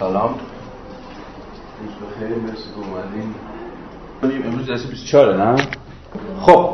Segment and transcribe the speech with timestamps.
[0.00, 0.34] سلام.
[1.80, 2.64] روز مرسی
[4.22, 5.56] که امروز درس 24 نه؟
[6.40, 6.70] خب.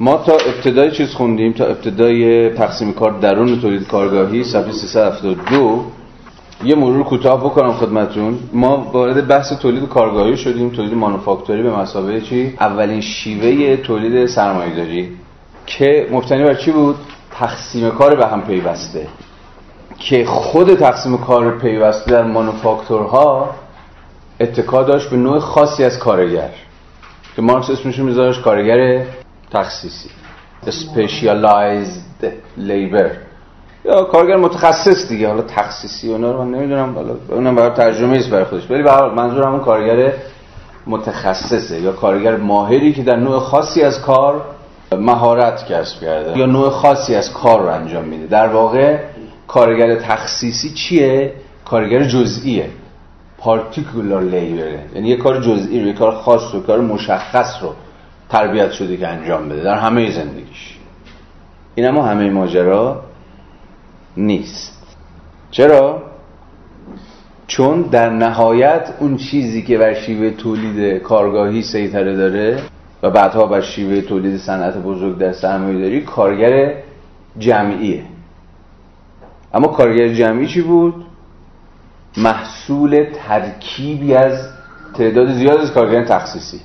[0.00, 5.84] ما تا ابتدای چیز خوندیم تا ابتدای تقسیم کار درون تولید کارگاهی صفحه 372
[6.64, 8.38] یه مرور کوتاه بکنم خدمتون.
[8.52, 10.70] ما وارد بحث تولید کارگاهی شدیم.
[10.70, 15.16] تولید مانوفاکتوری به مسابقه چی؟ اولین شیوه تولید سرمایه‌داری
[15.66, 16.96] که مبتنی بر چی بود؟
[17.30, 19.06] تقسیم کار به هم پیوسته.
[19.98, 23.50] که خود تقسیم کار پیوسته در مانوفاکتورها
[24.40, 26.50] اتکا داشت به نوع خاصی از کارگر.
[27.36, 29.04] که مارکس اسمش میذارش کارگر
[29.50, 30.08] تخصیصی.
[30.66, 32.26] Specialized
[32.58, 33.10] labor.
[33.84, 38.30] یا کارگر متخصص دیگه حالا تخصیصی اونا رو من نمی‌دونم حالا اونم برای ترجمه است
[38.30, 38.70] برای خودش.
[38.70, 40.12] ولی به منظور همون کارگر
[40.86, 44.42] متخصصه یا کارگر ماهری که در نوع خاصی از کار
[44.92, 48.26] مهارت کسب کرده یا نوع خاصی از کار رو انجام میده.
[48.26, 48.98] در واقع
[49.52, 51.32] کارگر تخصیصی چیه؟
[51.64, 52.70] کارگر جزئیه.
[53.38, 57.74] پارتیکولار لیبره یعنی یه کار جزئی رو یه کار خاص رو کار مشخص رو
[58.28, 60.78] تربیت شده که انجام بده در همه زندگیش.
[61.74, 63.02] این اما همه ماجرا
[64.16, 64.86] نیست.
[65.50, 66.02] چرا؟
[67.46, 72.62] چون در نهایت اون چیزی که بر شیوه تولید کارگاهی سیطره داره
[73.02, 76.74] و بعدها بر شیوه تولید صنعت بزرگ در سرمایه داری کارگر
[77.38, 78.11] جمعیه.
[79.54, 80.94] اما کارگر جمعی چی بود؟
[82.16, 84.48] محصول ترکیبی از
[84.94, 86.60] تعداد زیاد از کارگران تخصیصی.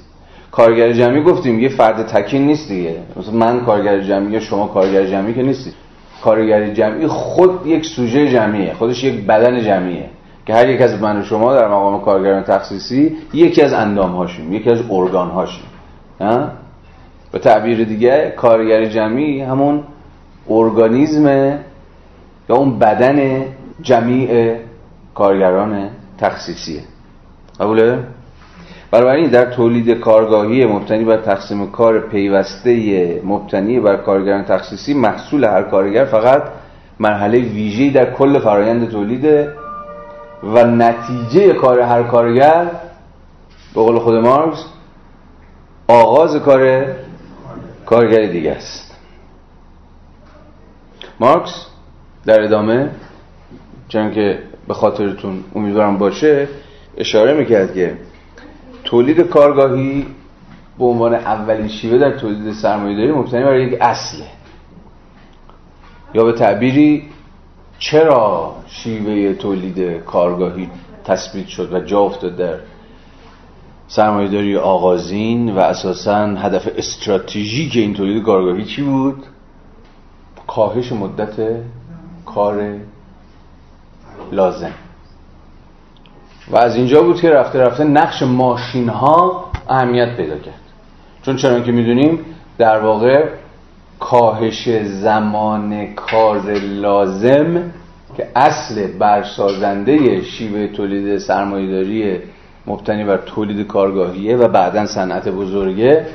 [0.52, 2.96] کارگر جمعی گفتیم یه فرد تکین نیست دیگه.
[3.16, 5.72] مثلا من کارگر جمعی یا شما کارگر جمعی که نیستی
[6.24, 10.10] کارگر جمعی خود یک سوژه جمعیه خودش یک بدن جمعیه
[10.46, 14.54] که هر یک از من و شما در مقام کارگران تخصیصی یکی از اندام هاشیم
[14.54, 15.66] یکی از ارگان هاشیم
[17.32, 19.84] به تعبیر دیگه کارگر جمعی همون
[20.50, 21.60] ارگانیزم
[22.50, 23.46] یا اون بدن
[23.82, 24.56] جمیع
[25.16, 26.82] کارگران تخصیصیه.
[27.60, 28.00] قبوله؟
[28.92, 35.64] بنابراین در تولید کارگاهی مبتنی بر تقسیم کار پیوسته مبتنی بر کارگران تخصیصی محصول هر
[35.64, 36.44] کارگر فقط
[37.00, 39.48] مرحله ویژه‌ای در کل فرایند تولید
[40.44, 42.66] و نتیجه کار هر کارگر
[43.76, 44.66] به قول خود مارکس
[45.88, 46.86] آغاز کار
[47.86, 48.96] کارگر دیگه است.
[51.20, 51.66] مارکس؟
[52.28, 52.90] در ادامه
[53.88, 56.48] چون که به خاطرتون امیدوارم باشه
[56.98, 57.98] اشاره می‌کرد که
[58.84, 60.06] تولید کارگاهی
[60.80, 64.26] به عنوان اولین شیوه در تولید سرمایه‌داری مبتنی بر یک اصله.
[66.14, 67.04] یا به تعبیری
[67.80, 70.70] چرا شیوه تولید کارگاهی
[71.06, 72.60] تثبیت شد و جا افتاد در
[73.88, 79.24] سرمایه‌داری آغازین و اساسا هدف استراتژیک این تولید کارگاهی چی بود؟
[80.48, 81.36] کاهش مدت
[82.36, 82.76] کار
[84.32, 84.74] لازم.
[86.52, 90.62] و از اینجا بود که رفته رفته نقش ماشین ها اهمیت پیدا کرد.
[91.22, 92.20] چون چرا که می‌دونیم
[92.58, 93.30] در واقع
[94.00, 97.72] کاهش زمان کار لازم
[98.18, 102.20] که اصل برسازنده شیوه تولید سرمایهداری
[102.68, 106.06] مبتنی بر تولید کارگاهیه و بعدا صنعت بزرگه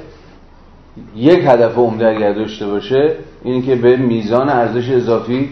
[1.16, 5.50] یک هدف عمده اگر داشته باشه اینه که به میزان ارزش اضافی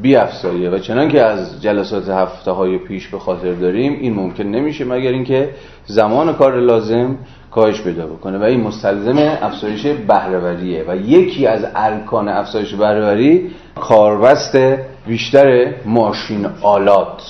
[0.00, 4.84] بیافزایه و چنان که از جلسات هفته های پیش به خاطر داریم این ممکن نمیشه
[4.84, 5.50] مگر اینکه
[5.86, 7.18] زمان کار لازم
[7.50, 8.38] کاهش پیدا بکنه.
[8.38, 10.84] و این مستلزم افزایش بهرهوریه.
[10.88, 14.58] و یکی از ارکان افزایش بهرهوری کاربست
[15.06, 17.22] بیشتر ماشین آلات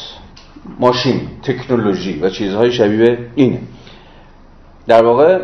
[0.80, 3.58] ماشین تکنولوژی و چیزهای شبیه اینه.
[4.86, 5.38] در واقع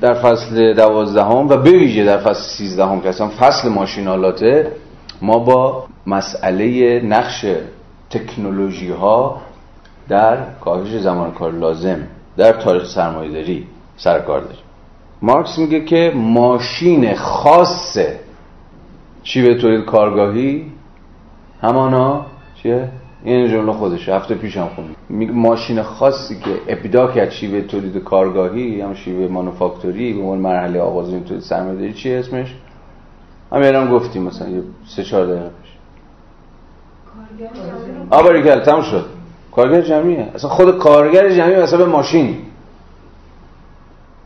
[0.00, 4.72] در فصل دوازدهم و به ویژه در فصل سیزدهم که اصلا فصل ماشین آلاته
[5.22, 7.46] ما با مسئله نقش
[8.10, 9.40] تکنولوژی ها
[10.08, 11.98] در کاهش زمان کار لازم
[12.36, 13.66] در تاریخ سرمایه‌داری
[13.96, 14.58] سرکار داریم
[15.22, 17.98] مارکس میگه که ماشین خاص
[19.34, 20.72] به تولید کارگاهی
[21.62, 22.26] همانا
[22.62, 22.88] چیه؟
[23.24, 24.94] این جمله خودش هفته پیشم خوندم.
[25.08, 30.80] میگه ماشین خاصی که ابدا کرد شیوه تولید کارگاهی هم شیوه مانوفاکتوری به عنوان مرحله
[30.80, 32.54] آغازین تولید سرمایه‌داری چیه اسمش؟
[33.52, 35.50] همین هم گفتیم مثلا یه سه چهار دقیقه.
[38.10, 39.04] آباری کل تمام شد.
[39.52, 40.28] کارگر جمعیه.
[40.34, 42.36] اصلا خود کارگر جمعی مثلا ماشین.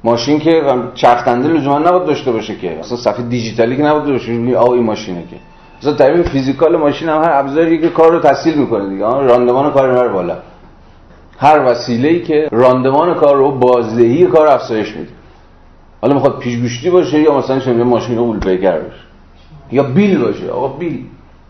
[0.05, 0.63] ماشین که
[0.95, 2.79] چرخنده لزوما نباید داشته باشه که.
[2.79, 5.37] اصلا صفحه دیجیتالی که نباید داشته باشه آ این ماشینه که.
[5.79, 9.05] اصلا تعبیر فیزیکال ماشین هم هر ابزاری که کار رو تسهیل می‌کنه دیگه.
[9.05, 10.37] راندمان کار می‌بره بالا.
[11.39, 15.11] هر وسیله‌ای که راندمان کار رو بازدهی کار افزایش میده.
[16.01, 18.79] حالا می‌خواد پیشگوشتی باشه یا مثلا چه ماشین اول باشه.
[19.73, 20.51] یا بیل باشه.
[20.51, 21.05] آقا بیل.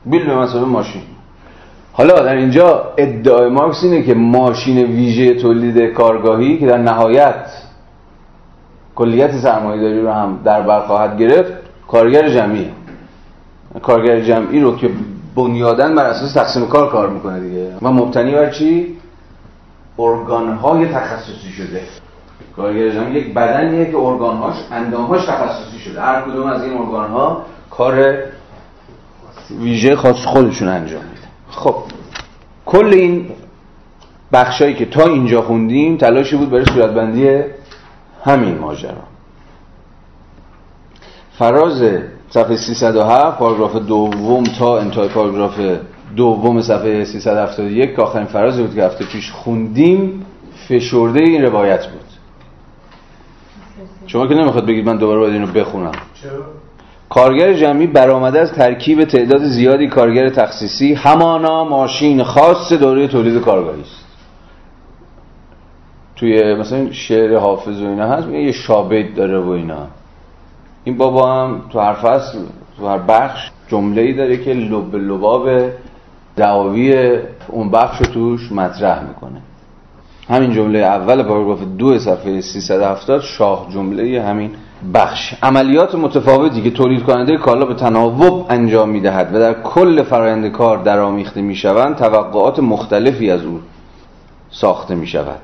[0.06, 1.02] بیل به مثلا ماشین.
[1.98, 7.44] حالا در اینجا ادعای مارکس اینه که ماشین ویژه تولید کارگاهی که در نهایت
[8.94, 11.52] کلیت سرمایه‌داری رو هم در بر خواهد گرفت
[11.88, 12.70] کارگر جمعی.
[13.82, 14.90] کارگر جمعی رو که
[15.36, 17.74] بنیادن بر اساس تقسیم کار کار می‌کنه دیگه.
[17.82, 18.96] و مبتنی بر چی؟
[19.98, 21.80] ارگانهای تخصصی شده.
[22.56, 26.00] کارگر جمعی یک بدنیه که ارگانهاش اندامهاش تخصصی شده.
[26.00, 28.14] هر کدوم از این ارگانها کار
[29.60, 31.02] ویژه خاص خودشون انجام
[31.58, 31.74] خب
[32.66, 33.30] کل این
[34.32, 37.40] بخشایی که تا اینجا خوندیم تلاشی بود برای صورتبندی
[38.24, 38.92] همین ماجرا.
[41.38, 41.82] فراز
[42.30, 45.60] صفحه 307 پاراگراف دوم تا انتهای پاراگراف
[46.16, 50.26] دوم صفحه 371 که آخرین فرازی بود که هفته پیش خوندیم
[50.68, 52.00] فشرده این روایت بود.
[54.06, 55.92] شما که نمی‌خواد بگید من دوباره باید اینو بخونم.
[56.22, 56.57] چرا؟
[57.10, 63.80] کارگر جمعی برآمده از ترکیب تعداد زیادی کارگر تخصیصی همانا ماشین خاص دوره تولید کارگاهی
[63.80, 64.04] است.
[66.16, 69.86] توی مثلا شعر حافظ و اینا هست یه شابید داره و اینا.
[70.84, 72.38] این بابا هم تو هر فصل
[72.78, 75.48] تو هر بخش جمله ای داره که لب لباب
[76.36, 77.18] دعاوی
[77.48, 79.40] اون بخش توش مطرح می‌کنه.
[80.28, 84.50] همین جمله اول پاراگراف دو صفحه 370 شاه جمله همین
[84.94, 85.34] بخش.
[85.42, 90.78] عملیات متفاوتی که تولید کننده کالا به تناوب انجام می‌دهد و در کل فرایند کار
[90.78, 91.96] درآمیخته می‌شوند.
[91.96, 93.60] توقعات مختلفی از او
[94.50, 95.40] ساخته می شود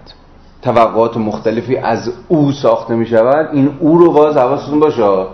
[0.63, 5.27] توقعات مختلفی از او ساخته می شود این او رو باز حواستون باشه.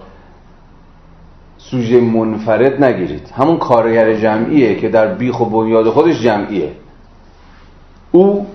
[1.59, 3.33] سوژه منفرد نگیرید.
[3.37, 6.73] همون کارگر جمعیه که در بیخ و بنیاد خودش جمعیه.
[8.13, 8.47] او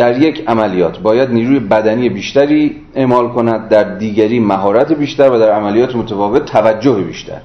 [0.00, 0.98] در یک عملیات.
[0.98, 6.94] باید نیروی بدنی بیشتری اعمال کند در دیگری مهارت بیشتر و در عملیات متفاوت توجه
[6.94, 7.40] بیشتر.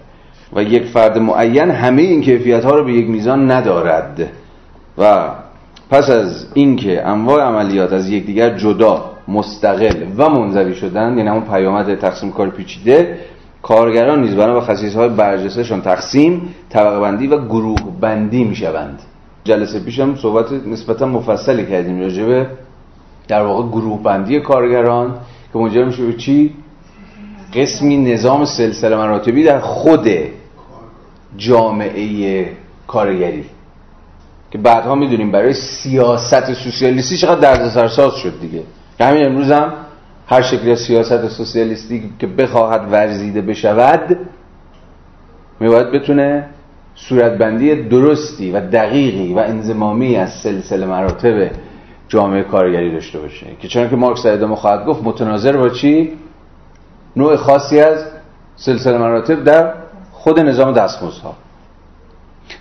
[0.54, 4.30] و یک فرد معین همه این کیفیت ها رو به یک میزان ندارد.
[4.98, 5.30] و
[5.90, 11.96] پس از اینکه انواع عملیات از یکدیگر جدا مستقل و منزوی شدن یعنی همون پیامد
[11.96, 13.18] تقسیم کار پیچیده
[13.62, 19.00] کارگران نیز بنا به خصیص های برجستهشان تقسیم طبقه بندی و گروه بندی می شوند
[19.46, 22.48] جلسه پیشم صحبت نسبتا مفصلی کردیم راجبه
[23.28, 25.14] در واقع گروه بندی کارگران
[25.54, 26.54] که منجر میشه به چی؟
[27.54, 30.10] قسمی نظام سلسله مراتبی در خود
[31.38, 32.48] جامعه
[32.88, 33.46] کارگری.
[34.52, 38.64] که بعدها می‌دونیم برای سیاست سوسیالیستی چقدر دردسر ساز شد دیگه.
[38.98, 39.74] که همین امروز هم
[40.28, 44.18] هر شکلی سیاست سوسیالیستی که بخواهد ورزیده بشود
[45.60, 46.50] میباید بتونه
[46.96, 51.52] صورتبندی درستی و دقیقی و انزمامی از سلسله مراتب
[52.08, 53.48] جامعه کارگری داشته باشه.
[53.62, 56.14] که چون که مارکس در ادامه خواهد گفت متناظر با چی؟
[57.16, 58.06] نوع خاصی از
[58.56, 59.74] سلسله مراتب در
[60.12, 61.36] خود نظام دستمزدها.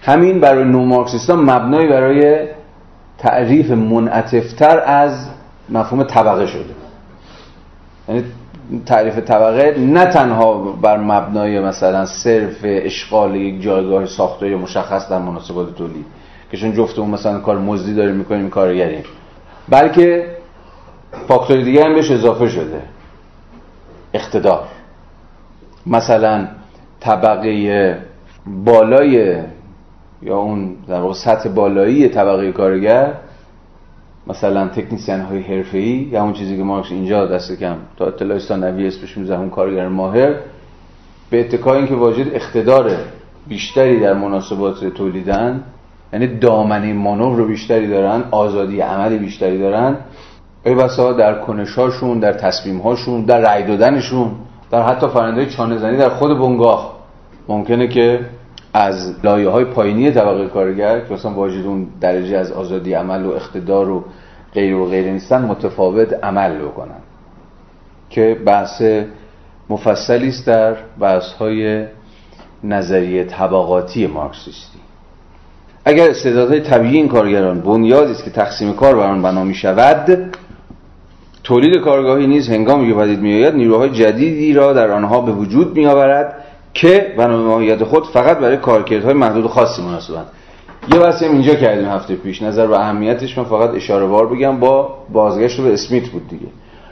[0.02, 2.48] همین برای نو مارکسیستا مبنایی برای
[3.18, 5.28] تعریف منعطفتر از
[5.68, 6.64] مفهوم طبقه شده.
[8.08, 8.24] یعنی
[8.86, 15.74] تعریف طبقه نه تنها بر مبنای مثلا صرف اشغال یک جایگاه ساختاری مشخص در مناسبات
[15.74, 16.06] تولید
[16.50, 19.02] که چون جفتمون مثلا کار مزدی داریم می‌کنیم کارگریم.
[19.68, 20.26] بلکه
[21.28, 22.82] فاکتور دیگه هم بهش اضافه شده.
[24.14, 24.64] اقتدار
[25.86, 26.48] مثلا
[27.00, 27.98] طبقه
[28.46, 29.42] بالای
[30.22, 33.12] یا اون در سطح بالایی طبقه کارگر
[34.26, 37.76] مثلا تکنیسیان های حرفه ای یا اون چیزی که مارکس اینجا دست کم.
[37.96, 40.34] تا اطلاع نوی اسمش میزه اون کارگر ماهر
[41.30, 42.90] به اتکای اینکه واجد اقتدار
[43.48, 45.64] بیشتری در مناسبات تولیدن
[46.12, 49.96] یعنی دامنه مانور رو بیشتری دارن آزادی عمل بیشتری دارن
[50.64, 54.30] ای بسا در کنشاشون در تصمیم هاشون در رای دادنشون
[54.70, 56.94] در حتی فرنده چانه زنی در خود بنگاه.
[57.48, 58.20] ممکنه که
[58.74, 63.30] از لایه های پایینی طبقه کارگر که مثلا واجد اون درجه از آزادی عمل و
[63.30, 64.04] اقتدار و
[64.54, 67.00] غیر و غیر نیستن متفاوت عمل بکنن.
[68.10, 68.82] که بحث
[69.70, 71.86] مفصلی است در بحث های
[72.64, 74.78] نظریه طبقاتی مارکسیستی.
[75.84, 80.34] اگر استعدادهای طبیعی این کارگران بنیادی است که تقسیم کار بر آن بنا می شود
[81.44, 85.86] تولید کارگاهی نیز هنگامی که پدید میآید نیروهای جدیدی را در آنها به وجود می
[85.86, 86.43] آورد
[86.74, 90.26] که بنا ماهیت خود فقط برای کارکردهای محدود و خاصی مناسبند.
[90.92, 92.42] یه بحثی هم اینجا کردیم هفته پیش.
[92.42, 94.60] نظر به اهمیتش من فقط اشاره بار بگم.
[94.60, 96.46] با بازگشت به اسمیت بود دیگه.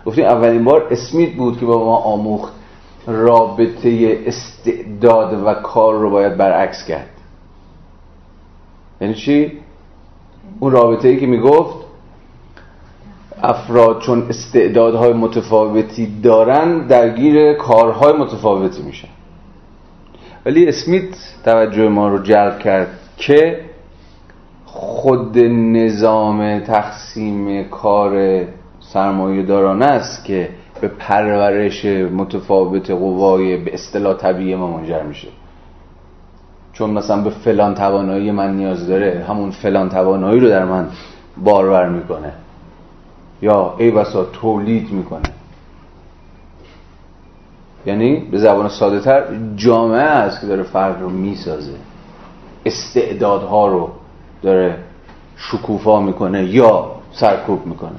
[0.06, 2.52] گفتیم اولین بار اسمیت بود که با ما آموخت
[3.06, 7.10] رابطه استعداد و کار رو باید برعکس کرد.
[9.00, 9.52] یعنی چی؟
[10.60, 11.76] اون رابطه ای که می‌گفت
[13.42, 19.08] افراد چون استعدادهای متفاوتی دارن درگیر کارهای متفاوتی میشن.
[20.46, 23.60] ولی اسمیت توجه ما رو جلب کرد که
[24.64, 28.44] خود نظام تقسیم کار
[28.80, 30.48] سرمایه دارانه است که
[30.80, 35.28] به پرورش متفاوت قوای به اصطلاح طبیعی ما منجر میشه.
[36.72, 40.88] چون مثلا به فلان توانایی من نیاز داره همون فلان توانایی رو در من
[41.44, 42.32] بارور می‌کنه
[43.42, 45.41] یا ای بسا تولید می‌کنه.
[47.86, 49.24] یعنی به زبان ساده تر
[49.56, 51.72] جامعه است که داره فرد رو می‌سازه.
[52.66, 53.90] استعدادها رو
[54.42, 54.76] داره
[55.36, 57.90] شکوفا می‌کنه یا سرکوب می‌کنه.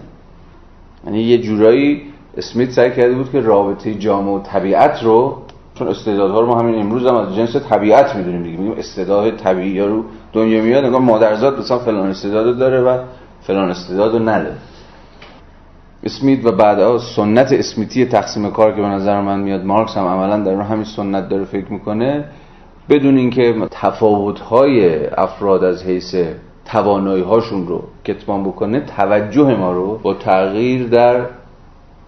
[1.05, 2.01] یعنی یه جورایی
[2.37, 5.37] اسمیت سعی کرده بود که رابطه جامعه و طبیعت رو
[5.75, 8.57] چون استعدادها رو ما همین امروز هم از جنس طبیعت می‌دونیم دیگه.
[8.57, 12.97] میگیم استعداد طبیعی رو دنیا میاد انگار مادرزاد مثلا فلان استعداد داره و
[13.41, 14.55] فلان استعداد رو نداره
[16.03, 20.37] اسمیت و بعدها سنت اسمیتی تقسیم کار که به نظر من میاد مارکس هم عملا
[20.37, 22.25] در همین سنت داره فکر می‌کنه.
[22.89, 26.15] بدون اینکه تفاوت‌های افراد از حیث
[26.65, 31.25] توانایی هاشون رو کتمان بکنه توجه ما رو با تغییر در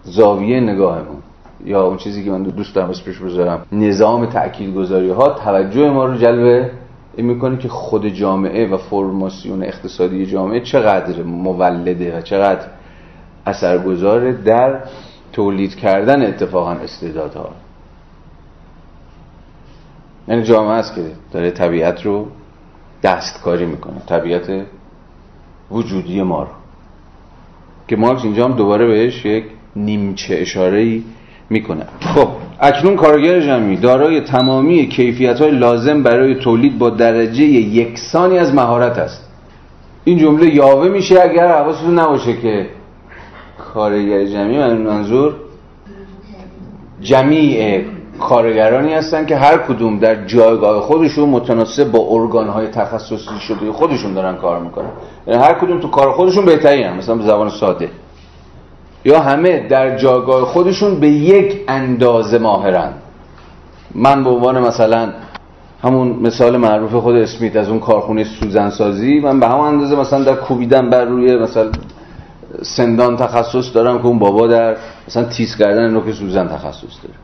[0.04, 1.22] زاویه نگاهمون
[1.64, 6.04] یا اون چیزی که من دوست دارم اسمش بذارم نظام تأکید گذاری ها توجه ما
[6.06, 6.70] رو جلب
[7.16, 12.66] این می‌کنه که خود جامعه و فرماسیون اقتصادی جامعه چقدر مولده و چقدر
[13.46, 14.80] اثرگذاره در
[15.32, 17.50] تولید کردن اتفاقا استعدادها.
[20.28, 22.26] یعنی جامعه است که داره طبیعت رو
[23.02, 24.66] دستکاری می‌کنه طبیعت
[25.70, 26.48] وجودی ما رو.
[27.88, 29.44] که مارکس اینجا هم دوباره بهش یک
[29.76, 31.00] نیمچه اشاره
[31.50, 31.86] می‌کنه.
[32.00, 32.28] خب
[32.60, 38.98] اکنون کارگر جمعی دارای تمامی کیفیت های لازم برای تولید با درجه یکسانی از مهارت
[38.98, 39.28] است.
[40.04, 42.66] این جمله یاوه میشه اگر حواستون نباشه که
[43.76, 45.34] کارگر جمعی منظور
[47.00, 47.84] جمیع
[48.20, 54.36] کارگرانی هستن که هر کدوم در جایگاه خودشون متناسب با ارگان تخصصی شده خودشون دارن
[54.36, 54.88] کار می‌کنن.
[55.26, 57.90] یعنی هر کدوم تو کار خودشون بهتری هم مثلا به زبان ساده.
[59.04, 62.92] یا همه در جایگاه خودشون به یک اندازه ماهرن.
[63.94, 65.12] من به عنوان مثلا
[65.82, 70.24] همون مثال معروف خود اسمیت از اون کارخونه سوزن سازی من به همون اندازه مثلا
[70.24, 71.70] در کوبیدن بر روی مثلا
[72.62, 74.76] سندان تخصص دارم که اون بابا در
[75.08, 77.14] مثلا تیز کردن نوک سوزن تخصص داره.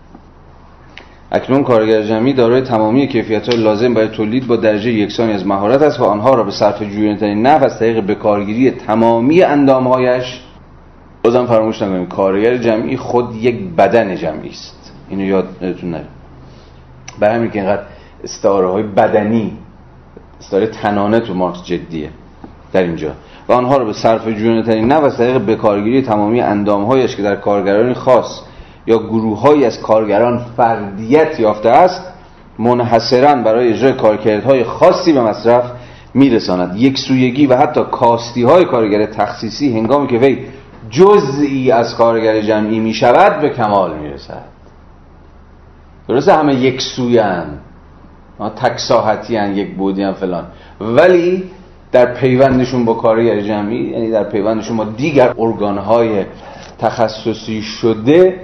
[1.32, 5.82] اکنون کارگر جمعی دارای تمامی کیفیت های لازم برای تولید با درجه یکسانی از مهارت
[5.82, 10.40] است و آنها را به صرف جویانترین نحو از طریق بکارگیری تمامی اندامهایش
[11.22, 14.92] بازم فراموش نکنیم کارگر جمعی خود یک بدن جمعی است.
[15.08, 16.06] اینو یادتون نره.
[17.20, 17.82] برای همین که اینقدر
[18.24, 19.58] استعاره های بدنی
[20.40, 22.10] استعاره تنانه تو مارکس جدیه.
[22.72, 23.12] در اینجا.
[23.48, 27.94] و آنها را به صرف جویانترین نحو از طریق بکارگیری تمامی اندامهایش که در کارگران
[27.94, 28.40] خاص
[28.86, 32.12] یا گروههایی از کارگران فردیت یافته است
[32.58, 35.64] منحصرا برای اجرای کارکردهای خاصی به مصرف
[36.14, 36.76] میرساند.
[36.76, 40.38] یک سویگی و حتی کاستی های کارگر تخصیصی هنگامی که وی
[40.90, 44.44] جزئی از کارگر جمعی می شود به کمال می رسد
[46.08, 47.46] درسته همه یک‌سویه‌ن
[48.56, 50.44] تک ساحتی یک‌بعدی‌ن فلان.
[50.80, 51.50] ولی
[51.92, 56.24] در پیوندشون با کارگر جمعی یعنی در پیوندشون با دیگر ارگانهای
[56.78, 58.40] تخصصی شده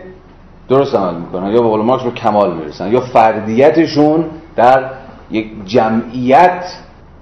[0.68, 4.24] درست عمل می‌کنن یا به قول مارکس به کمال می‌رسن یا فردیتشون
[4.56, 4.90] در
[5.30, 6.64] یک جمعیت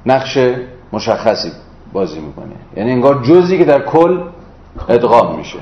[0.06, 0.38] نقش
[0.92, 1.52] مشخصی
[1.92, 2.54] بازی می‌کنه.
[2.76, 4.20] یعنی انگار جزی که در کل
[4.88, 5.58] ادغام میشه.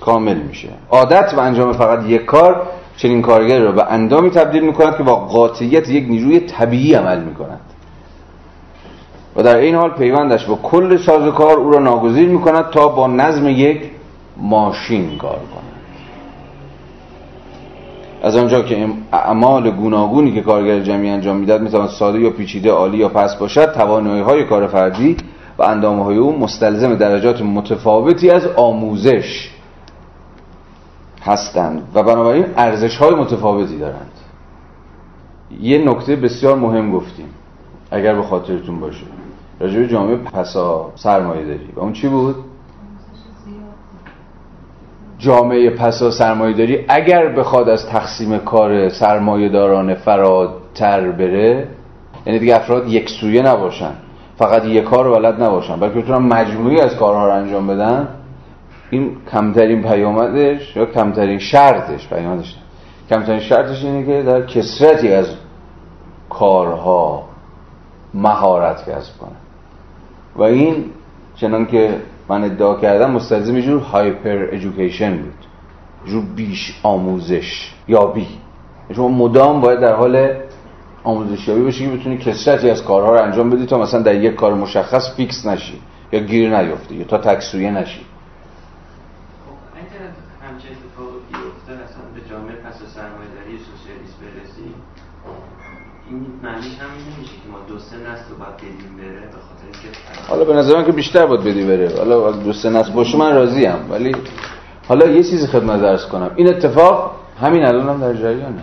[0.00, 0.68] کامل میشه.
[0.90, 2.62] عادت و انجام فقط یک کار
[2.96, 7.60] چنین کارگری را به اندامی تبدیل می‌کند که با قاطعیت یک نیروی طبیعی عمل می‌کند
[9.36, 13.48] و در این حال پیوندش با کل سازوکار او را ناگزیر می‌کند تا با نظم
[13.48, 13.90] یک
[14.36, 15.72] ماشین کار کند.
[18.22, 22.98] از آنجا که اعمال گوناگونی که کارگر جمعی انجام می‌داد می‌تواند ساده یا پیچیده عالی
[22.98, 25.16] یا پس باشد توانایی های کار فردی
[25.58, 29.50] و اندامه های او مستلزم درجات متفاوتی از آموزش
[31.22, 34.10] هستند و بنابراین ارزش های متفاوتی دارند.
[35.60, 37.28] یه نکته بسیار مهم گفتیم
[37.90, 39.04] اگر به خاطرتون باشه.
[39.62, 41.68] راجع جامعه پسا سرمایه داری.
[41.76, 42.34] و اون چی بود؟
[45.18, 46.84] جامعه پسا سرمایه داری.
[46.88, 51.68] اگر بخواد از تقسیم کار سرمایه داران فراتر بره
[52.26, 53.92] یعنی دیگه افراد یک سویه نباشن.
[54.36, 55.80] فقط یک کار ولد نباشن.
[55.80, 58.08] بلکه بتونن مجموعی از کارها رو انجام بدن.
[58.90, 62.56] این کمترین پیامدش یا کمترین شرطش پیامدش
[63.10, 65.26] کمترین شرطش اینه که در کسرتی از
[66.30, 67.22] کارها
[68.14, 69.41] مهارت کسب کنه.
[70.36, 70.84] و این
[71.36, 75.34] چنان که من ادعا کردم مستلزم جور هایپر ایژوکیشن بود.
[76.06, 78.28] جور بیش آموزش یابی.
[78.94, 80.30] شما مدام باید در حال
[81.04, 84.54] آموزشیابی بشه که بتونی کسرتی از کارها رو انجام بدی تا مثلا در یک کار
[84.54, 85.80] مشخص فیکس نشی
[86.12, 88.00] یا گیر نیفتی یا تا تکسویه نشی.
[95.24, 95.30] خب،
[96.10, 99.28] این معنیش هم نمیشه که ما دو سه نسل باید بدیم بره
[100.28, 101.98] حالا به نظر که بیشتر باید بدی بره.
[101.98, 103.90] حالا دو سه نسل باشه من راضی ام.
[103.90, 104.16] ولی
[104.88, 106.30] حالا یه چیزی خدمت عرض کنم.
[106.36, 107.10] این اتفاق
[107.40, 108.62] همین الان هم در جریانه.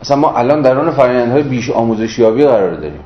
[0.00, 3.00] اصلا ما الان در اون فرآیندهای بیش آموزشیابی قرار داریم.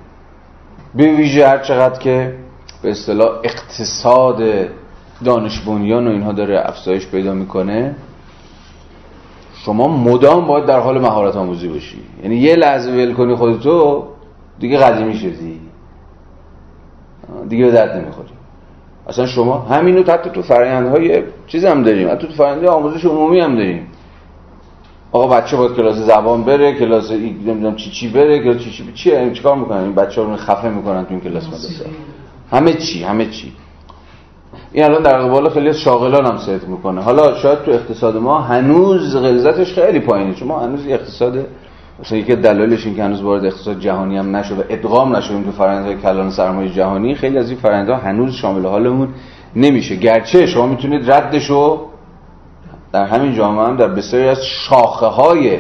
[0.95, 2.35] به ویژه هر چقدر که
[2.83, 4.43] به اصطلاح اقتصاد
[5.25, 7.95] دانش بنیان و اینها داره افزایش پیدا می‌کنه
[9.65, 12.03] شما مدام باید در حال مهارت آموزی باشی.
[12.23, 14.05] یعنی یه لحظه ول کنی خودتو
[14.59, 15.61] دیگه قدیمی شدی.
[17.49, 18.29] دیگه به درد نمی‌خوری.
[19.09, 23.57] اصلا شما همینو حتی تو فرآیندهای چیز هم داریم حتی تو فرآیندهای آموزش عمومی هم
[23.57, 23.87] داریم.
[25.13, 29.33] آقا بچه باید کلاس زبان بره کلاس نمی‌دونم چی چی بره کلاس چی چی این
[29.33, 31.87] چیکار می‌کنن؟ این بچه‌ها رو خفه می‌کنن تو این کلاس مدرسه.
[32.51, 33.53] همه چی همه چی.
[34.73, 37.03] این الان در قبال خیلی شاغلان هم صحت می‌کنه.
[37.03, 41.47] حالا شاید تو اقتصاد ما هنوز غلظتش خیلی پایینه چون ما هنوز اقتصاد
[42.01, 45.97] مثلا یکی دلایلش این که هنوز وارد اقتصاد جهانی هم نشده ادغام نشدیم تو فرآیندهای
[45.97, 49.09] کلان سرمایه جهانی خیلی از این فرآیندها هنوز شامل حالمون
[49.57, 49.97] نمیشه.
[49.97, 51.81] گرچه شما می‌تونید ردشو
[52.93, 55.59] در همین جامعه هم در بسیاری از شاخه های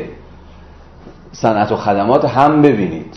[1.32, 3.16] صنعت و خدمات هم ببینید.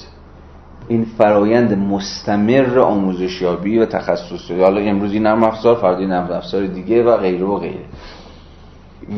[0.87, 4.61] این فرایند مستمر آموزشیابی و تخصصی.
[4.61, 7.85] حالا امروز این نرم افزار فردا نرم افزار دیگه و غیره و غیره.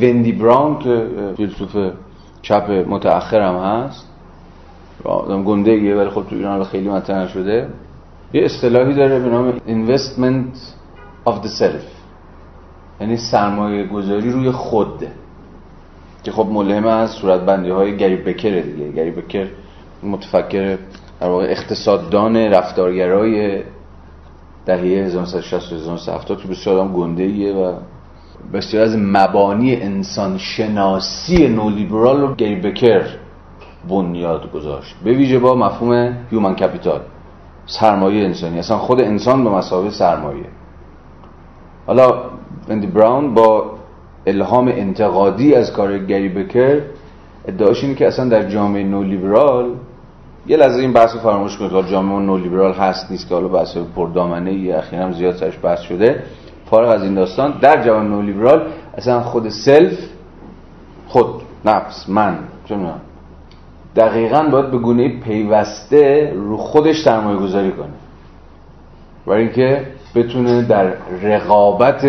[0.02, 1.08] وندی براون که
[1.38, 1.76] فیلسوف
[2.46, 2.70] چپ
[3.34, 4.08] هم هست.
[5.04, 7.70] آدم گنده یه ولی خب تو ایران خیلی مطرح شده
[8.34, 10.58] یه اصطلاحی داره به نام investment
[11.30, 11.86] of the self.
[13.02, 15.08] یعنی سرمایه گذاری روی خود.
[16.24, 18.92] که خب ملهم از صورت بندی های گری بکر دیگه.
[18.92, 19.48] گری بکر
[20.04, 20.78] متفکر
[21.20, 23.64] در واقع اقتصاددان رفتارگرای
[24.66, 27.74] دهه 1960 و 1970 که بسیار آدم گنده ایه و
[28.54, 33.02] بسیار از مبانی انسان شناسی نولیبرال رو گری بکر
[33.90, 34.96] بنیاد گذاشت.
[35.04, 37.02] به ویژه با مفهوم هیومن کپیتال
[37.66, 38.60] سرمایه انسانی.
[38.60, 40.46] اصلا خود انسان به مسابقه سرمایه.
[41.88, 42.22] حالا
[42.70, 43.72] وندی براون با
[44.28, 46.82] الهام انتقادی از کار گری بکر
[47.48, 49.76] ادعاش اینه که اصلا در جامعه نولیبرال
[50.48, 51.88] یه لحظه این بحث فراموش کنید.
[51.88, 54.74] جامعه نولیبرال هست نیست که حالا بحث پردامنه ای
[55.14, 56.24] زیاد سرش بحث شده.
[56.66, 59.98] فارغ از این داستان در جامعه نولیبرال اصلا خود self
[61.08, 61.28] خود
[61.66, 62.88] نفس من چون
[63.96, 67.94] دقیقا باید به گونه پیوسته رو خودش سرمایه گذاری کنه.
[69.26, 72.08] برای اینکه بتونه در رقابت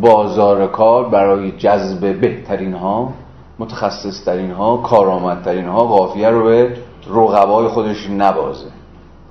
[0.00, 3.12] بازار کار برای جذب بهترین ها
[3.58, 6.76] متخصص ترین ها کارآمدترین ها قافیه رو به
[7.10, 8.66] رقبای خودش نبازه.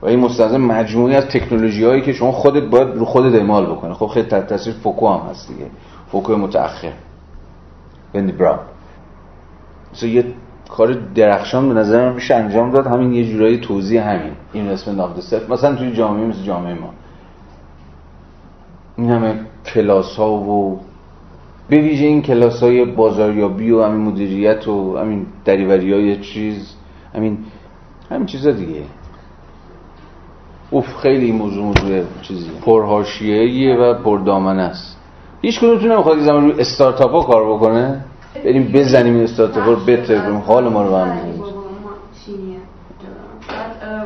[0.02, 3.94] و این مستلزم مجموعه‌ای از تکنولوژی هایی که شما خودت باید رو خودت اعمال بکنه
[3.94, 5.66] خب خیلی تحت تاثیر فوکو هم هست دیگه.
[6.12, 6.94] فوکو متأخر.
[8.14, 8.60] وندی براون
[9.94, 10.26] مثلا یه
[10.70, 12.88] کار درخشان به نظر میشه انجام داد.
[12.88, 14.32] همین یه جورایی توضیح همین.
[14.54, 16.90] اینوستمنت اف د مثلا توی جامعه مثل جامعه ما.
[18.98, 20.80] این همه کلاس ها و
[21.70, 26.76] به ویژه این کلاس های بازاریابی و همین مدیریت و همین دریوری های چیز
[27.16, 27.38] همین
[28.12, 28.84] همین چیزا دیگه.
[30.72, 34.98] اوف خیلی موضوع موضوع چیزی پرهاشیه و پردامن است.
[35.42, 38.06] هیچ کدومتون نمی‌خواد که زمان روی استارتاپ ها کار بکنه؟
[38.36, 41.10] بریم بزنیم این استارتاپ رو بهتر کنیم حال ما رو به هم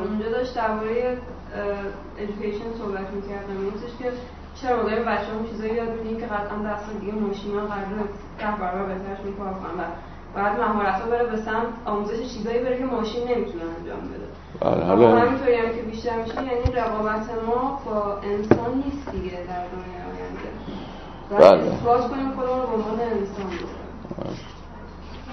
[0.09, 1.17] اونجا داشت درباره
[2.19, 3.55] ادویکیشن صحبت می‌کردم.
[3.99, 4.11] که
[4.61, 7.85] چرا داریم بچه هم چیزایی یاد میدیم که قطعا دست دیگه ماشین ها قرار
[8.39, 9.83] ده برابر بهترش و
[10.35, 14.27] باید مهارت ها بره به سمت آموزش چیزایی بره که ماشین نمی‌تونه انجام بده.
[14.61, 19.63] بله حالا همینطوری هم که بیشتر میشه یعنی رقابت ما با انسان نیست دیگه در
[19.71, 20.49] دنیا آینده
[21.61, 21.73] بله.
[21.73, 23.45] اثبات کنیم خودمون رو به عنوان انسان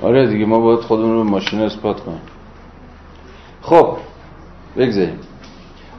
[0.03, 2.21] آره دیگه ما باید خودمون رو ماشین اثبات کنیم.
[3.63, 3.97] خب
[4.77, 5.19] بگذاریم.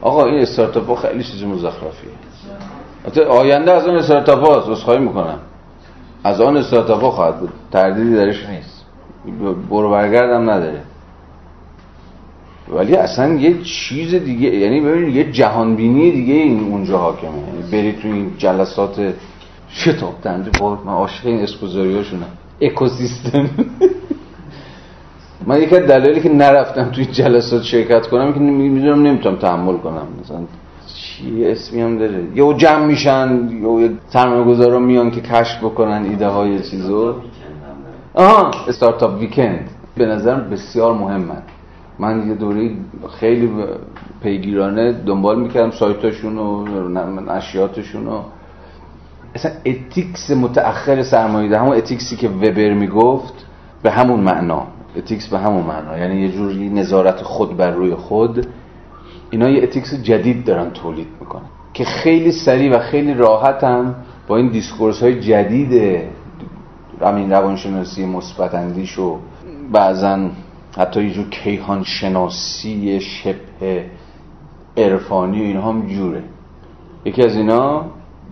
[0.00, 2.10] آقا این استارتاپ ها خیلی چیز مزخرفیه.
[3.28, 5.38] آینده از آن استارتاپ هاست اصخایی می‌کنم.
[6.24, 7.52] از آن استارتاپ ها خواهد بود.
[7.72, 8.84] تردیدی درش نیست.
[9.70, 10.82] برو برگردم نداره.
[12.68, 17.30] ولی اصلا یه چیز دیگه یعنی ببینید یه جهانبینی دیگه این اونجا حاکمه.
[17.30, 19.14] یعنی برید تو این جلسات
[19.70, 22.26] شتاب دنده با من عاشق این اسپوزاری هاشونم
[22.60, 23.50] اکوسیستم.
[25.46, 30.06] من یکی دلایلی که نرفتم توی جلسات شرکت کنم که می‌دونم نمی‌تونم تحمل کنم.
[30.24, 30.38] مثلا
[30.94, 33.48] چی اسمی هم داره؟ یهو جمع میشن
[33.80, 37.14] یه سرمایه گذارا میان که کشف بکنن ایده های چیزو
[38.14, 41.42] آها استارتاپ ویکند به نظرم بسیار مهمه.
[41.98, 42.70] من یه دوره
[43.20, 43.50] خیلی
[44.22, 46.64] پیگیرانه دنبال می‌کردم سایتاشون و
[47.36, 48.20] نشریاتشون و
[49.34, 53.46] اصلا ethics متأخر سرمایه همون ethics ی که وبر می‌گفت
[53.82, 55.98] به همون معنا ethics به همون معنا.
[55.98, 58.46] یعنی یه جوری نظارت خود بر روی خود.
[59.30, 63.94] اینا یه ethics جدید دارن تولید می‌کنن که خیلی سریع و خیلی راحت هم
[64.28, 66.02] با این discourse های جدید
[67.02, 69.18] همین روانشناسی مثبت اندیش و
[69.72, 70.28] بعضا
[70.76, 73.84] حتی یه جور کیهان شناسی شبه
[74.76, 76.22] عرفانی اینها هم جوره.
[77.04, 77.84] یکی از اینا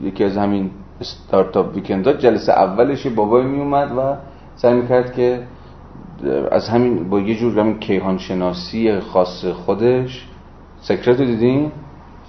[0.02, 0.70] یکی از همین
[1.01, 4.16] startup weekend ات جلسه اولش بابایی می اومد و
[4.57, 5.42] سعی می‌کرد که
[6.50, 10.28] از همین با یه جور همین کیهان شناسی خاص خودش.
[10.81, 11.72] Secret رو دیدین؟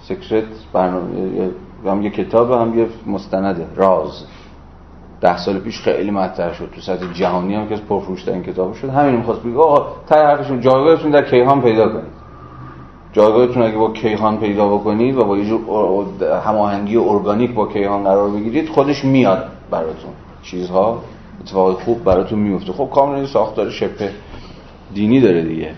[0.02, 1.50] Secret برنامه
[1.86, 4.24] هم یه کتاب هم یه مستنده راز.
[5.24, 6.70] ده سال پیش خیلی مطرح شد.
[6.74, 8.88] تو سطح جهانی هم که از پرفروشترین کتاب شد.
[8.88, 12.14] همین می‌خواست بگه آقا ته حرفشون جایگاهتون در کیهان پیدا کنید.
[13.12, 15.58] جایگاهتون اگه با کیهان پیدا بکنید و با یه
[16.44, 20.10] هماهنگی ارگانیک با کیهان قرار بگیرید خودش میاد براتون.
[20.42, 21.02] چیزها
[21.40, 24.10] اتفاق خوب براتون میفته خب کاملا ساختار شبه
[24.94, 25.74] دینی داره دیگه.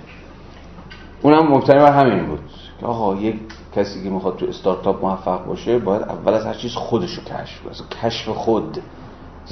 [1.23, 2.41] اونم مبتنی بر همین بود
[2.83, 3.37] آقا یک
[3.77, 7.63] کسی که می‌خواد تو استارتاپ موفق باشه باید اول از هر چیز خودش رو کشف
[7.63, 7.73] کنه.
[8.03, 8.79] کشف خود.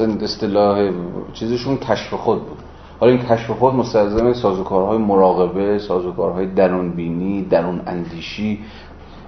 [0.00, 0.90] اصطلاح
[1.33, 2.59] چیزشون کشف خود بود.
[3.00, 8.59] حالا این کشف خود مستلزم سازوکارهای مراقبه سازوکارهای درون بینی درون اندیشی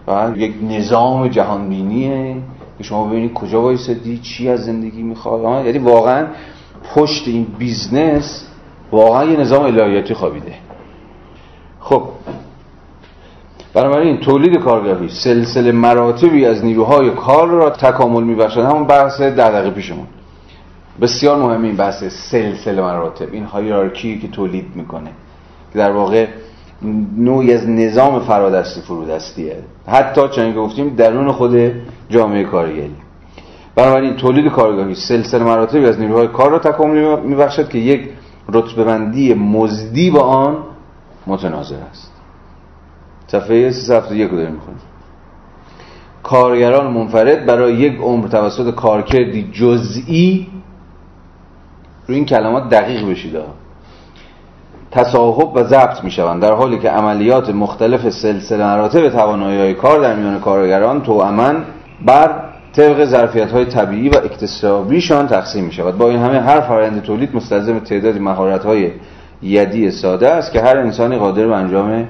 [0.08, 2.36] و یک نظام جهان بینیه
[2.78, 5.66] که شما ببینید کجا وایسادی چی از زندگی می‌خوای.
[5.66, 6.26] یعنی واقعا
[6.94, 8.46] پشت این business
[8.92, 10.54] واقعا یه نظام الهیاتی خوابیده.
[11.80, 12.02] خب
[13.74, 18.60] بنابراین تولید کارگاهی سلسله مراتبی از نیروهای کار را تکامل میبخشد.
[18.60, 20.06] همون بحث در دقیقه پیشمون.
[21.00, 25.10] بسیار مهم این بحث سلسله مراتب این هایرارکی که تولید می‌کنه.
[25.72, 26.26] که در واقع
[27.16, 29.56] نوعی از نظام فرادستی فرودستیه.
[29.86, 31.72] حتی چنین گفتیم درون خود
[32.08, 32.94] جامعه کارگری.
[33.74, 38.08] بنابراین تولید کارگاهی سلسله مراتبی از نیروهای کار را تکامل میبخشد که یک
[38.52, 40.56] رتبه بندی مزدی با آن
[41.26, 42.12] متناظر است.
[43.26, 44.80] صفحه 371 رو داریم می‌خونیم.
[46.22, 50.46] کارگران منفرد برای یک عمر توسط کارکردی جزئی
[52.06, 53.36] روی این کلمات دقیق بشید
[54.90, 60.14] تصاحب و ضبط می شوند در حالی که عملیات مختلف سلسله مراتب توانایی کار در
[60.14, 61.64] میان کارگران توأمن
[62.06, 62.30] بر
[62.72, 67.36] طبق ظرفیت های طبیعی و اکتسابیشان تقسیم می شود با این همه هر فرآیند تولید
[67.36, 68.90] مستلزم تعدادی مهارت های
[69.42, 72.08] یدی ساده است که هر انسانی قادر به انجام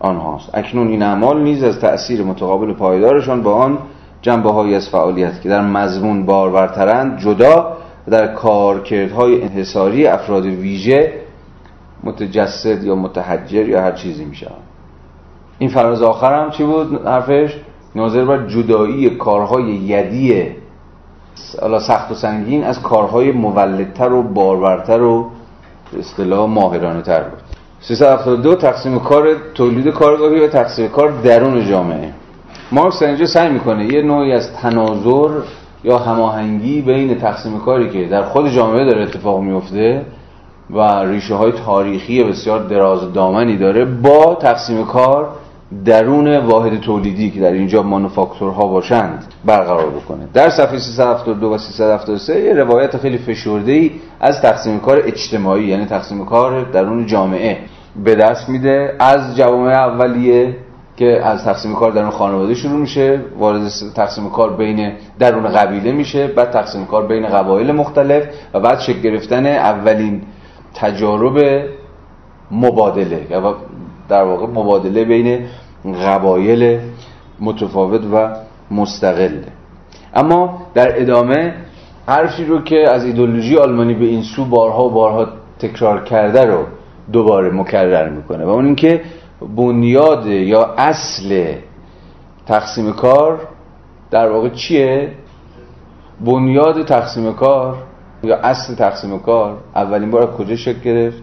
[0.00, 0.50] آنهاست.
[0.54, 3.78] اکنون این اعمال نیز از تأثیر متقابل پایدارشان با آن
[4.22, 7.76] جنبه های از فعالیت که در مضمون بارورترند جدا
[8.10, 11.12] در کارکردهای انحصاری افراد ویژه
[12.04, 14.62] متجسد یا متحجر یا هر چیزی می شود
[15.58, 17.56] این فراز آخر هم چی بود حرفش؟
[17.94, 20.46] ناظر بر جدایی کارهای یدی
[21.80, 25.30] سخت و سنگین از کارهای مولدتر و بارورتر و
[25.98, 27.38] اصطلاح ماهرانه تر بود
[27.80, 32.12] 372 تقسیم کار تولید کارگاهی و تقسیم کار درون جامعه.
[32.72, 35.30] مارکس اینجا سعی می‌کنه یه نوعی از تناظر
[35.84, 40.06] یا هماهنگی بین تقسیم کاری که در خود جامعه داره اتفاق میفته
[40.70, 45.28] و ریشه های تاریخی بسیار دراز دامنی داره با تقسیم کار
[45.84, 50.28] درون واحد تولیدی که در اینجا مانوفاکتورها باشند برقرار بکنه.
[50.34, 53.90] در صفحه 372 و 373 یه روایت خیلی فشرده ای
[54.20, 57.58] از تقسیم کار اجتماعی یعنی تقسیم کار درون جامعه
[58.04, 58.96] به دست میده.
[58.98, 60.56] از جوامع اولیه
[61.02, 63.62] که از تقسیم کار درون خانواده شروع میشه وارد
[63.94, 69.00] تقسیم کار بین درون قبیله میشه بعد تقسیم کار بین قبایل مختلف و بعد شکل
[69.00, 70.22] گرفتن اولین
[70.74, 71.64] تجارب
[72.50, 73.20] مبادله
[74.08, 75.46] در واقع مبادله بین
[76.06, 76.80] قبایل
[77.40, 78.36] متفاوت و
[78.70, 79.36] مستقل.
[80.14, 81.54] اما در ادامه
[82.06, 85.26] حرفی رو که از ایدولوژی آلمانی به این سو بارها و بارها
[85.58, 86.64] تکرار کرده رو
[87.12, 89.00] دوباره مکرر می‌کنه و اون اینکه
[89.56, 91.56] بنیاد یا اصل
[92.46, 93.48] تقسیم کار
[94.10, 95.12] در واقع چیه؟
[96.20, 97.76] بنیاد تقسیم کار
[98.22, 101.22] یا اصل تقسیم کار اولین بار کجا شکل گرفت؟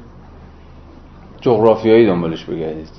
[1.42, 2.90] جغرافیایی دنبالش بگردید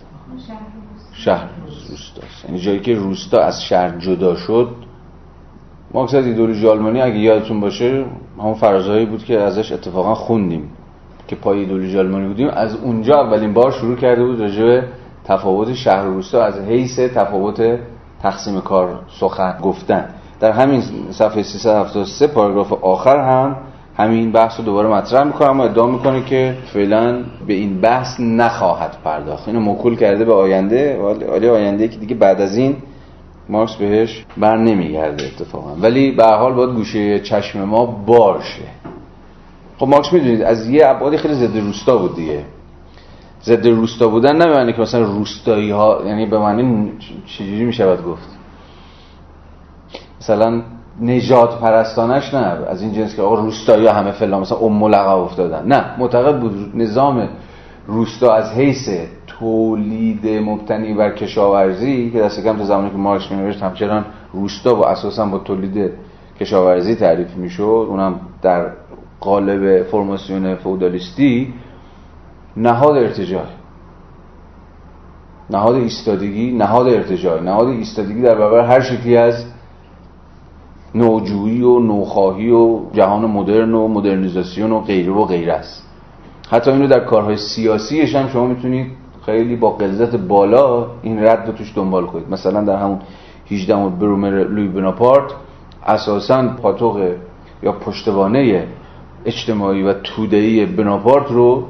[1.13, 4.69] شهر روستاست یعنی جایی که روستا از شهر جدا شد
[5.95, 8.05] ماکس از ایدولوژی آلمانی اگه یادتون باشه
[8.39, 10.71] همون فرازهایی بود که ازش اتفاقا خوندیم
[11.29, 14.83] که پای ایدولوژی آلمانی بودیم از اونجا اولین بار شروع کرده بود راجع
[15.31, 17.79] تفاوت شهر و روستا از حیث تفاوت
[18.23, 20.05] تقسیم کار سخن گفتن.
[20.41, 23.57] در همین صفحه 373 پاراگراف آخر هم
[23.97, 28.97] همین بحث رو دوباره مطرح می‌کنه اما ادعا می‌کنه که فعلا به این بحث نخواهد
[29.05, 29.49] پرداخت.
[29.49, 30.99] اینو موکول کرده به آینده
[31.33, 32.77] ولی آینده که دیگه بعد از این
[33.49, 35.75] مارکس بهش بر نمیگرده اتفاقا.
[35.81, 38.63] ولی به حال باید گوشه چشم ما باشه.
[39.79, 42.45] خب مارکس می‌دونید از یه ابعادی خیلی ضد روستا بود دیگه.
[43.45, 46.93] ضد روستا بودن نه معنی که مثلا روستایی ها یعنی به معنی
[47.27, 48.29] چجوری می‌شود گفت؟
[50.21, 50.63] مثلا
[51.01, 55.67] نجات پرستانش نه از این جنس که آقا روستایی همه فلان مثلا ام لقب افتادن.
[55.67, 57.29] نه معتقد بود نظام
[57.87, 58.89] روستا از حیث
[59.27, 64.89] تولید مبتنی بر کشاورزی که دست کم تا زمانی که مارکس مینوشت همچنان روستا با
[64.89, 65.91] اساسا با تولید
[66.41, 68.67] کشاورزی تعریف می‌شد اونم در
[69.21, 71.55] قالب فرماسیون فودالیستی
[72.57, 73.45] نهاد ارتجاع.
[75.51, 77.41] نهاد ایستادگی نهاد ارتجاع.
[77.41, 79.45] نهاد ایستادگی در برابر هر شکلی از
[80.95, 85.87] نوجویی و نوخواهی و جهان مدرن و مدرنیزاسیون و غیره و غیره است.
[86.51, 88.87] حتی اینو در کارهای سیاسیش هم شما می‌تونید
[89.27, 92.31] خیلی با قلزت بالا این رد رو توش دنبال کنید.
[92.31, 92.99] مثلا در همون
[93.51, 95.33] 18 برومر لوی بناپارت
[95.87, 97.13] اساسا پاتوق
[97.63, 98.67] یا پشتوانه
[99.25, 101.65] اجتماعی و تودهی بناپارت رو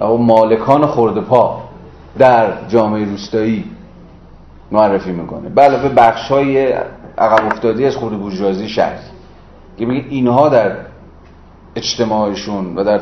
[0.00, 1.62] مالکان خورده پا
[2.18, 3.64] در جامعه روستایی
[4.72, 5.48] معرفی می‌کنه.
[5.48, 6.72] بله به بخش های
[7.18, 8.98] عقب افتادی از خود بورژوازی شهر.
[9.78, 10.76] که میگه اینها در
[11.76, 13.00] اجتماعشون و در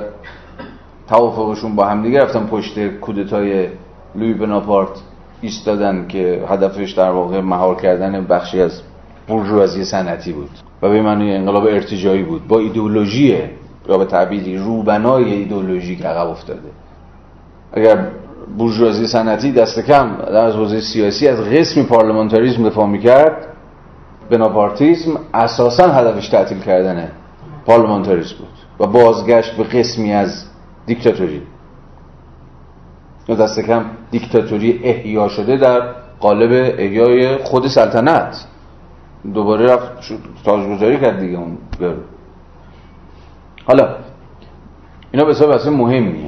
[1.09, 3.69] توافقشون با همدیگه رفتن پشت کودتای
[4.15, 4.91] لوی بناپارت
[5.41, 8.83] ایستادن که هدفش در واقع مهار کردن بخشی از
[9.29, 10.51] بورژوازی صنعتی بود
[10.83, 12.49] و به معنی انقلاب ارتجایی بود.
[12.49, 13.39] با ایدئولوژی
[13.89, 16.71] یا به تعبیری روبنای ایدئولوژیک عقب افتاده.
[17.73, 18.07] اگر
[18.59, 23.47] بورژوازی صنعتی دست کم در حوزه سیاسی از قسمی پارلمانتاریسم دفاع می‌کرد
[24.31, 27.11] بناپارتیزم اساسا هدفش تعطیل کردن
[27.67, 28.49] پارلمانتاریسم بود
[28.81, 30.45] و بازگشت به قسمی از
[30.87, 31.43] دیکتاتوری.
[33.29, 35.81] یا دست کم دیکتاتوری احیا شده در
[36.21, 38.47] قالب احیای خود سلطنت.
[39.35, 40.13] دوباره رفت
[40.45, 41.95] تاجگذاری کرد دیگه اون گرو
[43.65, 43.97] حالا
[45.13, 46.28] اینا به حساب مهمیه.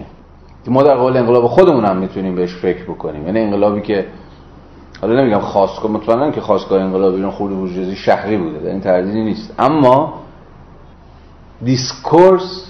[0.64, 3.26] که ما در قبال انقلاب خودمون هم می‌تونیم بهش فکر بکنیم.
[3.26, 4.06] یعنی انقلابی که
[5.00, 9.24] حالا نمیگم خاستگاه مطمئنا که خاستگاه انقلاب ایران خرده بورژوازی شهری بوده در این تردیدی
[9.24, 9.54] نیست.
[9.58, 10.14] اما
[11.64, 12.66] discourse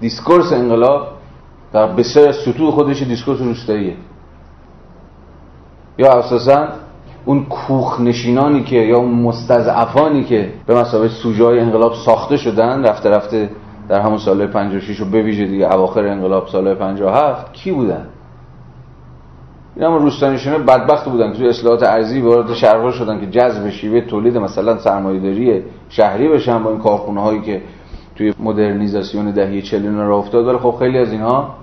[0.00, 1.08] discourse انقلاب
[1.72, 3.96] در بسیار سطوح خودش discourse روستاییه.
[5.98, 6.68] یا اساسا
[7.24, 13.10] اون کوخ نشینانی که یا اون مستضعفانی که به مثابه سوژه انقلاب ساخته شدن رفته
[13.10, 13.50] رفته
[13.88, 18.06] در همون سال 56 و به ویژه دیگه اواخر انقلاب سال 57 کی بودن؟
[19.76, 24.00] این هم روستانیشونه بدبخت بودن که توی اصلاحات ارزی وارد شهرها شدن که جذب شیوه
[24.00, 27.62] تولید مثلا سرمایه‌داری شهری بشن با این کارخونه هایی که
[28.16, 30.46] توی مدرنیزاسیون دهه 40 را افتاد.
[30.46, 31.54] ولی خب خیلی از اینها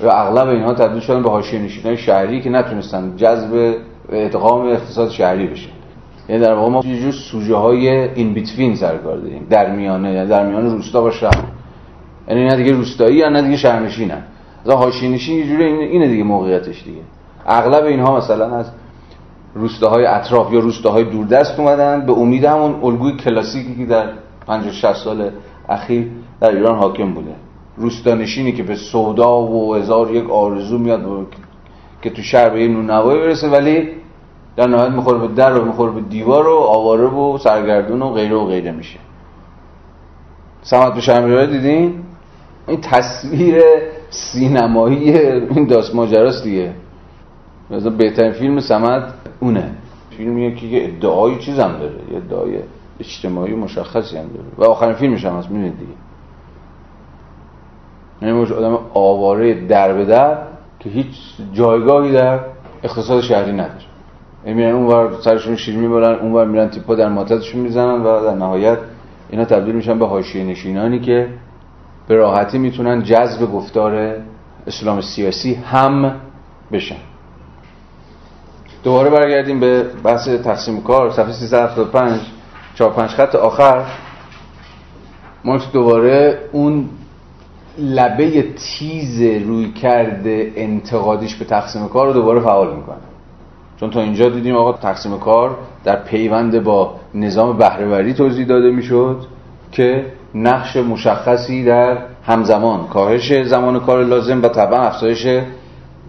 [0.00, 3.74] و اغلب اینها تبدیل شدن به حاشیه نشینای شهری که نتونستن جذب
[4.12, 5.70] ادغام اقتصاد شهری بشن.
[6.28, 9.46] یعنی در واقع ما یه جور سوژه های این بیتوین سرکار داریم.
[9.50, 11.44] در میانه یعنی در میانه روستا و شهر.
[12.28, 14.22] یعنی نه دیگه روستایی یا نه دیگه شهرنشینن
[14.66, 17.00] از حاشیه نشین یه جوری اینه دیگه موقعیتش دیگه.
[17.46, 18.70] اغلب اینها مثلا از
[19.54, 22.06] روستاهای اطراف یا روستاهای دوردست اومدن.
[22.06, 24.08] به امید همون الگوی کلاسیکی که در
[24.46, 25.30] 50 60 سال
[25.68, 26.10] اخیر
[26.40, 27.34] در ایران حاکم بوده.
[27.76, 31.26] روستانشینی که به سودا و هزار یک آرزو میاد
[32.02, 33.88] که تو شهر به این نوایی برسه ولی
[34.56, 38.36] در نهایت می‌خوره به در و می‌خوره به دیوار و آواره و سرگردون و غیره
[38.36, 38.98] و غیره میشه.
[40.62, 41.94] سمت به شهر دیدین؟
[42.68, 43.62] این تصویر
[44.10, 46.72] سینمایی این داست ماجراست دیگه.
[47.70, 49.70] مثلا بهترین فیلم سمت اونه.
[50.10, 52.58] فیلمیه که ادعای چیز هم داره یه ادعای
[53.00, 54.46] اجتماعی مشخصی هم داره.
[54.58, 55.92] و آخرین فیلمش هم هست می‌دونید دیگه.
[58.22, 60.38] یعنی آدم آواره در به در
[60.80, 61.06] که هیچ
[61.52, 62.40] جایگاهی در
[62.82, 63.74] اقتصاد شهری نداره.
[64.46, 68.78] یعنی میرن اونور سرشون شیر می‌برن اونور میرن تیپا در ماتتشون می‌زنن و در نهایت
[69.30, 71.28] اینا تبدیل میشن به حاشیه نشینانی که
[72.08, 74.16] به راحتی می‌تونن جذب گفتار
[74.66, 76.14] اسلام سیاسی هم
[76.72, 76.96] بشن.
[78.84, 81.10] دوباره برگردیم به بحث تقسیم کار.
[81.10, 82.20] صفحه 375
[82.74, 83.84] 4 5 خط آخر.
[85.44, 86.88] مارکس دوباره اون
[87.78, 92.96] لبه تیز روی کرده انتقادیش به تقسیم کار رو دوباره فعال می‌کنه
[93.80, 99.26] چون تا اینجا دیدیم آقا تقسیم کار در پیوند با نظام بهرهوری توضیح داده می‌شد
[99.72, 105.26] که نقش مشخصی در همزمان کاهش زمان کار لازم و طبعا افزایش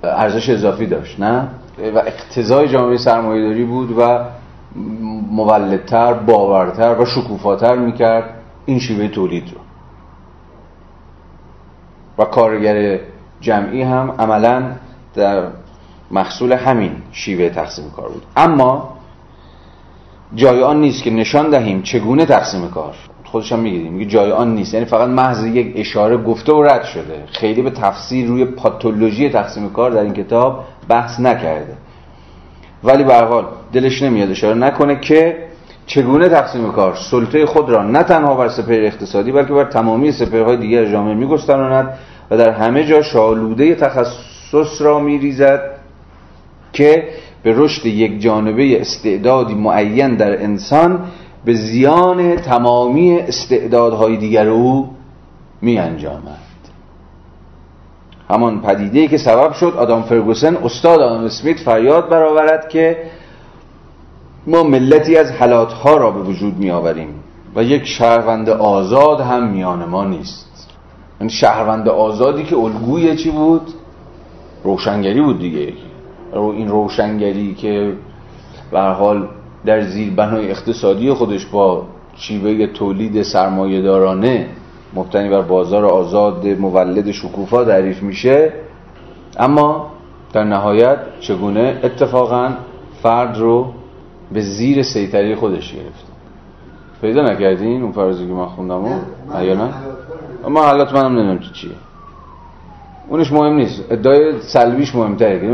[0.03, 1.47] ارزش اضافی داشت نه؟
[1.95, 4.19] و اقتضای جامعه سرمایه‌داری بود و
[5.31, 8.33] مولدتر باورتر و شکوفاتر می‌کرد
[8.65, 9.59] این شیوه تولید رو.
[12.17, 12.99] و کارگر
[13.41, 14.63] جمعی هم عملا
[15.15, 15.43] در
[16.11, 18.23] محصول همین شیوه تقسیم کار بود.
[18.37, 18.97] اما
[20.35, 22.95] جای آن نیست که نشان دهیم چگونه تقسیم کار
[23.31, 24.73] خودش هم میگه میگه جای آن نیست.
[24.73, 27.23] یعنی فقط محض یک اشاره گفته و رد شده.
[27.31, 31.73] خیلی به تفسیر روی پاتولوژی تقسیم کار در این کتاب بحث نکرده.
[32.83, 35.49] ولی به حال دلش نمیاد اشاره نکنه که
[35.85, 40.57] چگونه تقسیم کار سلطه خود را نه تنها بر سپهر اقتصادی بلکه بر تمامی سپهرهای
[40.57, 41.93] دیگر جامعه میگستراند
[42.31, 45.61] و در همه جا شالوده تخصص را میریزد
[46.73, 47.07] که
[47.43, 50.99] به رشد یک جانبه استعدادی معین در انسان
[51.45, 54.89] به زیان تمامی استعدادهای دیگر او
[55.61, 56.39] می انجامد
[58.29, 62.97] همان پدیده که سبب شد آدام فرگوسن استاد آدام اسمیت فریاد برآورد که
[64.47, 67.13] ما ملتی از حلاتها را به وجود می آوریم
[67.55, 70.69] و یک شهروند آزاد هم میان ما نیست.
[71.19, 73.73] این شهروند آزادی که الگوی چی بود؟
[74.63, 75.73] روشنگری بود دیگه.
[76.33, 77.93] این روشنگری که
[78.71, 79.27] به حال
[79.65, 84.47] در زیر بنای اقتصادی خودش با شیوه تولید سرمایه‌دارانه
[84.93, 88.53] مبتنی بر بازار آزاد مولد شکوفا تعریف میشه.
[89.37, 89.91] اما
[90.33, 92.49] در نهایت چگونه اتفاقا
[93.03, 93.73] فرد رو
[94.31, 96.09] به زیر سیطره خودش گرفته
[97.01, 98.99] پیدا نکردین اون فرضی که من خوندم اون
[99.33, 99.69] نه
[100.45, 101.71] اما حالت منم نمی‌دونم تو چیه.
[103.09, 103.83] اونش مهم نیست.
[103.91, 105.47] ادعای سلبیش مهمتره که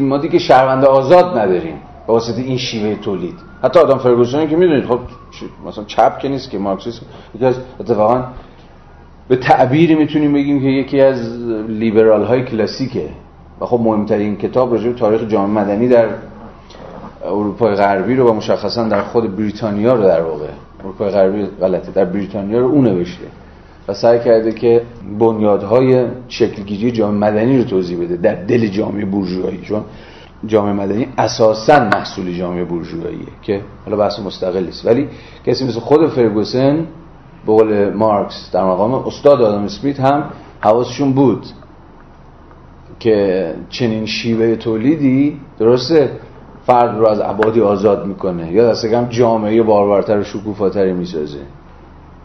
[0.00, 1.74] ما دیگه شهروند آزاد نداریم.
[2.06, 3.34] به واسطه این شیوه تولید.
[3.62, 4.98] حتی آدم فرگوسن که می‌دونید خب
[5.66, 8.24] مثلا چپ که نیست که مارکسیسم یکی از اتفاقا
[9.28, 13.08] به تعبیری می‌تونیم بگیم که یکی از لیبرال های کلاسیکه.
[13.60, 16.08] و خب مهمترین کتاب راجع به تاریخ جامعه مدنی در
[17.24, 20.46] اروپای غربی رو و مشخصا در خود بریتانیا رو در واقع
[20.80, 23.24] اروپای غربی غلطه در بریتانیا رو اون نوشته.
[23.88, 24.82] و سعی کرده که
[25.18, 29.60] بنیادهای شکلگیری جامعه مدنی رو توضیح بده در دل جامعه بورژوایی.
[29.62, 29.84] چون
[30.46, 35.08] جامعه مدنی اساسا محصول جامعه بورژواییه که حالا بحث مستقل است ولی
[35.46, 36.86] کسی مثل خود فرگوسن
[37.46, 40.24] به قول مارکس در مقام استاد آدم اسمیت هم
[40.60, 41.46] حواسشون بود
[42.98, 46.10] که چنین شیوه تولیدی درسته
[46.66, 48.52] فرد رو از عبادی آزاد می‌کنه.
[48.52, 51.38] یا دست کم جامعه بارورتر و شکوفاتری می‌سازه.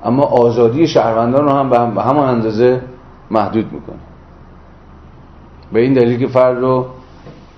[0.04, 2.82] اما آزادی شهروندان رو هم به همان اندازه
[3.32, 4.00] محدود می‌کنه.
[5.74, 6.86] به این دلیل که فرد رو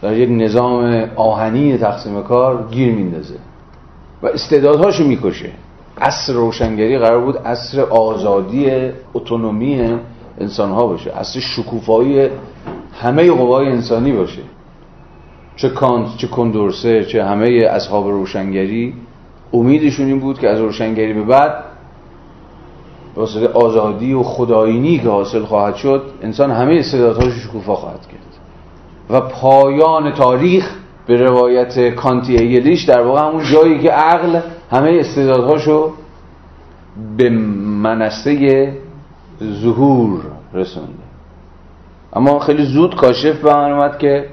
[0.02, 3.36] در یک نظام آهنی تقسیم کار گیر میندازه
[4.24, 5.50] و استعدادهاشو می‌کشه.
[6.02, 9.98] عصر روشنگری قرار بود عصر آزادی اتونومی
[10.40, 12.30] انسان ها باشه عصر شکوفایی
[13.02, 14.42] همه قوای انسانی باشه.
[15.56, 18.94] چه کانت چه کندورسه چه همه اصحاب روشنگری
[19.54, 21.64] امیدشون این بود که از روشنگری به بعد
[23.16, 28.37] واسه آزادی و خدایینی که حاصل خواهد شد انسان همه استعدادهاش شکوفا خواهد کرد.
[29.10, 30.76] و پایان تاریخ
[31.08, 34.42] به روایت کانتی ایلیش در واقع همون جایی که عقل
[34.72, 35.94] همه استعدادهاشو
[37.18, 38.78] به منصه
[39.44, 40.22] ظهور
[40.54, 41.08] رسونده.
[42.14, 44.30] اما خیلی زود کاشف به من اومد که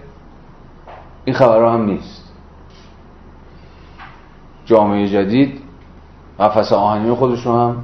[1.25, 2.33] این خبرها هم نیست.
[4.67, 5.61] جامعه جدید
[6.41, 7.77] قفس آهنی خودش رو هم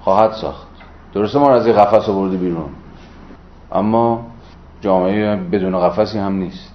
[0.00, 0.68] خواهد ساخت.
[1.14, 2.68] درسته ما رو از این قفس برده بیرون.
[3.72, 4.26] اما
[4.80, 6.72] جامعه بدون نقصی هم نیست.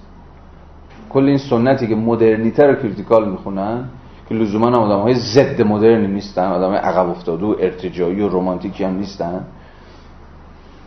[1.10, 3.90] کل این سنتی که مدرنیته رو critical می‌خونن
[4.30, 8.30] که لزوما هم آدم های ضد مدرنی نیستن آدم های عقب افتاده و ارتجاعی و
[8.30, 9.46] رومانتیکی هم نیستن.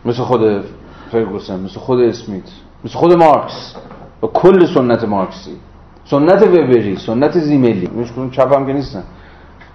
[0.05, 0.63] مثل خود
[1.11, 2.43] فرگوسن مثل خود اسمیت
[2.85, 3.75] مثل خود مارکس.
[4.23, 5.55] و کل سنت مارکسی.
[6.05, 7.89] سنت وبری سنت زیملی.
[7.97, 9.03] مش کنون چپ هم که نیستن.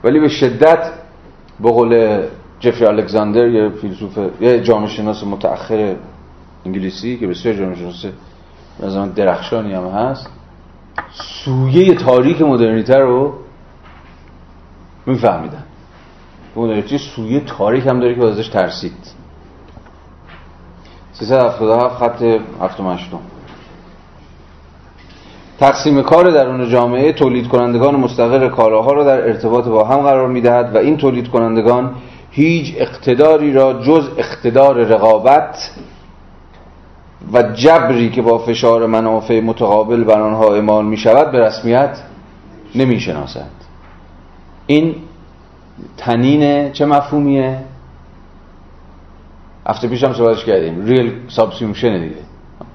[0.05, 0.93] ولی به شدت
[1.61, 2.23] به قول
[2.61, 5.95] جفری الکساندر یه فیلسوف یه جامعه شناس متأخر
[6.67, 8.05] انگلیسی که بسیار جامعه شناس
[8.81, 10.31] مثلا درخشانی هم هست
[11.45, 13.33] سویه تاریک مدرنیته رو
[15.07, 15.65] میفهمیدن.
[16.57, 18.93] مدرنیته سویه تاریک هم داره که ازش ترسید.
[21.13, 22.23] 377 خط
[22.61, 23.21] هفتم هشتم.
[25.61, 30.75] تقسیم کار درون جامعه تولید کنندگان مستقر کالاها را در ارتباط با هم قرار می‌دهد
[30.75, 31.95] و این تولید کنندگان
[32.31, 35.71] هیچ اقتداری را جز اقتدار رقابت
[37.33, 41.99] و جبری که با فشار منافع متقابل بر آنها اعمال می شود به رسمیت
[42.75, 43.51] نمی شناسد
[44.67, 44.95] این
[45.97, 47.59] طنین چه مفهومیه؟
[49.67, 52.17] هفته پیش هم صحبتش کردیم real subsumption دیگه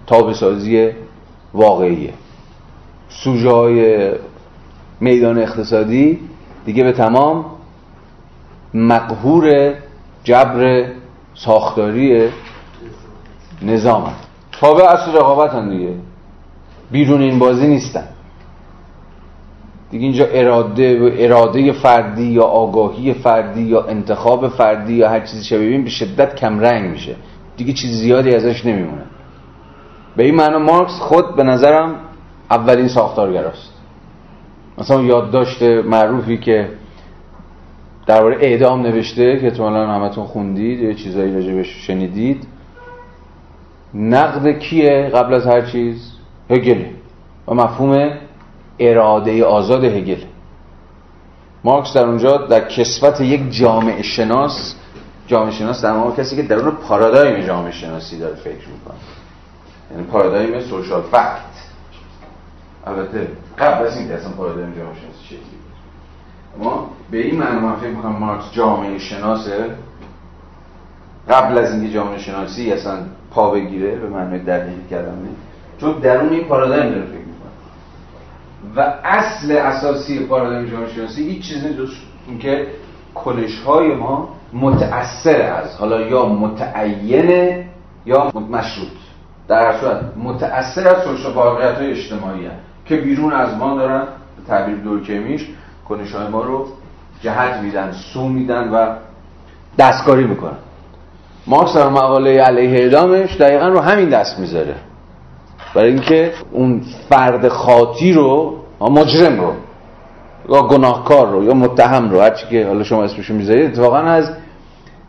[0.08, 0.90] تابع سازی
[1.54, 2.14] واقعیه
[3.10, 4.12] سوژه های
[5.00, 6.20] میدان اقتصادی
[6.66, 7.46] دیگه به تمام
[8.74, 9.74] مقهور
[10.24, 10.92] جبر
[11.36, 12.30] ساختاری
[13.62, 14.27] نظام هم.
[14.60, 15.94] تابع اصل رقابت هم دیگه.
[16.92, 18.08] بیرون این بازی نیستن.
[19.92, 25.82] دیگه اینجا اراده اراده فردی یا آگاهی فردی یا انتخاب فردی یا هر چیزی شبیه
[25.82, 27.16] به شدت کم رنگ میشه.
[27.58, 29.04] دیگه چیز زیادی ازش نمیمونه.
[30.16, 31.96] به این معنا مارکس خود به نظرم
[32.52, 33.74] اولین ساختارگراست.
[34.78, 36.70] مثلا یادداشت معروفی که
[38.06, 42.48] درباره اعدام نوشته که احتمالاً همتون خوندید یه چیزایی راجبش شنیدید.
[43.98, 46.12] نقد کیه قبل از هر چیز؟
[46.50, 46.86] هگل.
[47.48, 48.12] و مفهوم
[48.80, 50.24] اراده آزاد هگل.
[51.64, 54.76] مارکس در اونجا در کسوت یک جامعه شناس
[55.28, 58.98] جامعه شناس در واقع کسی که درون پارادایم جامعه شناسی داره فکر می‌کنه.
[59.92, 61.58] یعنی پارادایم سوشال فکت.
[62.88, 63.28] البته
[63.60, 65.40] قبل از اینکه اصلا پارادایم جامعه شناسی شکلی
[66.60, 69.76] اما به این معنی من فکر می‌کنم مارکس جامعه شناسه.
[71.30, 72.98] قبل از اینکه جامعه شناسی اصلا
[73.32, 75.18] پا بگیره به معنی دقیق کردن
[75.78, 77.52] چون درون این پارادایم داره فکر می‌کنه.
[78.76, 81.90] و اصل اساسی پارادایم جامعه شناسی هیچ چیزی جز
[82.28, 82.68] اینکه
[83.16, 87.66] کنش های ما متأثر از حالا یا متعینه
[88.06, 88.88] یا مشروط.
[89.48, 92.56] در هر صورت متأثر از سوشال های اجتماعی هست
[92.86, 95.48] که بیرون از ما دارن به تعبیر دورکمیش
[95.90, 96.68] کنش های ما رو
[97.22, 98.96] جهت میدن سو میدن و
[99.78, 100.58] دستکاری می‌کنن.
[101.48, 104.76] مارکس در مقاله علیه اعدامش دقیقا رو همین دست می‌ذاره.
[105.76, 109.54] برای اینکه اون فرد خاطی رو مجرم رو
[110.50, 114.32] یا گناهکار رو یا متهم رو هرچی که حالا شما اسمشو می‌ذارید اتفاقا از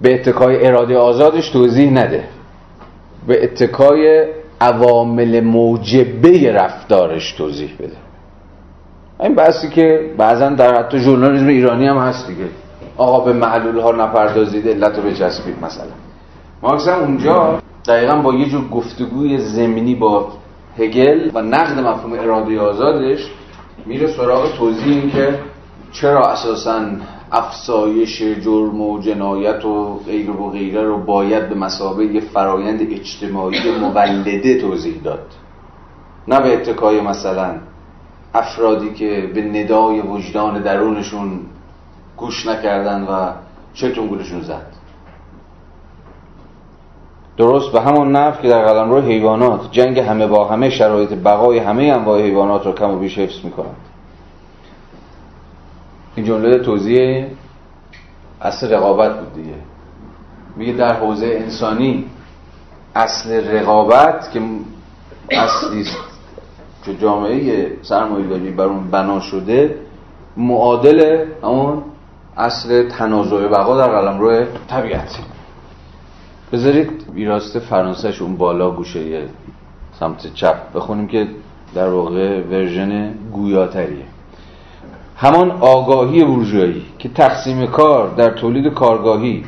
[0.01, 2.25] به اتکای اراده آزادش توضیح نده.
[3.27, 4.25] به اتکای
[4.61, 7.97] عوامل موجبه رفتارش توضیح بده.
[9.21, 12.45] این بحثی که بعضا در حتی ژورنالیسم ایرانی هم هست دیگه.
[12.97, 16.08] آقا به معلول ها نپردازید علت رو بچسبید مثلا.
[16.63, 17.59] مارکس هم اونجا.
[17.89, 20.29] دقیقا با یه جور گفتگوی زمینی با
[20.79, 23.31] هگل و نقد مفهوم اراده آزادش
[23.87, 25.39] میره سراغ توضیح این که
[25.93, 26.81] چرا اساسا
[27.33, 33.59] افسایش جرم و جنایت و غیر و غیره رو باید به مسابقه یه فرایند اجتماعی
[33.81, 35.27] مولده توضیح داد.
[36.29, 37.55] نه به اتکای مثلا
[38.35, 41.41] افرادی که به ندای وجدان درونشون
[42.17, 43.33] گوش نکردن و
[43.75, 44.78] چتون گولشون زد.
[47.39, 51.59] درست؟ به همون نفع که در قلم رو حیوانات جنگ همه با همه شرایط بقای
[51.59, 53.77] همه انواع حیوانات رو کم و بیش حفظ می‌کنند.
[56.17, 57.27] این جمله توضیح
[58.43, 59.55] اصل رقابت بود دیگه.
[60.57, 62.05] میگه در حوزه انسانی
[62.95, 64.41] اصل رقابت که
[65.31, 65.85] اصلی
[66.85, 69.75] که جامعه سرمایه‌داری بر اون بنا شده
[70.37, 71.83] معادل اون
[72.37, 75.19] اصل تنازع بقا در قلم روی طبیعت.
[76.53, 79.23] بذارید ویراست فرانسهش اون بالا گوشه
[80.01, 81.27] سمت چپ بخونیم که
[81.75, 84.05] در واقع ورژن گویاتریه.
[85.17, 89.45] همان آگاهی بورژوایی که تقسیم کار در تولید کارگاهی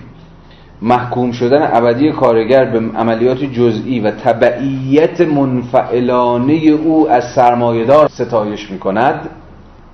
[0.83, 8.79] محکوم شدن ابدی کارگر به عملیات جزئی و تبعیت منفعلانه او از سرمایهدار ستایش می
[8.79, 9.29] کند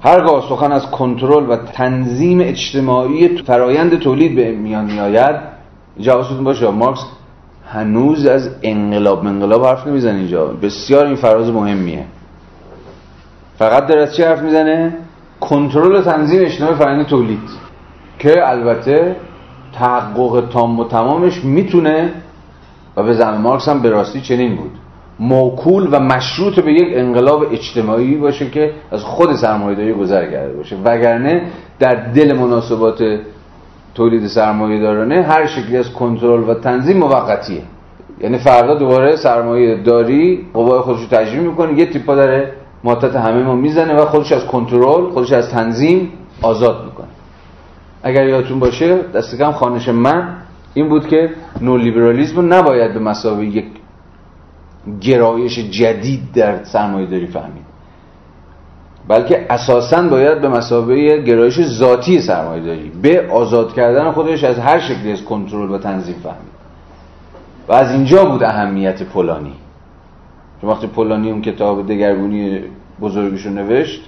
[0.03, 5.56] هرگاه سخن از کنترل و تنظیم اجتماعی فرایند تولید به میان می آید
[5.97, 6.71] اینجا باشه.
[6.71, 7.01] مارکس
[7.69, 10.47] هنوز از انقلاب انقلاب حرف نمی‌زنه اینجا.
[10.47, 12.05] بسیار این فراز مهمیه.
[13.59, 14.95] فقط داره از چی حرف می‌زنه؟
[15.41, 17.41] کنترل تنظیم اجتماعی فرآیند تولید
[18.19, 19.17] که البته
[19.73, 22.13] تحقق تام و تمامش می‌تونه
[22.97, 24.71] و به زمان مارکس هم به راستی چنین بود.
[25.21, 30.77] موکول و مشروط به یک انقلاب اجتماعی باشه که از خود سرمایه‌داری گذر کرده باشه.
[30.85, 31.43] وگرنه
[31.79, 33.03] در دل مناسبات
[33.97, 37.63] تولید سرمایه دارانه هر شکلی از کنترل و تنظیم موقتیه.
[38.21, 42.53] یعنی فردا دوباره سرمایه داری قوای خودش رو تجریم می‌کنه یه تیپا داره
[42.85, 47.07] ماتت همه ما می‌زنه و خودش از کنترل خودش از تنظیم آزاد می‌کنه.
[48.03, 50.37] اگر یادتون باشه دست کم خانش من
[50.75, 51.31] این بود که
[51.61, 53.67] نولیبرالیسم رو نباید به مسابقه یک
[55.01, 57.66] گرایش جدید در سرمایه داری فهمید.
[59.09, 62.93] بلکه اساسا باید به مسابقه گرایش ذاتی سرمایه داری.
[63.03, 66.57] به آزاد کردن خودش از هر شکلی از کنترل و تنظیم فهمید.
[67.69, 69.53] و از اینجا بود اهمیت پولانی.
[70.61, 72.61] چون وقتی پولانی اون کتاب دگرگونی
[73.01, 74.01] بزرگش رو نوشت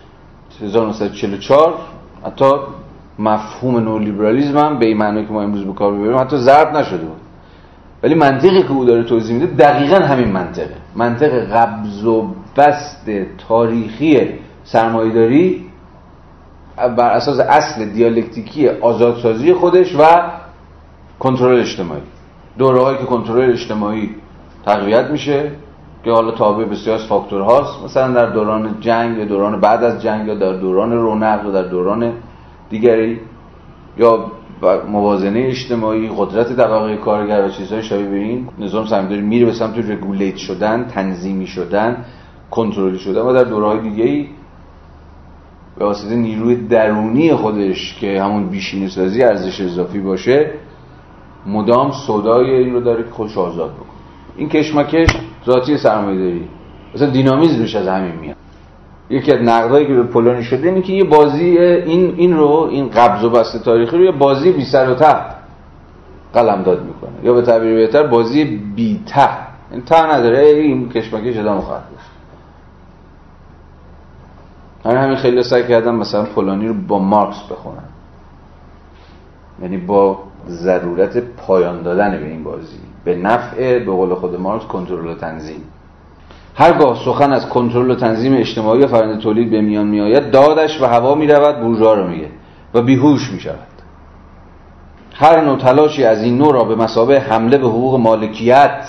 [0.63, 1.75] 1944
[2.27, 2.51] حتی
[3.19, 7.05] مفهوم نولیبرالیزم هم به این معنی که ما امروز به کار ببریم حتی ضرب نشده
[7.05, 7.21] بود.
[8.03, 10.75] ولی منطقی که او داره توضیح میده دقیقا همین منطقه.
[10.95, 13.11] منطق قبض و بست
[13.49, 14.21] تاریخی
[14.73, 15.65] سرمایهداری
[16.77, 20.05] بر اساس اصل دیالکتیکی آزادسازی خودش و
[21.19, 22.01] کنترل اجتماعی.
[22.59, 24.15] دوره که کنترل اجتماعی
[24.67, 25.51] تقویت میشه
[26.05, 30.03] که حالا تابع بسیار از فاکتور هاست مثلا در دوران جنگ یا دوران بعد از
[30.03, 32.13] جنگ یا در دوران رونق یا در دوران
[32.71, 33.21] دیگری
[33.99, 34.25] یا
[34.89, 39.79] موازنه اجتماعی قدرت طبقه کارگر و چیزهای شبیه به این نظام سرمایه‌داری میره به سمت
[39.79, 42.05] رگولیت شدن تنظیمی شدن
[42.51, 44.29] کنترلی شدن و در دورهای دیگه ای
[45.79, 50.51] به واسطه نیروی درونی خودش که همون بیشینه سازی ارزش اضافی باشه
[51.47, 53.89] مدام صدای این رو داره که خوش آزاد بکنه.
[54.37, 55.09] این کشمکش
[55.47, 56.49] ذاتی سرمایه داری
[56.95, 58.37] مثلا دینامیزمش از همین میاد.
[59.11, 62.89] یکی از نقدایی که به پولانی شده اینه که یه بازی این این رو این
[62.89, 65.17] قبض و بسته تاریخی رو یه بازی بی سر و ته
[66.35, 67.11] قلم داد می‌کنه.
[67.25, 68.45] یا به تعبیر بهتر بازی
[68.77, 69.29] بی ته
[69.73, 71.83] این ته نداره این کشمکش ادامه خواهد
[74.85, 77.89] همین همین خیلی سعی کردم مثلا پولانی رو با مارکس بخونن
[79.63, 80.19] یعنی با
[80.49, 82.79] ضرورت پایان دادن به این بازی.
[83.05, 85.63] به نفع به قول خود مارکس کنترل و تنظیم.
[86.55, 90.87] هرگاه سخن از کنترل و تنظیم اجتماعی و فرآیند تولید به میان میآید دادش و
[90.87, 92.29] هوا می‌رود بورژوا رو میگه
[92.75, 93.59] و بیهوش می‌شود.
[95.15, 98.85] هر نوع تلاشی از این نوع را به مسابه حمله به حقوق مالکیت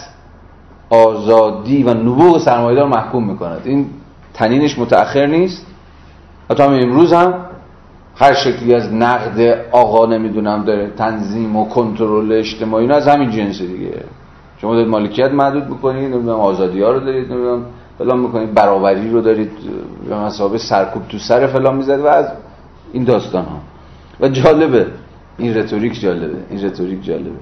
[0.90, 3.62] آزادی و نبوغ سرمایه‌دار محکوم می‌کند.
[3.64, 3.86] این
[4.34, 5.66] تنینش متأخر نیست.
[6.52, 7.34] حتی هم امروز هم
[8.16, 13.62] هر شکلی از نقد آقا نمی‌دونم داره تنظیم و کنترل اجتماعی نه از همین جنس
[13.62, 14.04] دیگه.
[14.58, 17.66] شما دارید مالکیت محدود می‌کنید نمی‌دونم آزادی ها رو دارید نمی‌دونم
[17.98, 19.52] فلان می‌کنید برابری رو دارید
[20.10, 22.26] به مسابقه سرکوب تو سر فلان می‌زد و از
[22.94, 23.58] این داستان ها.
[24.20, 24.88] و جالبه
[25.38, 27.40] این رتوریک جالبه این رتوریک جالبه.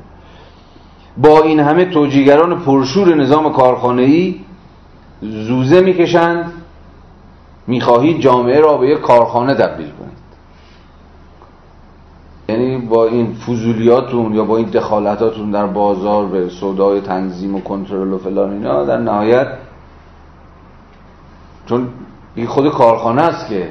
[1.17, 4.35] با این همه توجیگران پرشور نظام کارخانه‌ای
[5.21, 6.51] زوزه می‌کشند
[7.67, 10.17] می‌خواهید جامعه را به یک کارخانه تبدیل کنید
[12.49, 18.13] یعنی با این فضولیاتون یا با این دخالتاتون در بازار به سودای تنظیم و کنترل
[18.13, 19.47] و فلان اینا در نهایت
[21.65, 21.89] چون
[22.35, 23.69] این خود کارخانه است که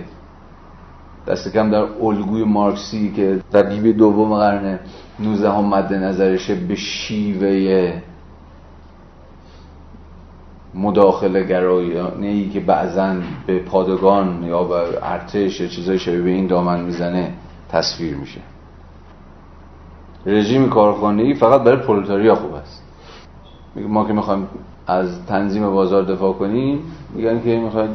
[1.26, 4.78] دست کم در الگوی مارکسی که در دیبه دوم قرن
[5.20, 8.02] 19 هم مد نظرشه به شیوه
[10.76, 13.14] مداخله گرایانه ای که بعضا
[13.46, 17.32] به پادگان یا به ارتش یا چیزای شبیه به این دامن می‌زنه
[17.68, 18.40] تصویر میشه.
[20.26, 22.82] رژیم کارخانه‌ای فقط برای پرولتاریا خوب است.
[23.76, 24.48] ما که می‌خوایم
[24.86, 26.80] از تنظیم بازار دفاع کنیم
[27.14, 27.90] میگن که می‌خواید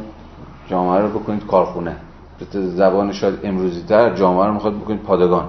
[0.68, 1.96] جامعه رو بکنید کارخونه.
[2.52, 5.44] زبان شاید امروزی تر جامعه رو می‌خواد بکنید پادگان.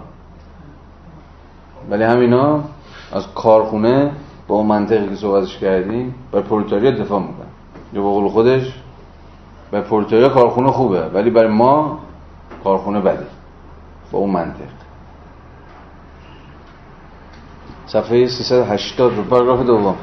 [1.89, 2.63] ولی همینا
[3.11, 4.11] از کارخونه
[4.47, 7.47] با اون منطقی که صحبتش کردیم برای پرولتاریا دفاع می‌کنن
[7.93, 8.73] یا با قول خودش
[9.71, 11.99] برای پرولتاریا کارخونه خوبه ولی برای ما
[12.63, 13.25] کارخونه بده.
[14.11, 14.73] با اون منطق.
[17.85, 19.95] صفحه 380 رو پاراگراف دوم.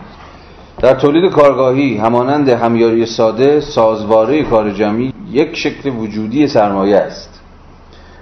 [0.78, 7.40] در تولید کارگاهی همانند همیاری ساده سازواره کار جمعی یک شکل وجودی سرمایه است.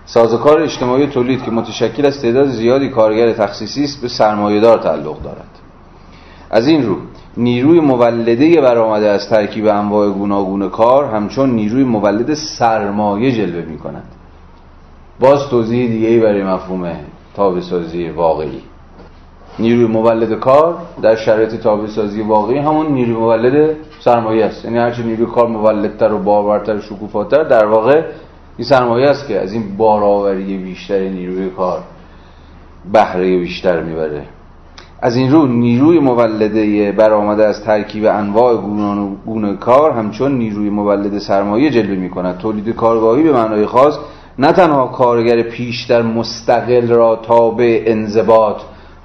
[0.06, 5.57] سازوکار اجتماعی تولید که متشکل از تعداد زیادی کارگر تخصیصی است به سرمایه‌دار تعلق دارد.
[6.50, 6.96] از این رو
[7.36, 14.04] نیروی مولده برآمده از ترکیب انواع گوناگون کار همچون نیروی مولد سرمایه جلوه می کند
[15.20, 16.96] باز توضیح دیگه ای برای مفهوم
[17.36, 17.60] تابع
[18.16, 18.62] واقعی.
[19.58, 24.64] نیروی مولد کار در شرایط تابع سازی واقعی همون نیروی مولد سرمایه است.
[24.64, 28.02] یعنی هرچی نیروی کار مولدتر و بارورتر و شکوفاتر در واقع
[28.56, 31.80] این سرمایه است که از این بارآوری بیشتر نیروی کار
[32.92, 34.22] بهره بیشتر می‌بره.
[35.02, 38.56] از این رو نیروی مولده برآمده از ترکیب انواع
[39.26, 43.98] گونه کار همچون نیروی مولد سرمایه جلوه می کند تولید کارگاهی به معنای خاص
[44.38, 48.56] نه تنها کارگر پیشتر مستقل را تابع انضباط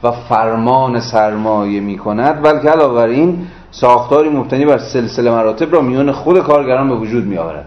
[0.04, 5.82] و فرمان سرمایه می کند بلکه علاوه بر این ساختاری مبتنی بر سلسله مراتب را
[5.82, 7.66] میان خود کارگران به وجود می آورد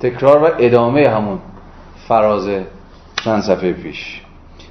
[0.00, 1.38] تکرار و ادامه همون
[2.08, 2.48] فراز
[3.24, 4.22] چند صفحه پیش.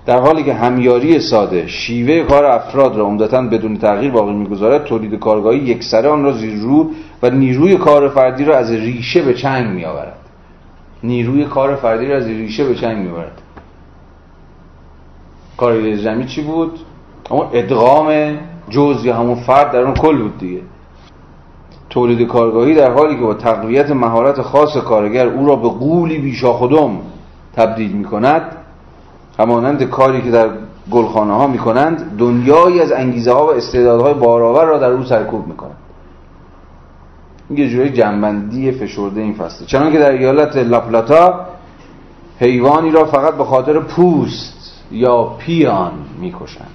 [0.10, 5.20] در حالی که همیاری ساده شیوه کار افراد را عمدتا بدون تغییر باقی می‌گذارد تولید
[5.20, 6.92] کارگاهی یکسره آن را زیر رو
[7.24, 10.18] و نیروی کار فردی را از ریشه به چنگ میآورد.
[11.04, 13.42] نیروی کار فردی را از ریشه به چنگ میآورد.
[15.58, 16.80] کار جمعی چی بود؟
[17.30, 18.38] اون ادغام
[18.70, 20.62] جز یا همون فرد در اون کل بود دیگه.
[21.90, 26.54] تولید کارگاهی در حالی که با تقویت مهارت خاص کارگر او را به قولی بیشا
[26.54, 26.98] خودم
[27.56, 28.59] تبدیل می کند
[29.40, 30.50] همانند کاری که در
[30.92, 35.48] گلخانه ها می کنند دنیایی از انگیزه ها و استعدادهای بارآور را در او سرکوب
[35.48, 35.78] می کنند
[37.50, 41.46] این یه جوری جنبندی فشرده این فصله چنان که در ایالت لاپلاتا
[42.40, 46.68] حیوانی را فقط به خاطر پوست یا پیان می‌کشند.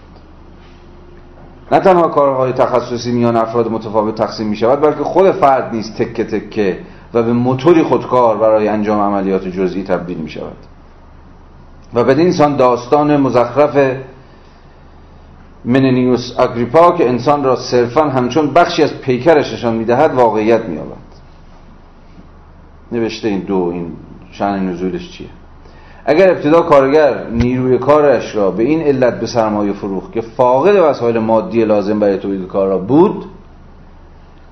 [1.72, 6.24] نه تنها کارهای تخصصی میان افراد متفاوت تقسیم می شود بلکه خود فرد نیز تکه
[6.24, 6.78] تکه
[7.14, 10.56] و به موتوری خودکار برای انجام عملیات جزئی تبدیل می شود
[11.94, 13.96] و بدین انسان داستان مزخرف
[15.64, 21.04] مننیوس اگریپا که انسان را صرفا همچون بخشی از پیکرش نشان می‌دهد واقعیت مییابد.
[22.92, 23.92] نوشته این دو این
[24.32, 25.28] شأن نزولش چیه؟
[26.06, 31.18] اگر ابتدا کارگر نیروی کارش را به این علت به سرمایه فروخت که فاقد وسایل
[31.18, 33.24] مادی لازم برای تولید کار را بود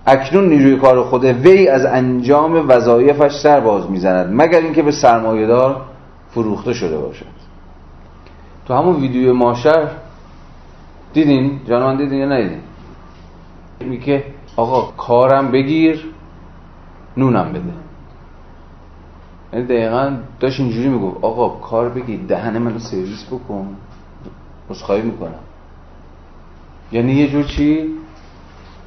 [0.07, 5.47] اکنون نیروی کار خود وی از انجام وظایفش سر باز می‌زند مگر اینکه به سرمایه
[5.47, 5.81] دار
[6.35, 7.27] فروخته شده باشد
[8.67, 9.89] تو همون ویدیو ماشر
[11.13, 12.61] دیدین؟ جان من دیدین یا ندیدین؟
[13.81, 14.25] میگه
[14.57, 16.05] آقا کارم بگیر
[17.17, 17.63] نونم بده.
[19.53, 23.77] یعنی دقیقا داشت اینجوری می‌گفت آقا کار بگیر دهن منو سرویس بکن.
[24.71, 25.35] مسخایی می‌کنم.
[26.93, 27.95] یعنی یه جور چی؟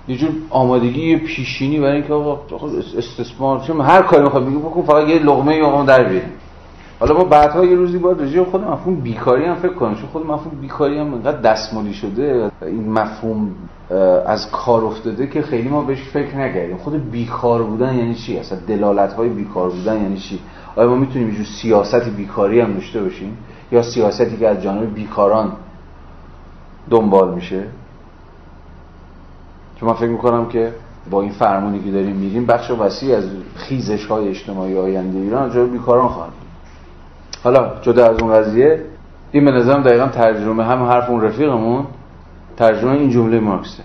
[0.08, 2.40] یه جور آمادگی پیشینی برای اینکه آقا
[2.98, 6.32] استثمار چون هر کاری می‌خواد بگی بکن فقط یه لقمه یا در بیاریم
[7.00, 10.26] حالا ما بعدها یه روزی باید رجوع خود مفهوم بیکاری هم فکر کنیم چون خود
[10.26, 13.56] مفهوم بیکاری هم اینقدر دستمالی شده این مفهوم
[14.26, 16.78] از کار افتاده که خیلی ما بهش فکر نکردیم.
[16.78, 20.40] خود بیکار بودن یعنی چی؟ اصلا دلالت های بیکار بودن یعنی چی؟
[20.76, 23.38] آیا ما می‌تونیم یه سیاست بیکاری هم داشته باشیم؟
[23.72, 25.52] یا سیاستی که از جانب بیکاران
[26.90, 27.64] دنبال میشه؟
[29.80, 30.74] چون من فکر می‌کنم که
[31.10, 33.24] با این فرمونی که داریم میریم بخش وسیع از
[33.56, 36.45] خیزش های اجتماعی آینده ایران جای بیکاران خواهد
[37.46, 38.82] حالا جدا از اون قضیه
[39.32, 41.86] این به نظرم دقیقا ترجمه هم حرف اون رفیقمون
[42.58, 43.84] ترجمه این جمله مارکسه.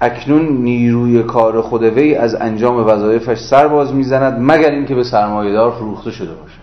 [0.00, 5.70] اکنون نیروی کار خود وی از انجام وظایفش سر باز می‌زند مگر اینکه به سرمایهدار
[5.70, 6.60] فروخته شده باشد.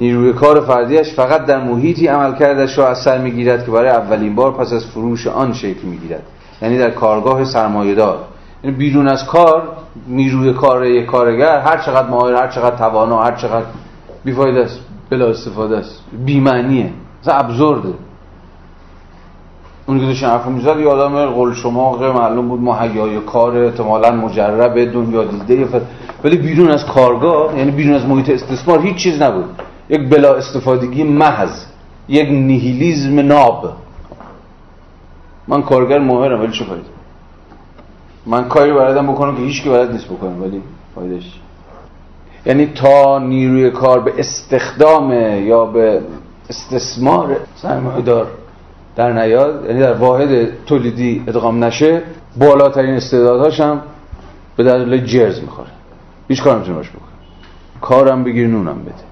[0.00, 4.34] نیروی کار فردیش فقط در محیطی عمل کردش را از سر می‌گیرد که برای اولین
[4.34, 6.22] بار پس از فروش آن شکل می‌گیرد.
[6.62, 8.18] یعنی در کارگاه سرمایهدار.
[8.64, 9.68] یعنی بیرون از کار
[10.08, 13.66] نیروی کار یک کارگر هر چقدر ماهر هر چقدر توانا هر چقدر
[14.24, 14.80] بیفاید است
[15.10, 16.02] بلا استفاده است.
[16.24, 16.90] بیمعنیه.
[17.22, 17.94] مثلا ابزورده.
[19.86, 25.24] اون که داشتن حرف می‌زد یه آدم شما معلوم بود محیای کار احتمالا مجرب دنیا
[25.24, 25.82] دیده
[26.24, 29.44] ولی بیرون از کارگاه یعنی بیرون از محیط استثمار هیچ چیز نبود.
[29.88, 31.64] یک بلا استفادگی محض
[32.08, 33.72] یک نیهیلیزم ناب.
[35.48, 37.01] من کارگر ماهرم ولی چه فایده؟
[38.26, 40.62] من کاری بلدم بکنم که هیچ که بلد نیست بکنم ولی
[40.94, 41.40] فایدهش.
[42.46, 45.12] یعنی تا نیروی کار به استخدام
[45.46, 46.00] یا به
[46.50, 48.26] استثمار سرمایه دار
[48.96, 52.02] در نیاد یعنی در واحد تولیدی ادغام نشه
[52.36, 53.80] بالاترین استعدادهاش هم
[54.56, 55.68] به دلیل جرز می‌خوره.
[56.28, 57.02] هیچ کار نمی‌تونه باش بکنه.
[57.80, 59.11] کارم بگیر نونم بده.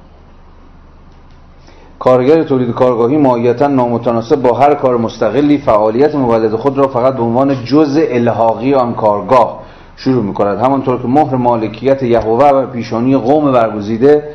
[2.01, 7.23] کارگر تولید کارگاهی ماهیتا نامتناسب با هر کار مستقلی فعالیت مولد خود را فقط به
[7.23, 9.61] عنوان جزء الحاقی آن کارگاه
[9.97, 14.29] شروع می کند همانطور که مهر مالکیت یهوه و پیشانی قوم برگزیده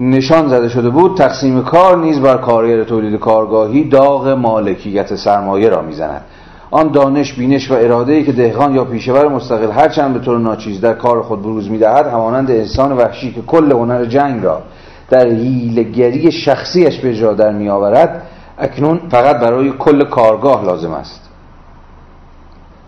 [0.00, 5.82] نشان زده شده بود تقسیم کار نیز بر کارگر تولید کارگاهی داغ مالکیت سرمایه را
[5.82, 6.24] می‌زند.
[6.70, 10.80] آن دانش بینش و اراده ای که دهقان یا پیشور مستقل هرچند به طور ناچیز
[10.80, 14.62] در کار خود بروز می‌دهد همانند انسان وحشی که کل هنر جنگ را
[15.10, 18.22] در هیلگری شخصیش به جا در می آورد
[18.58, 21.20] اکنون فقط برای کل کارگاه لازم است.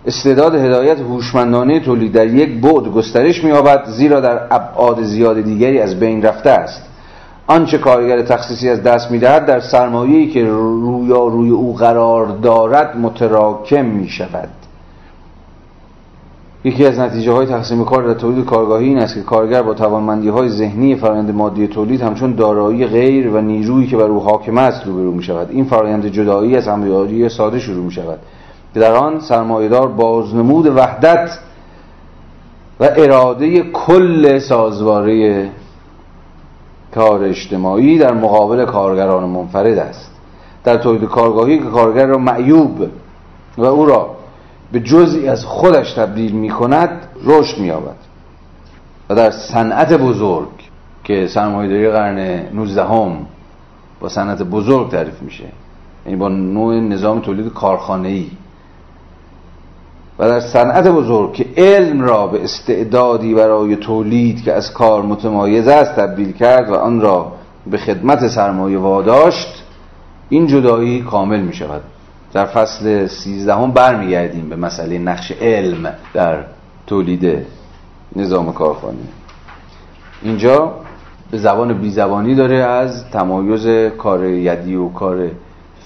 [0.06, 6.00] استعداد هدایت هوشمندانه تولید در یک بعد گسترش می‌یابد زیرا در ابعاد زیاد دیگری از
[6.00, 6.82] بین رفته است.
[7.46, 13.84] آنچه کارگر تخصیصی از دست می‌دهد در سرمایه‌ای که رویا روی او قرار دارد متراکم
[13.84, 14.48] می شود
[16.64, 20.28] یکی از نتیجه های تقسیم کار در تولید کارگاهی این است که کارگر با توانمندی
[20.28, 24.86] های ذهنی فرآیند مادی تولید همچون دارایی غیر و نیرویی که بر او حاکم است
[24.86, 28.18] روبرو می شود این فرآیند جدایی از همیاری ساده شروع می شود
[28.74, 29.20] در آن
[29.96, 31.38] بازنمود وحدت
[32.80, 35.48] و اراده کل سازواره
[36.94, 40.10] کار اجتماعی در مقابل کارگران منفرد است.
[40.64, 42.86] در تولید کارگاهی که کارگر را معیوب
[43.58, 44.10] و او را
[44.72, 47.70] به جزئی از خودش تبدیل می کند رشد می
[49.10, 50.48] و در صنعت بزرگ
[51.04, 52.18] که سرمایه‌داری قرن
[52.54, 53.26] 19 هم
[54.00, 55.44] با صنعت بزرگ تعریف میشه.
[56.06, 58.30] یعنی با نوع نظام تولید کارخانه‌ای.
[60.18, 65.68] و در صنعت بزرگ که علم را به استعدادی برای تولید که از کار متمایز
[65.68, 67.32] است تبدیل کرد و آن را
[67.66, 69.64] به خدمت سرمایه واداشت
[70.28, 71.82] این جدایی کامل می شود
[72.32, 76.44] در فصل سیزدهم برمیگردیم به مسئله نقش علم در
[76.86, 77.46] تولید
[78.16, 78.96] نظام کارخانه.
[80.22, 80.72] اینجا
[81.30, 85.30] به زبان بیزبانی داره از تمایز کار یدی و کار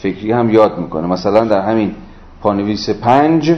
[0.03, 1.07] فکری هم یاد می‌کنه.
[1.07, 1.95] مثلا در همین
[2.43, 3.57] پانویس پنج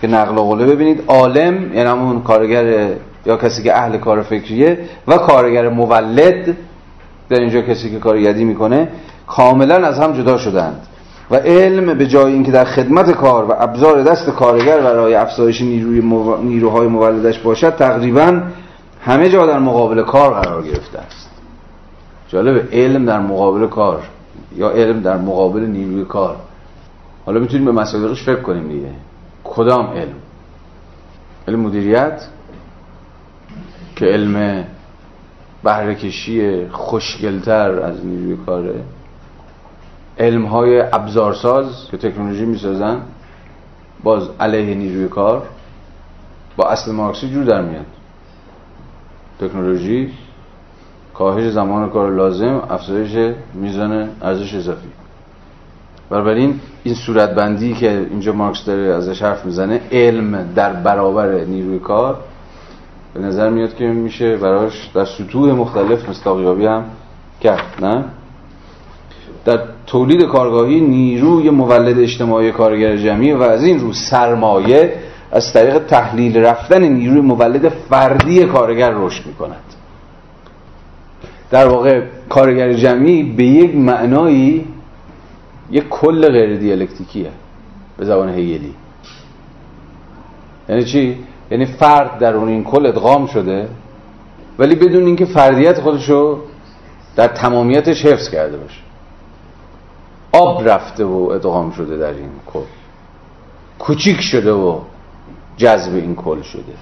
[0.00, 2.90] که نقل قوله ببینید عالم یعنی همون کارگر
[3.26, 4.78] یا کسی که اهل کار فکریه
[5.08, 6.56] و کارگر مولد
[7.28, 8.88] در اینجا کسی که کار یدی می‌کنه
[9.26, 10.86] کاملا از هم جدا شدند.
[11.30, 16.00] و علم به جای اینکه در خدمت کار و ابزار دست کارگر برای افزایش نیروی
[16.42, 18.42] نیروهای مولدش باشد تقریبا
[19.00, 21.30] همه جا در مقابل کار قرار گرفته است.
[22.28, 24.02] جالب علم در مقابل کار
[24.56, 26.36] یا علم در مقابل نیروی کار.
[27.26, 28.90] حالا می‌تونیم به مسابقش فکر کنیم دیگه.
[29.44, 30.14] کدام علم؟
[31.48, 32.22] علم مدیریت
[33.96, 34.64] که علم
[35.64, 38.74] بهرهکشی خوشگلتر از نیروی کاره.
[40.18, 43.00] علم های ابزارساز که تکنولوژی می‌سازن
[44.02, 45.42] باز علیه نیروی کار
[46.56, 47.86] با اصل مارکسی جور در میاد.
[49.40, 50.12] تکنولوژی
[51.14, 54.88] کاهش زمان کار لازم افزایش میزان ارزش اضافی.
[56.10, 62.18] بنابراین این صورتبندی که اینجا مارکس داره ازش حرف می‌زنه علم در برابر نیروی کار
[63.14, 66.84] به نظر میاد که میشه براش در سطوح مختلف مستاقیابی هم
[67.40, 68.04] کرد نه؟
[69.44, 74.92] در تولید کارگاهی نیروی مولد اجتماعی کارگر جمعی و از این رو سرمایه
[75.32, 79.64] از طریق تحلیل رفتن نیروی مولد فردی کارگر رشد می کند
[81.50, 84.66] در واقع کارگر جمعی به یک معنایی
[85.70, 87.30] یک کل غیر دیالکتیکیه
[87.98, 88.74] به زبان هیلی
[90.68, 91.16] یعنی چی؟
[91.50, 93.68] یعنی فرد در اون این کل ادغام شده
[94.58, 96.38] ولی بدون اینکه فردیت خودشو
[97.16, 98.80] در تمامیتش حفظ کرده باشه.
[100.32, 102.64] آب رفته و ادغام شده در این کل.
[103.78, 104.78] کوچیک شده و
[105.56, 106.74] جذب این کل شده.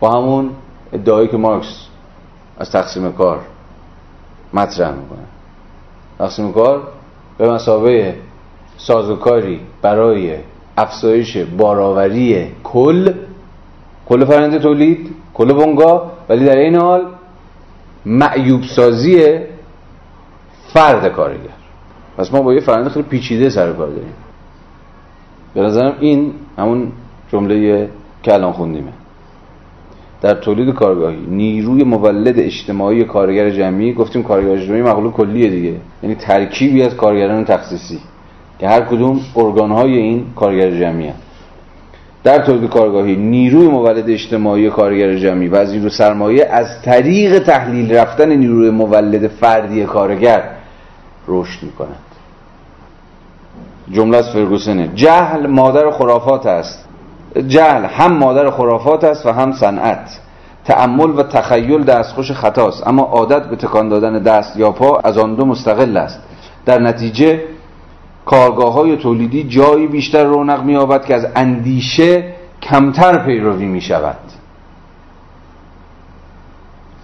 [0.00, 0.50] با همون
[0.92, 1.86] ادعایی که مارکس
[2.58, 3.40] از تقسیم کار
[4.54, 5.26] مطرح می‌کنه.
[6.18, 6.82] تقسیم کار
[7.38, 8.18] به مسابقه
[8.76, 10.36] سازوکاری برای
[10.76, 13.14] افزایش باراوری کل
[14.06, 17.06] کل فرنده تولید کل بنگاه ولی در این حال
[18.06, 19.38] معیوب سازی
[20.72, 21.61] فرد کارگر.
[22.16, 24.14] پس ما با یه فرنده خیلی پیچیده سر کار داریم.
[25.54, 26.92] به نظرم این همون
[27.32, 27.88] جمله
[28.22, 28.92] که الان خوندیمه.
[30.20, 35.74] در تولید کارگاهی نیروی مولد اجتماعی کارگر جمعی گفتیم کارگر اجتماعی مغلوب کلیه دیگه.
[36.02, 37.98] یعنی ترکیبی از کارگران تخصیصی
[38.58, 41.22] که هر کدوم ارگانهای این کارگر جمعی هست
[42.24, 47.94] در تولید کارگاهی نیروی مولد اجتماعی کارگر جمعی و از نیرو سرمایه از طریق تحلیل
[47.94, 50.42] رفتن نیروی مولد فردی کارگر
[51.28, 51.96] رشد می کند
[53.90, 54.88] جمله از فرگوسنه.
[54.94, 56.84] جهل مادر خرافات است.
[57.48, 60.20] جهل هم مادر خرافات است و هم صنعت.
[60.64, 62.86] تأمل و تخیل دستخوش خطاست.
[62.86, 66.20] اما عادت به تکان دادن دست یا پا از آن دو مستقل است.
[66.66, 67.42] در نتیجه
[68.24, 74.16] کارگاه های تولیدی جایی بیشتر رونق می که از اندیشه کمتر پیروی می شود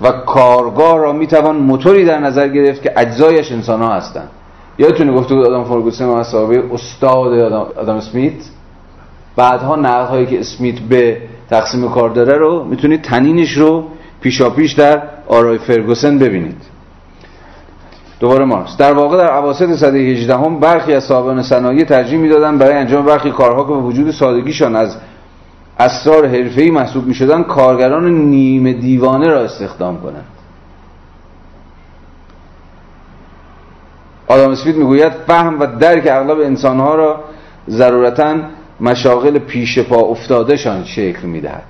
[0.03, 4.29] و کارگاه را می توان موتوری در نظر گرفت که اجزایش انسان ها هستند.
[4.79, 6.13] یادتونه گفته بود آدم فرگوسن و
[6.73, 7.39] استاد
[7.77, 8.33] آدم اسمیت؟
[9.37, 11.17] بعدها نقد هایی که اسمیت به
[11.51, 13.85] تقسیم کار داره رو می‌تونید تنینش رو
[14.21, 16.63] پیشاپیش در آرای فرگوسن ببینید.
[18.21, 22.59] دوباره مارکس در واقع در اواسط سده 18 هم برخی از صاحبان صنایع ترجیح می‌دادن
[22.59, 24.97] برای انجام برخی کارها که به وجود سادگیشان از
[25.79, 30.25] اسرار حرفه‌ای محسوب می‌شدن کارگران نیمه دیوانه را استخدام کنند.
[34.27, 37.25] آدم اسمیت می‌گوید فهم و درک اغلب انسانها را
[37.69, 38.37] ضرورتا
[38.81, 41.65] مشاغل پیش پا افتادهشان شکل می‌دهد.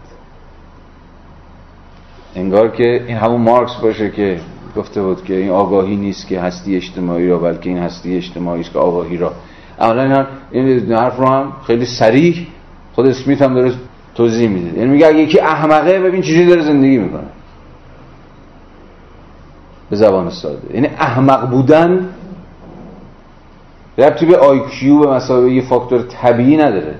[2.36, 4.40] انگار که این همون مارکس باشه که
[4.76, 8.72] گفته بود که این آگاهی نیست که هستی اجتماعی را بلکه این هستی اجتماعی است
[8.72, 9.32] که آگاهی را.
[9.80, 12.46] اولا این حرف رو هم خیلی سریح
[12.94, 13.72] خود اسمیت هم داره
[14.18, 17.28] توضیح میده یعنی میگه اگه یکی احمقه ببین چجوری داره زندگی می‌کنه.
[19.90, 20.74] به زبان ساده.
[20.74, 22.08] یعنی احمق بودن
[23.98, 26.94] ربطی به آیکیو به مسابقه یه فاکتور طبیعی نداره.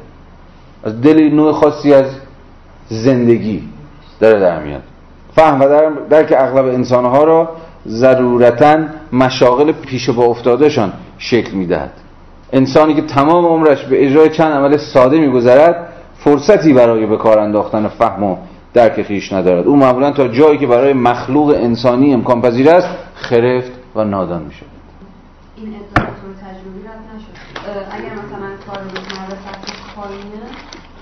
[0.85, 2.07] از دل نوع خاصی از
[2.89, 3.63] زندگی
[4.21, 4.83] داره در میاد.
[5.35, 7.49] فهم و در, در که اغلب انسانها را
[7.87, 8.79] ضرورتا
[9.13, 11.93] مشاغل پیش با افتادهشان شکل می‌دهد.
[12.53, 15.88] انسانی که تمام عمرش به اجرای چند عمل ساده میگذرد
[16.25, 18.37] فرصتی برای به کار انداختن فهم و
[18.75, 19.67] درک خیش ندارد.
[19.67, 24.67] او معمولا تا جایی که برای مخلوق انسانی امکان پذیر است خرفت و نادان میشه
[25.57, 26.07] این ادعا
[26.41, 26.81] تجربی
[27.17, 27.39] نشد.
[27.91, 28.85] اگر مثلا کار
[29.45, 30.49] سطح پایینه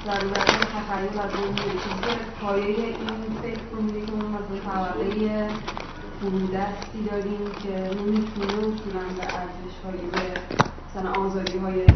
[0.09, 2.97] از اون چیزی پایه این
[3.43, 3.83] فکر که
[6.23, 6.49] اون
[7.11, 7.75] داریم که
[10.95, 11.87] به آزادی های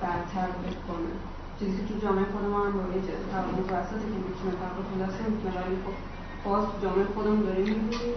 [0.00, 0.48] برتر
[0.88, 5.22] کنه چیزی که تو جامعه خود ما هم باید طبقه متوسطه که می‌تونه طبقه خلاصه
[5.30, 5.96] می‌تونه ولی خب
[6.44, 8.14] باز تو جامعه خودمون داریم می‌بینیم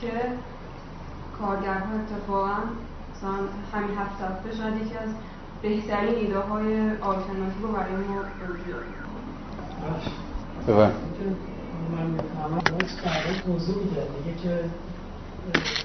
[0.00, 0.12] که
[1.38, 2.58] کارگرها اتفاقا
[3.12, 3.38] مثلا
[3.72, 5.08] همین هفت هفته شاید یکی از
[5.62, 8.20] بهترین ایده های آلترناتیو رو برای ما
[10.90, 11.36] وجود
[12.18, 12.54] بفرم
[13.26, 14.64] من توضیح میده میگه که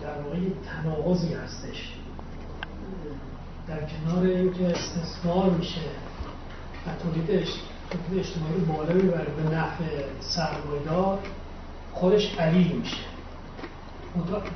[0.02, 1.96] در واقع تناقضی هستش
[3.68, 5.82] در کنار اینکه استثمار میشه
[6.90, 7.48] و تولید
[8.20, 9.84] اجتماعی بالا می‌بره به نفع
[10.20, 11.20] سرمایدار
[11.94, 12.98] خودش قلیل میشه.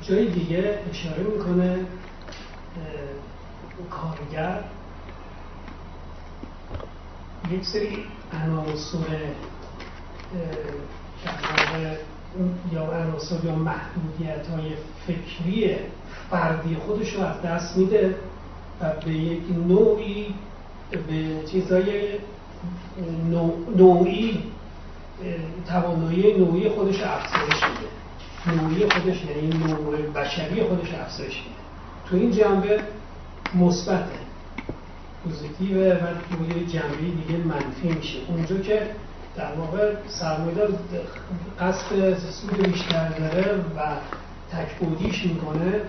[0.02, 1.78] جای دیگه اشاره می‌کنه
[3.90, 4.64] کارگر.
[7.50, 8.04] یک سری
[8.44, 8.98] عناصر
[12.72, 14.72] یا عناصر یا محدودیت های
[15.06, 15.76] فکری
[16.30, 18.14] فردی خودش رو از دست میده
[18.80, 20.34] و به یک نوعی
[20.96, 22.18] به چیزای
[23.76, 24.42] نوعی
[25.68, 28.62] توانایی نوعی خودش افزایش میده.
[28.62, 31.54] نوعی خودش یعنی نوع بشری خودش افزایش میده.
[32.10, 32.80] تو این جنبه
[33.54, 34.24] مثبته.
[35.24, 35.98] پوزیتیو و
[36.30, 38.18] توی جنبه دیگه منفی میشه.
[38.28, 38.90] اونجا که
[39.36, 40.68] در واقع سرمایدار
[41.60, 43.80] قصد سود بیشتر داره و
[44.52, 45.80] تکبودیش می‌کنه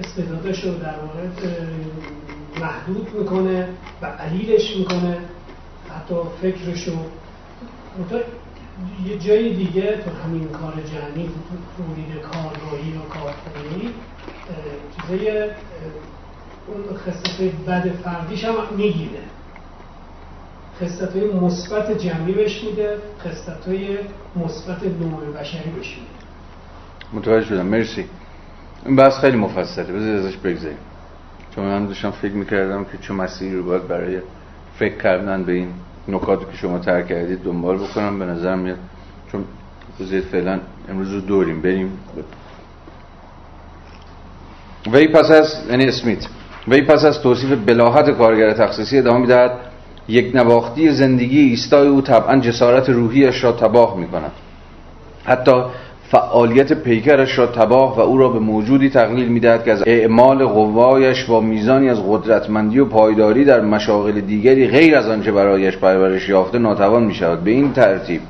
[0.00, 1.26] استعدادش رو در واقع
[2.60, 3.68] محدود می‌کنه
[4.02, 5.18] و علیلش می‌کنه.
[5.90, 6.94] حتی فکرش رو
[9.06, 13.90] یه جای دیگه تو همین کار جمعی تو تولید کارگاهی و کارخانه‌ای
[14.96, 15.42] چیزای
[16.66, 19.20] اون خصلت بد فردیش هم می‌گیره.
[20.80, 23.98] خصلت های مثبت جمعی بهش میده خصلت های
[24.36, 26.08] مثبت نوع بشری بهش میده.
[27.12, 27.66] متوجه شدم.
[27.66, 28.04] مرسی.
[28.86, 29.92] این بحث خیلی مفصله.
[29.92, 30.78] بذار ازش بگذاریم.
[31.58, 34.18] چون من داشتم فکر می‌کردم که چه مسیری رو باید برای
[34.78, 35.68] فکر کردن به این
[36.08, 38.18] نکاتی که شما ترک کردید دنبال بکنم.
[38.18, 38.78] به نظرم میاد
[39.32, 39.44] چون
[40.00, 41.62] بذارید فعلا امروز رو دوریم.
[41.62, 41.92] بریم.
[44.92, 46.26] وی پس از یعنی اسمیت.
[46.68, 49.52] وی پس از توصیف بلاحت کارگر تخصیصی ادامه می‌دهد.
[50.08, 54.32] یک نواختی زندگی ایستای او طبعا جسارت روحیش را تباه می کند
[55.24, 55.64] حتی
[56.10, 61.24] فعالیت پیکرش را تباه و او را به موجودی تقلیل می‌دهد که از اعمال قوایش
[61.24, 66.58] با میزانی از قدرتمندی و پایداری در مشاغل دیگری غیر از آنچه برایش پرورش یافته
[66.58, 68.20] ناتوان می شود به این ترتیب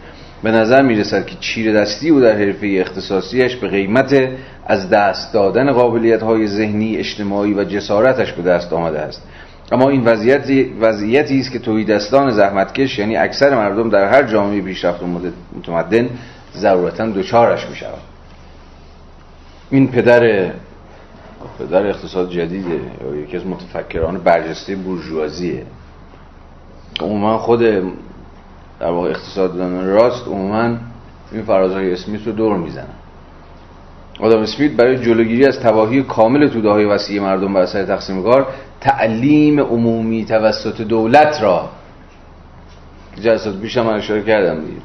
[0.43, 4.29] به نظر می رسد که چیر دستی او در حرفه اختصاصیش به قیمت
[4.67, 9.23] از دست دادن قابلیت های ذهنی اجتماعی و جسارتش به دست آمده است.
[9.73, 15.03] اما این وضعیت وضعیتی است که توحیدستان زحمتکش یعنی اکثر مردم در هر جامعه پیشرفت
[15.03, 15.07] و
[15.59, 16.09] متمدن
[16.57, 18.03] ضرورتا دوچارش می شود
[19.71, 20.53] این پدر
[21.59, 25.67] پدر اقتصاد جدیده یا یکی از متفکران برجسته بورژوازیه.
[27.01, 27.61] عموما خود
[28.81, 30.77] در واقع اقتصاددان راست عموما
[31.33, 32.95] این فرازهای اسمیت رو دور می‌زنن.
[34.21, 38.47] آدم اسمیت برای جلوگیری از تواهی کامل توده های وسیع مردم بر اثر تقسیم کار
[38.81, 41.69] تعلیم عمومی توسط دولت را
[43.21, 44.81] جلسات پیش هم اشاره کردم دیگه.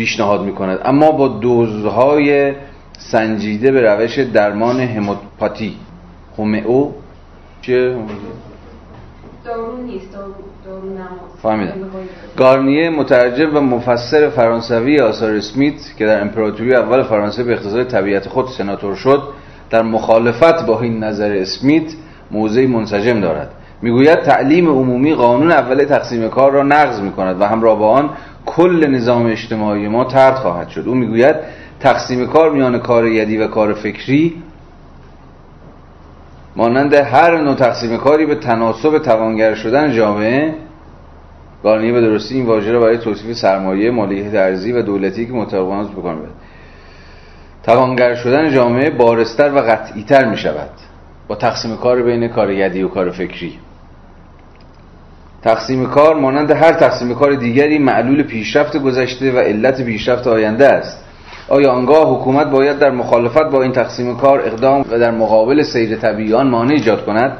[0.00, 0.78] پیشنهاد می‌کند.
[0.84, 2.52] اما با دوزهای
[2.98, 5.76] سنجیده به روش درمان هموپاتی
[6.38, 6.90] هومئو
[7.62, 7.96] چه؟
[9.44, 10.16] دارو نیست
[11.42, 11.72] فهمیدم.
[12.36, 18.28] گارنیه مترجم و مفسر فرانسوی آثار اسمیت که در امپراتوری اول فرانسه به اقتضای طبیعت
[18.28, 19.22] خود سناتور شد
[19.70, 21.92] در مخالفت با این نظر اسمیت
[22.30, 23.50] موضعی منسجم دارد.
[23.82, 28.10] می‌گوید تعلیم عمومی قانون اول تقسیم کار را نقض می کند و همراه با آن
[28.46, 30.84] کل نظام اجتماعی ما ترد خواهد شد.
[30.86, 31.36] او می‌گوید
[31.80, 34.42] تقسیم کار میان کار یدی و کار فکری
[36.56, 40.54] مانند هر نوع تقسیم کاری به تناسب توانگر شدن جامعه.
[41.62, 45.90] گارنیه به درستی این واژه را برای توصیف سرمایه مالیه ارزی و دولتی که مطابقانات
[45.90, 46.16] بکنه.
[47.62, 50.70] توانگر شدن جامعه بارستر و قطعیتر می شود
[51.28, 53.58] با تقسیم کار بین کار یدی و کار فکری.
[55.42, 61.04] تقسیم کار مانند هر تقسیم کار دیگری معلول پیشرفت گذشته و علت پیشرفت آینده است.
[61.48, 65.96] آیا آنگاه حکومت باید در مخالفت با این تقسیم کار اقدام و در مقابل سیر
[65.96, 67.36] طبیعیان مانع ایجاد کند؟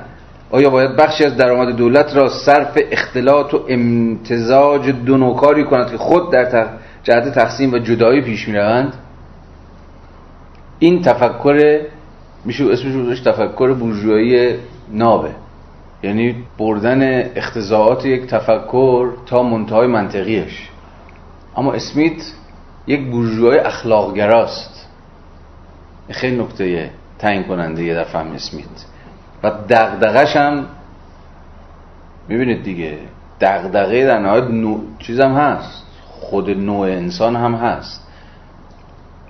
[0.50, 5.96] آیا باید بخشی از درآمد دولت را صرف اختلاط و امتزاج دو نوکاری کند که
[5.96, 6.66] خود در
[7.02, 8.94] جهت تقسیم و جدایی پیش می‌روند؟
[10.78, 11.80] این تفکر
[12.44, 14.54] میشه اسمش تفکر بورژوایی
[14.92, 15.30] نابه.
[16.02, 20.68] یعنی بردن اختزاعات یک تفکر تا منتهای منطقیش.
[21.56, 22.22] اما اسمیت
[22.86, 24.86] یک بورژوای اخلاقگراست.
[26.10, 28.66] خیلی نکته تعیین کننده در فهم اسمیت.
[29.42, 30.66] و دغدغش هم
[32.28, 32.98] می‌بینید دیگه
[33.40, 35.82] دغدغه در نهایت نوع چیزم هست.
[36.06, 38.06] خود نوع انسان هم هست.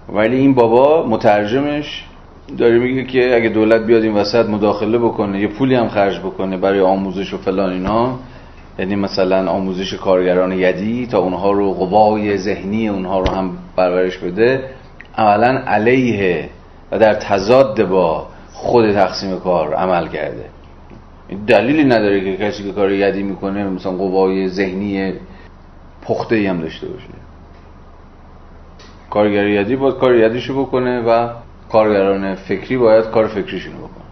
[0.09, 2.07] ولی این بابا مترجمش
[2.59, 6.57] داره میگه که اگه دولت بیاد این وسط مداخله بکنه یه پولی هم خرج بکنه
[6.57, 8.19] برای آموزش و فلان اینا
[8.79, 14.65] یعنی مثلا آموزش کارگران یدی تا اونها رو قوای ذهنی اونها رو هم پرورش بده
[15.17, 16.49] عملا علیه
[16.93, 20.45] و در تضاد با خود تقسیم کار عمل کرده.
[21.47, 25.13] دلیلی نداره که کسی که کار یدی می‌کنه مثلا قوای ذهنی
[26.03, 27.07] پخته ای هم داشته باشه.
[29.11, 31.29] کارگر یدی باید کار یدیشو بکنه و
[31.73, 34.05] کارگران فکری باید کار فکریشونو بکنه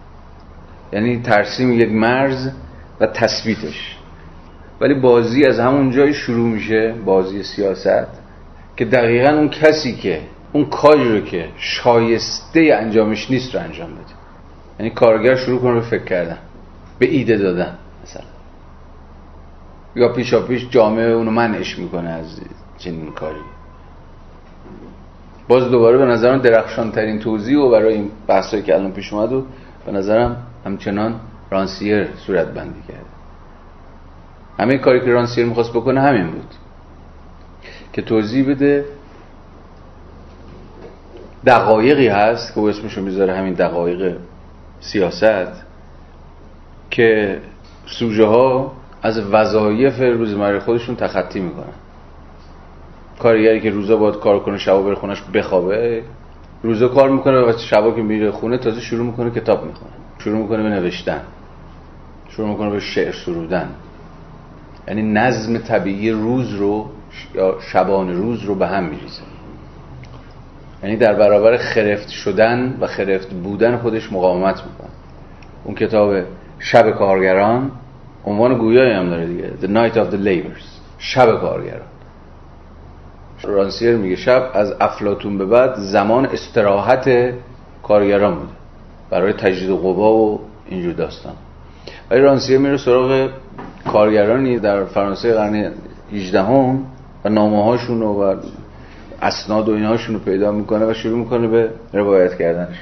[0.93, 2.49] یعنی ترسیم یک مرز
[2.99, 3.97] و تثبیتش.
[4.81, 8.07] ولی بازی از همون جای شروع میشه بازی سیاست
[8.77, 10.21] که دقیقا اون کسی که
[10.53, 14.13] اون کاری رو که شایسته انجامش نیست رو انجام بده.
[14.79, 16.37] یعنی کارگر شروع کنه به فکر کردن
[16.99, 18.23] به ایده دادن مثلا.
[19.95, 22.39] یا پیشا پیش جامعه اونو منعش می‌کنه از
[22.77, 23.58] چنین کاری.
[25.49, 29.33] باز دوباره به نظرم درخشان ترین توضیح و برای این بحثایی که الان پیش اومد
[29.33, 29.45] و
[29.85, 31.15] به نظرم همچنان
[31.51, 33.05] رانسیر صورت بندی کرد
[34.59, 36.55] همه کاری که رانسیر می‌خواست بکنه همین بود.
[37.93, 38.85] که توضیح بده
[41.45, 44.17] دقایقی هست که او اسمشو می‌ذاره همین دقایق
[44.79, 45.63] سیاست
[46.89, 47.39] که
[47.85, 48.71] سوژه ها
[49.01, 51.73] از وظایف روزمره خودشون تخطی می‌کنن.
[53.19, 56.03] کارگری که روزا باید کار کنه شبا بره خونش بخوابه.
[56.63, 59.91] روزا کار می‌کنه و شبا که میره خونه تازه شروع می‌کنه کتاب می‌خونه.
[60.19, 61.21] شروع می‌کنه به نوشتن.
[62.29, 63.69] شروع می‌کنه به شعر سرودن.
[64.87, 66.85] یعنی نظم طبیعی روز رو
[67.35, 69.21] یا شبان روز رو به هم میریزه.
[70.83, 74.89] یعنی در برابر خرفت شدن و خرفت بودن خودش مقاومت می‌کنه.
[75.63, 76.23] اون کتاب
[76.59, 77.71] شب کارگران
[78.25, 80.63] عنوان گویایی هم داره دیگه The Night of the Labours
[80.97, 81.81] شب کارگران.
[83.43, 87.33] رانسیر میگه شب از افلاتون به بعد زمان استراحت
[87.83, 88.51] کارگران بوده.
[89.09, 91.33] برای تجدید قوا و اینجور داستان.
[92.11, 93.29] ولی رانسیر میره سراغ
[93.87, 95.71] کارگرانی در فرانسه قرن
[96.13, 96.85] 18 هم
[97.25, 98.35] و نامه هاشون و
[99.21, 102.77] اسناد و اینهاشون رو پیدا می‌کنه و شروع می‌کنه به روایت کردنش.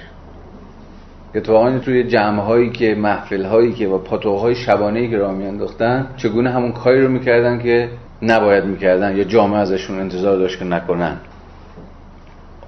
[1.35, 6.49] اتفاقا توی جمع هایی که محفل هایی که و پاتوهای شبانه که راه میانداختن چگونه
[6.49, 7.89] همون کاری رو می‌کردن که
[8.21, 11.17] نباید می‌کردن یا جامعه ازشون انتظار داشت که نکنن.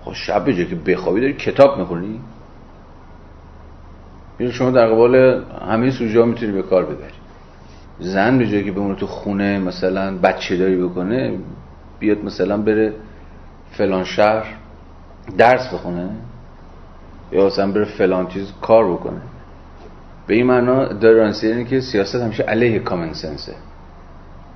[0.02, 2.20] خب شب به که بخوابی داری کتاب می‌خونی؟
[4.40, 7.14] یعنی شما در قبال همه سوژه ها می‌تونی به کار ببری.
[8.00, 11.34] زن به جایی که بمونه تو خونه مثلا بچه داری بکنه
[12.00, 12.94] بیاد مثلا بره
[13.72, 14.56] فلان شهر
[15.38, 16.10] درس بخونه
[17.32, 19.22] یا مثلا بره فلان چیز کار بکنه.
[20.28, 20.88] به این معنا
[21.44, 23.54] اینه که سیاست همیشه علیه کامن سنسه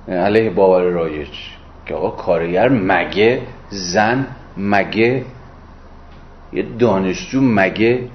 [0.08, 1.28] علیه باور رایج
[1.86, 4.26] که آقا کارگر مگه زن
[4.56, 5.24] مگه
[6.52, 8.08] یه دانشجو مگه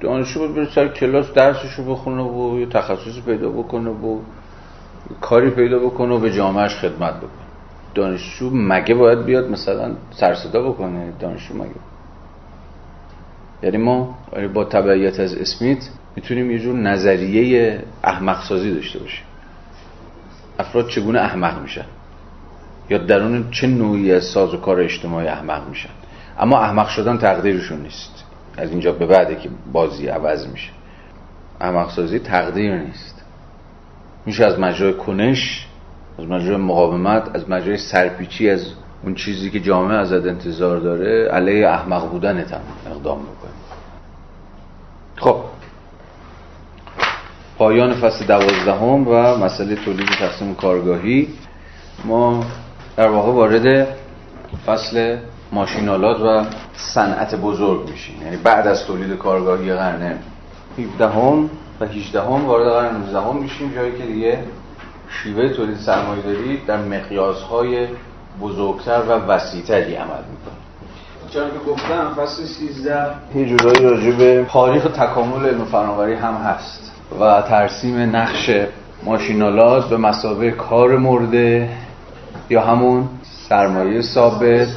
[0.00, 4.18] دانشجو باید بره سر کلاس درسشو بخونه و یه تخصصی پیدا بکنه و
[5.20, 7.46] کاری پیدا بکنه و به جامعهش خدمت بکنه.
[7.94, 11.70] دانشجو مگه باید بیاد مثلا سرصدا بکنه؟ دانشجو مگه؟
[13.62, 14.14] یعنی ما
[14.54, 19.25] با تبعیت از اسمیت می‌تونیم یه جور نظریه احمق سازی داشته باشیم.
[20.58, 21.84] افراد چگونه احمق میشن؟
[22.90, 25.90] یا درون چه نوعی از ساز و کار اجتماعی احمق میشن؟
[26.38, 28.24] اما احمق شدن تقدیرشون نیست.
[28.56, 30.70] از اینجا به بعده که بازی عوض میشه.
[31.60, 33.24] احمق سازی تقدیر نیست.
[34.26, 35.66] میشه از مجرای کنش
[36.18, 38.66] از مجرای مقاومت از مجرای سرپیچی از
[39.02, 43.50] اون چیزی که جامعه ازت انتظار داره علیه احمق بودنت هم اقدام می‌کنه
[45.16, 45.36] خب
[47.58, 51.28] پایان فصل دوازدهم و مسئله تولید تقسیم کارگاهی.
[52.04, 52.44] ما
[52.96, 53.86] در واقع وارد
[54.66, 55.16] فصل
[55.52, 56.44] ماشینالات و
[56.76, 58.22] صنعت بزرگ میشیم.
[58.22, 60.18] یعنی بعد از تولید کارگاهی قرن
[60.78, 61.50] 17 هم
[61.80, 63.72] و 18 هم وارد قرن 19 هم میشیم.
[63.74, 64.38] جایی که دیگه
[65.08, 67.86] شیوه تولید سرمایه‌داری در مقیاس‌های
[68.40, 70.56] بزرگتر و وسیعتری عمل می‌کنه.
[71.30, 76.85] چون که گفتم فصل 13 یه جورایی راجع به تاریخ تکامل علم فناوری هم هست.
[77.20, 78.50] و ترسیم نقش
[79.04, 81.68] ماشینالات به مسابقه کار مرده
[82.50, 83.08] یا همون
[83.48, 84.68] سرمایه ثابت.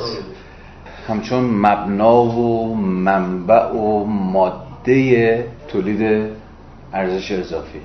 [1.08, 6.32] همچون مبنا و منبع و ماده تولید
[6.94, 7.80] ارزش اضافی.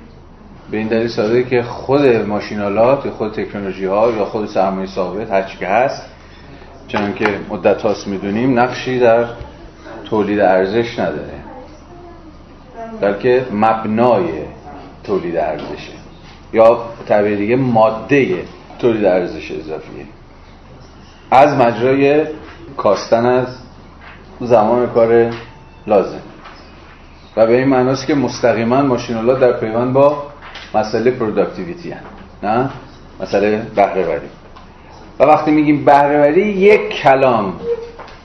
[0.71, 5.31] به این دلیل ساده که خود ماشینالات یا خود تکنولوژی ها یا خود سرمایه ثابت
[5.31, 6.03] هر چی که هست
[6.89, 9.27] چون که مدت هاست می‌دونیم نقشی در
[10.05, 11.44] تولید ارزش نداره.
[13.01, 14.25] بلکه مبنای
[15.05, 15.93] تولید ارزشه
[16.53, 18.45] یا تعبیر دیگه ماده
[18.79, 20.07] تولید ارزش اضافیه
[21.31, 22.25] از مجرای
[22.77, 23.47] کاستن از
[24.41, 25.31] زمان کار
[25.87, 26.21] لازم.
[27.37, 30.23] و به این معناست که مستقیما ماشین‌آلات در پیوند با
[30.75, 32.01] مسئله productivity ان.
[32.43, 32.71] نه؟
[33.21, 34.29] مسئله بهره‌وری.
[35.19, 37.55] و وقتی میگیم بهرهوری یک کلام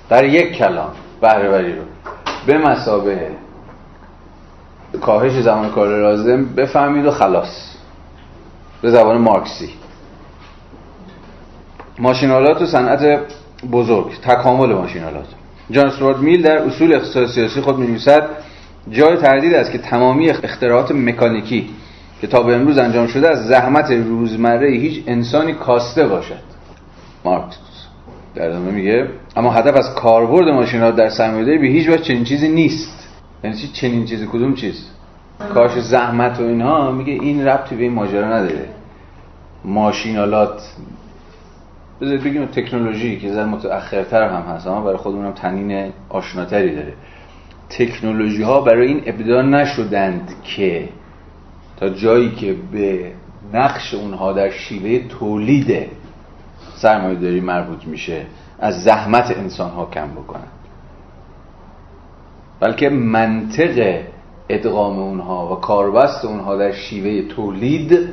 [0.09, 0.91] در یک کلام
[1.21, 1.81] بهرهوری رو
[2.45, 3.31] به مسابه
[4.97, 7.75] کاهش زمان کار لازم بفهمید و خلاص.
[8.81, 9.69] به زبان مارکسی.
[11.99, 13.19] ماشینالات و صنعت
[13.71, 14.19] بزرگ.
[14.21, 15.27] تکامل ماشینالات
[15.71, 18.29] جان استوارت میل در اصول اقتصاد سیاسی خود می‌نویسد
[18.91, 21.69] جای تردید است که تمامی اختراعات مکانیکی
[22.21, 26.39] که تا به امروز انجام شده از زحمت روزمره هیچ انسانی کاسته باشد.
[27.25, 27.57] مارکس
[28.35, 32.47] در ادامه میگه اما هدف از کاربرد ماشینات در سرمایه‌داری به هیچ وجه چنین چیزی
[32.47, 32.98] نیست.
[33.43, 34.85] یعنی چی چنین چیزی؟ کدوم چیز؟
[35.53, 36.91] کاش زحمت و اینها.
[36.91, 38.69] میگه این ربطی به این ماجرا نداره.
[39.65, 40.61] ماشینالات
[42.01, 46.93] بذارید بگیم تکنولوژی که زن متأخرتر هم هست اما برای خودمونم تنین آشناتری داره.
[47.69, 50.89] تکنولوژی ها برای این ابدا نشدند که
[51.77, 53.11] تا جایی که به
[53.53, 55.87] نقش اونها در شیوه تولید
[56.75, 58.25] سرمایه داری مربوط میشه
[58.59, 60.47] از زحمت انسان ها کم بکنن.
[62.59, 64.01] بلکه منطق
[64.49, 68.09] ادغام اونها و کاربست اونها در شیوه تولید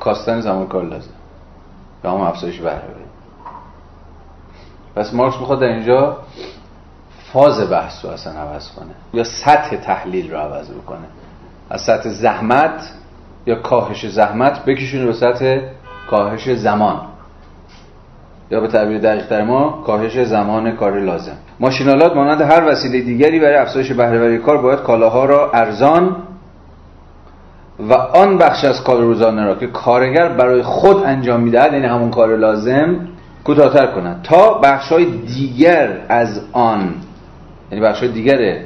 [0.00, 1.10] کاستن زمان کار لازم.
[2.04, 2.82] و هم افزایش بهره
[4.96, 6.16] پس مارکس می‌خواد در اینجا
[7.32, 11.06] فاز بحث رو اصلا عوض کنه یا سطح تحلیل رو عوض بکنه.
[11.70, 12.92] از سطح زحمت
[13.46, 15.60] یا کاهش زحمت بکشونه به سطح
[16.10, 17.00] کاهش زمان.
[18.50, 21.36] یا به تعبیر دقیق ما کاهش زمان کار لازم.
[21.60, 26.16] ماشینالات مانند هر وسیله دیگری برای افزایش بهرهوری کار باید کالاها را ارزان
[27.78, 32.10] و آن بخش از کار روزانه را که کارگر برای خود انجام می‌دهد یعنی همون
[32.10, 33.08] کار لازم
[33.44, 36.94] کوتاهتر کنند تا بخش های دیگر از آن
[37.70, 38.56] یعنی بخش های دیگر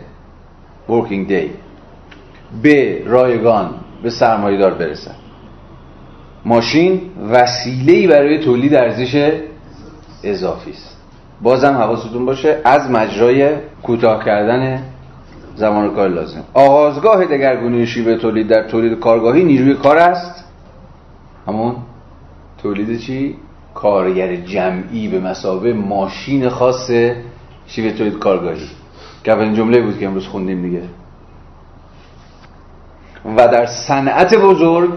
[0.88, 1.48] working day
[2.62, 3.70] به رایگان
[4.02, 5.14] به سرمایه‌دار برسد.
[6.44, 9.32] ماشین وسیله‌ای برای تولید ارزش
[10.24, 10.93] اضافی است.
[11.42, 14.82] بازم حواستون باشه از مجرای کوتاه کردن
[15.56, 16.44] زمان کار لازم.
[16.54, 20.44] آغازگاه دگرگونی شیوه تولید در تولید کارگاهی نیروی کار است.
[21.46, 21.76] همون
[22.62, 23.36] تولید چی؟
[23.74, 26.90] کارگر جمعی به مسابه ماشین خاص
[27.66, 28.68] شیوه تولید کارگاهی.
[29.24, 30.82] که اولین جمله بود که امروز خوندیم دیگه.
[33.36, 34.90] و در صنعت بزرگ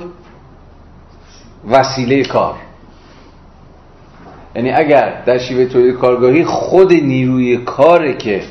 [1.69, 2.55] وسیله کار.
[4.57, 8.41] یعنی اگر در شیوه تولید کارگاهی خود نیروی کاره که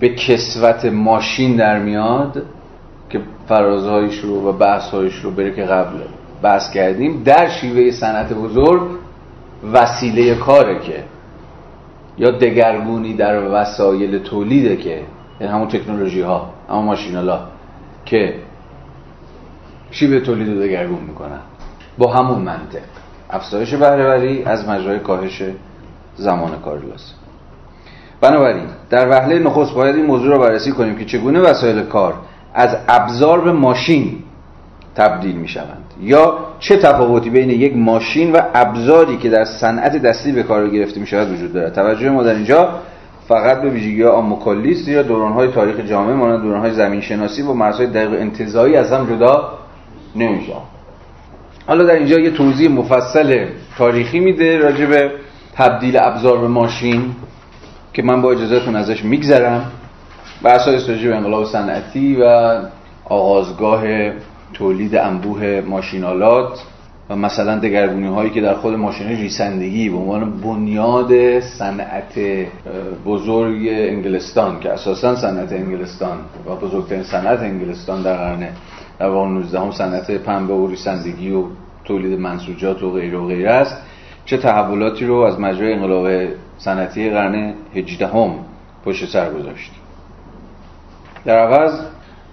[0.00, 2.42] به کسوت ماشین در میاد
[3.10, 5.98] که فرازهایش رو و بحثهایش رو بره که قبل
[6.42, 8.82] بحث کردیم در شیوه صنعت بزرگ
[9.72, 11.04] وسیله کاره که
[12.18, 15.02] یا دگرگونی در وسایل تولیده که
[15.40, 17.40] یعنی همون تکنولوژی ها همون ماشینالا
[18.04, 18.34] که
[19.90, 21.40] شیوه تولید رو دگرگون می‌کنن.
[21.98, 23.05] با همون منطق.
[23.30, 25.42] افزایش بهرهوری از مجرای کاهش
[26.16, 27.14] زمان کار لازم
[28.20, 32.14] بنابراین در وهله نخست باید این موضوع را بررسی کنیم که چگونه وسایل کار
[32.54, 34.18] از ابزار به ماشین
[34.94, 40.32] تبدیل می شوند یا چه تفاوتی بین یک ماشین و ابزاری که در صنعت دستی
[40.32, 42.68] به کار گرفته می شود وجود دارد؟ توجه ما در اینجا
[43.28, 44.38] فقط به ویژگی ها
[44.86, 49.52] یا دورانهای تاریخ جامعه مانند دورانهای زمین شناسی و مرزهای دقیق انتظایی از هم جدا
[50.16, 50.52] نمیشه
[51.66, 53.48] حالا در اینجا یه توضیح مفصل
[53.78, 55.12] تاریخی میده راجع به
[55.54, 57.14] تبدیل ابزار به ماشین
[57.92, 59.72] که من با اجازهتون ازش میگذرم.
[60.42, 62.60] و اساس راجع به انقلاب صنعتی و
[63.04, 63.82] آغازگاه
[64.52, 66.62] تولید انبوه ماشینالات
[67.10, 72.18] و مثلا دگرگونی هایی که در خود ماشین ریسندگی به عنوان بنیاد صنعت
[73.06, 78.48] بزرگ انگلستان که اساسا صنعت انگلستان و بزرگترین صنعت انگلستان در قرن
[78.98, 81.44] در واقع 19 هم صنعت پنبه و ریسندگی و
[81.84, 83.76] تولید منسوجات و غیره و غیره است.
[84.24, 86.28] چه تحولاتی رو از مجرای انقلاب
[86.58, 88.34] صنعتی قرن 18 هم
[88.84, 89.72] پشت سر گذاشت؟
[91.24, 91.80] در عوض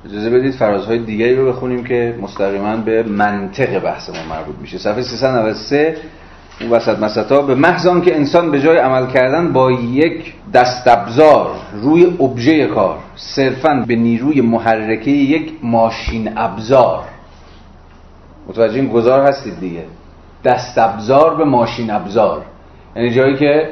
[0.05, 4.77] اجازه بدید فرازهای دیگری رو بخونیم که مستقیما به منطق بحث ما مربوط میشه.
[4.77, 5.97] صفحه 393
[6.61, 12.05] اون وسط مسطا به محض که انسان به جای عمل کردن با یک دستابزار روی
[12.05, 17.03] ابژه کار صرفا به نیروی محرکه یک ماشین ابزار.
[18.47, 19.83] متوجه این گذار هستید دیگه؟
[20.43, 22.41] دست‌ابزار به ماشین ابزار.
[22.95, 23.69] یعنی جایی که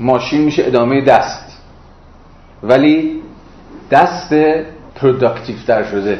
[0.00, 1.58] ماشین میشه ادامه دست.
[2.62, 3.22] ولی
[3.90, 4.34] دست
[4.96, 6.18] productive تر شده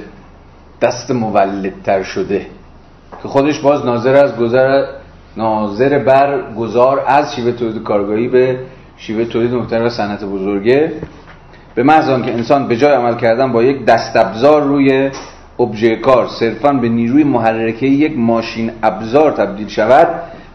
[0.81, 2.47] دست مولدتر شده
[3.23, 4.85] که خودش باز ناظر از گذر
[5.37, 8.59] ناظر بر گذار از شیوه تولید کارگاهی به
[8.97, 10.93] شیوه تولید محتوا و صنعت بزرگه.
[11.75, 15.11] به محض که انسان به جای عمل کردن با یک دست ابزار روی
[15.61, 20.09] ابژه کار صرفا به نیروی محرکه یک ماشین ابزار تبدیل شود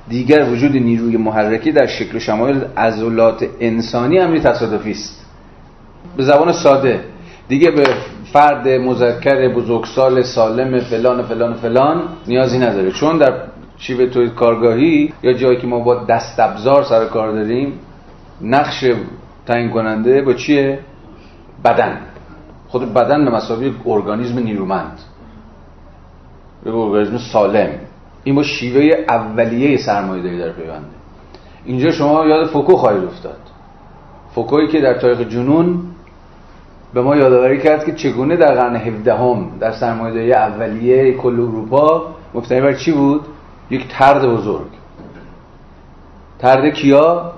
[0.07, 5.25] دیگر وجود نیروی محرکه در شکل شمایل عضلات انسانی امری تصادفی است.
[6.17, 6.99] به زبان ساده
[7.51, 7.83] دیگه به
[8.33, 12.91] فرد مذکر بزرگسال سالم فلان فلان فلان نیازی نداره.
[12.91, 13.33] چون در
[13.77, 17.73] شیوه تولید کارگاهی یا جایی که ما با دست ابزار سر کار داریم
[18.41, 18.85] نقش
[19.45, 20.79] تعیین کننده با چیه؟
[21.65, 21.97] بدن.
[22.67, 24.99] خود بدن به مسابقه ارگانیسم نیرومند.
[26.65, 27.69] یک ارگانیسم سالم.
[28.23, 30.95] این با شیوه اولیه سرمایه داری در پیونده.
[31.65, 33.39] اینجا شما یاد فوکو خواهید افتاد.
[34.35, 35.90] فوکویی که در تاریخ جنون
[36.93, 42.07] به ما یادآوری کرد که چگونه در قرن 17 هم در سرمایه‌داری اولیه کل اروپا
[42.33, 43.21] مبتنی بر چی بود؟
[43.69, 44.67] یک ترد بزرگ.
[46.39, 47.31] ترد کیا؟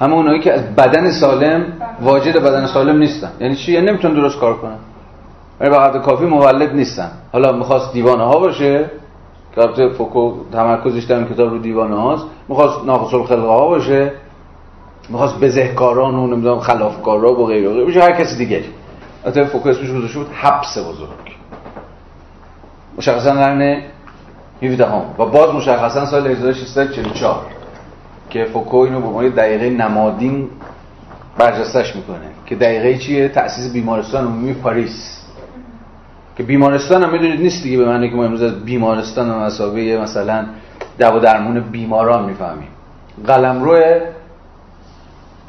[0.00, 1.64] همه اونایی که از بدن سالم
[2.02, 3.32] واجد بدن سالم نیستن.
[3.40, 4.78] یعنی چی؟ یعنی نمی‌تونن درست کار کنن.
[5.60, 7.10] ولی به کافی مولد نیستن.
[7.32, 8.90] حالا می‌خواست دیوانه ها باشه
[9.76, 12.26] که فوکو تمرکزش در کتاب رو دیوانه هاست.
[12.48, 14.12] می‌خواست ناقص الخلقه ها باشه.
[15.08, 17.84] می‌خواست بزهکاران و نمی‌دونم خلافکارا و غیره و غیره.
[17.84, 18.64] بشه هر کسی دیگه.
[19.24, 21.36] البته فوکو اسمش گذاشته بود حبس بزرگ.
[22.98, 23.82] مشخصا قرن
[24.62, 27.46] 17 هم و باز مشخصا سال 1644
[28.30, 30.48] که فوکو اینو به عنوان دقیقه نمادین
[31.38, 32.30] برجستش می‌کنه.
[32.46, 35.20] که دقیقه چیه؟ تأسیس بیمارستان عمومی پاریس.
[36.36, 39.98] که بیمارستان هم می‌دونید نیست دیگه به معنی که ما امروز از بیمارستان و مسابقه
[40.02, 40.46] مثلا
[40.98, 42.68] دو درمون بیماران می‌فهمیم.
[43.26, 44.00] قلمرو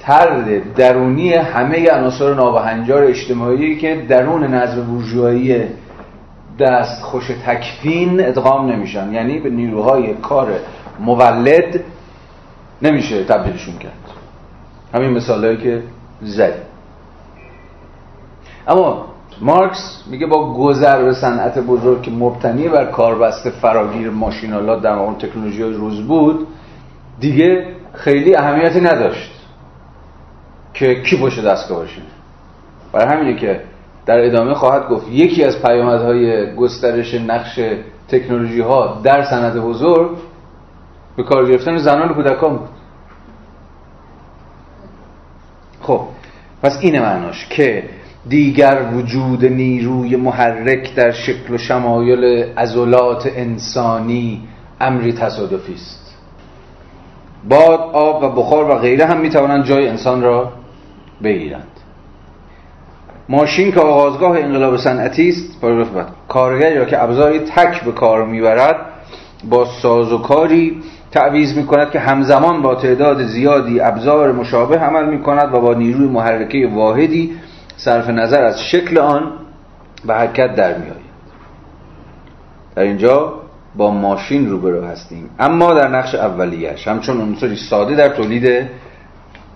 [0.02, 5.66] ترد درونی همه عناصر نابهنجار اجتماعی که درون نظم بورژوایی
[6.60, 9.14] دست خوش تکفین ادغام نمیشن.
[9.14, 10.48] یعنی به نیروهای کار
[11.00, 11.84] مولد
[12.82, 13.92] نمیشه تبدیلشون کرد.
[14.94, 15.84] همین مثال که
[16.22, 16.54] زد
[18.68, 19.06] اما
[19.42, 25.16] مارکس میگه با گذر به صنعت بزرگ که مبتنی بر کاربست فراگیر ماشینالات در اون
[25.16, 26.48] تکنولوژی روز بود
[27.20, 29.31] دیگه خیلی اهمیتی نداشت.
[30.74, 32.04] که کی باشه دستگاه باشین
[32.92, 33.62] برای همینه که
[34.06, 37.60] در ادامه خواهد گفت یکی از پیامدهای گسترش نقش
[38.08, 40.10] تکنولوژی ها در صنعت بزرگ
[41.16, 42.70] به کار گرفتن زنان و کودکان بود.
[45.82, 46.02] خب
[46.64, 47.84] پس این معناش که
[48.28, 52.24] دیگر وجود نیروی محرک در شکل و شمایل
[52.58, 54.48] عضلات انسانی
[54.82, 56.18] امری تصادفی است.
[57.50, 60.52] باد آب و بخار و غیره هم می‌توانند جای انسان را
[61.24, 61.68] بگیرند
[63.30, 65.66] ماشین که آغازگاه انقلاب صنعتی است
[66.28, 68.76] کارگر یا که ابزاری تک به کار می‌برد
[69.50, 70.82] با ساز و کاری
[71.12, 75.74] تعویز می کند که همزمان با تعداد زیادی ابزار مشابه عمل می کند و با
[75.74, 77.32] نیروی محرکه واحدی
[77.78, 79.32] صرف نظر از شکل آن
[80.06, 81.12] به حرکت در می آید.
[82.76, 83.34] در اینجا
[83.76, 88.70] با ماشین روبرو هستیم اما در نقش اولیش همچون عنصری ساده در تولید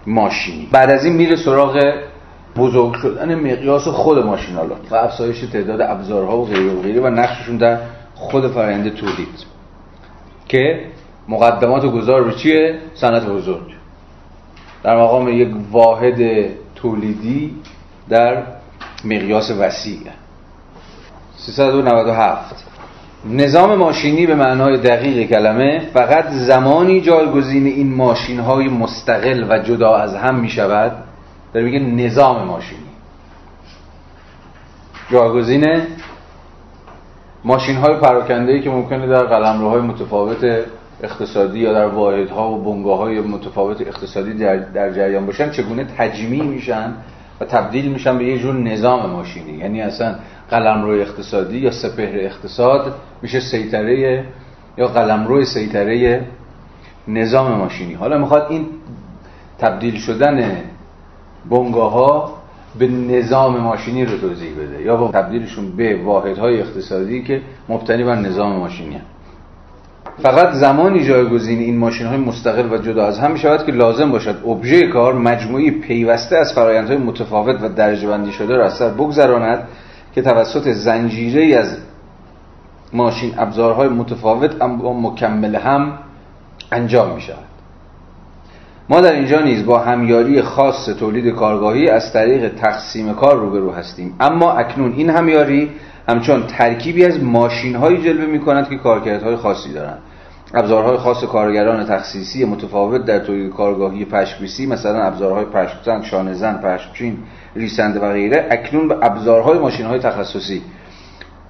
[0.08, 0.68] ماشینی.
[0.72, 1.94] بعد از این میره سراغ
[2.58, 7.58] بزرگ شدن مقیاس خود ماشینالات و افزایش تعداد ابزارها و غیره و غیره و نقششون
[7.58, 7.80] در
[8.16, 9.46] خود فرآیند تولید.
[10.48, 10.86] که
[11.28, 13.74] مقدمات گذار به چیه؟ صنعت بزرگ.
[14.84, 17.56] در مقام یک واحد تولیدی
[18.10, 18.44] در
[19.06, 20.00] مقیاس وسیع.
[21.38, 22.75] 397
[23.30, 29.96] نظام ماشینی به معنای دقیق کلمه فقط زمانی جایگزین این ماشین های مستقل و جدا
[29.96, 30.92] از هم می شود
[31.54, 32.82] داره میگه نظام ماشینی.
[35.12, 35.66] جایگزین
[37.44, 40.66] ماشین های پراکنده که ممکنه در قلمروهای متفاوت
[41.04, 46.44] اقتصادی یا در واحدها و بنگاه های متفاوت اقتصادی در, در جریان باشن چگونه تجمیع
[46.44, 46.94] میشن
[47.42, 49.58] و تبدیل میشن به یه جور نظام ماشینی.
[49.58, 50.16] یعنی اصلا
[50.52, 54.26] قلمرو اقتصادی یا سپهر اقتصاد میشه سیطره
[54.78, 56.22] یا قلمرو سیطره
[57.08, 57.94] نظام ماشینی.
[57.94, 58.66] حالا می‌خواد این
[59.60, 60.64] تبدیل شدن
[61.50, 62.34] بنگاه ها
[62.80, 68.16] به نظام ماشینی رو توضیح بده یا با تبدیلشون به واحدهای اقتصادی که مبتنی بر
[68.16, 69.02] نظام ماشینی
[70.24, 74.36] فقط زمانی جایگزین این ماشین های مستقل و جدا از هم شود که لازم باشد
[74.48, 79.68] ابژه کار مجموعی پیوسته از فرایندهای متفاوت و درجه بندی شده را از سر بگذراند
[80.16, 81.78] که توسط زنجیره از
[82.94, 86.00] ماشین ابزارهای متفاوت اما مکمل هم
[86.72, 87.46] انجام می شود
[88.90, 94.16] ما در اینجا نیز با همیاری خاص تولید کارگاهی از طریق تقسیم کار روبرو هستیم.
[94.20, 95.72] اما اکنون این همیاری
[96.10, 100.00] همچون ترکیبی از ماشین هایی جلوه می کند که کارکردهای خاصی دارند.
[100.56, 107.18] ابزارهای خاص کارگران تخصیصی متفاوت در تولید کارگاهی پشکریسی مثلا ابزارهای پشکزن، شانهزن، پشکچین،
[107.56, 110.62] ریسنده و غیره اکنون به ابزارهای ماشین های تخصصی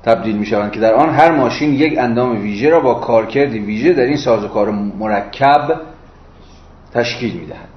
[0.04, 3.94] تبدیل می شوند که در آن هر ماشین یک اندام ویژه را با کارکرد ویژه
[3.94, 4.70] در این سازوکار
[5.00, 5.82] مرکب
[6.94, 7.70] تشکیل می دهد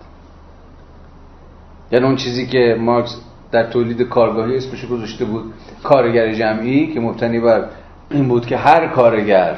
[1.92, 3.16] یعنی اون چیزی که مارکس
[3.52, 5.52] در تولید کارگاهی اسمش گذاشته بود
[5.82, 7.64] کارگر جمعی که مبتنی بر
[8.10, 9.56] این بود که هر کارگر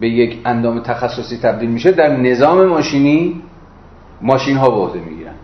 [0.00, 3.42] به یک اندام تخصصی تبدیل میشه در نظام ماشینی
[4.22, 5.34] ماشین ها به عهده می‌گیرن.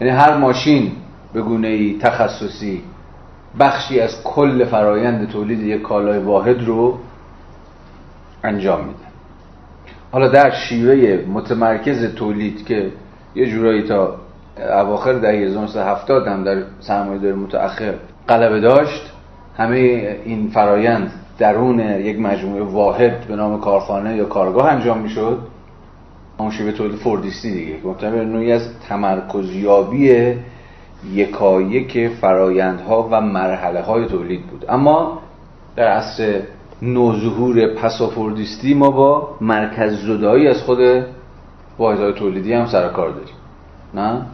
[0.00, 0.92] یعنی هر ماشین
[1.32, 2.82] به گونه ای تخصصی
[3.60, 6.98] بخشی از کل فرایند تولید یک کالای واحد رو
[8.44, 8.98] انجام میده.
[10.12, 12.92] حالا در شیوه متمرکز تولید که
[13.34, 14.16] یه جورایی تا
[14.58, 17.94] اواخر دهه 1970 هم در سرمایه داری متأخر
[18.28, 19.12] غلبه داشت
[19.56, 19.76] همه
[20.24, 25.38] این فرایند درون یک مجموعه واحد به نام کارخانه یا کارگاه انجام می‌شد.
[26.38, 27.76] اون شیوه تولید فوردیستی دیگه.
[28.00, 30.34] که نوعی از تمرکزیابی
[31.12, 34.64] یکایک فرایندها و مرحله های تولید بود.
[34.68, 35.18] اما
[35.76, 36.40] در عصر
[36.82, 40.78] نوظهور پسافوردیستی ما با مرکز زدایی از خود
[41.78, 43.34] واحدهای تولیدی هم سر کار داریم.
[43.94, 44.26] نه؟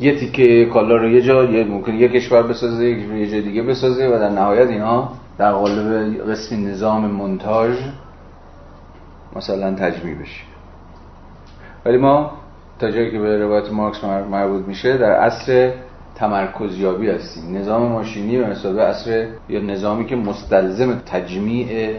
[0.00, 4.08] یه تیکه کالا رو یه جا یه ممکن یه کشور بسازه یه جای دیگه بسازه
[4.08, 5.08] و در نهایت اینا
[5.38, 7.76] در قالب قسمی نظام منتاژ
[9.36, 10.42] مثلا تجمیع بشه.
[11.84, 12.30] ولی ما
[12.78, 15.72] تا جایی که به روایت مارکس مربوط میشه در عصر
[16.14, 17.56] تمرکزیابی هستیم.
[17.56, 21.96] نظام ماشینی به مثال عصر یا نظامی که مستلزم تجمیع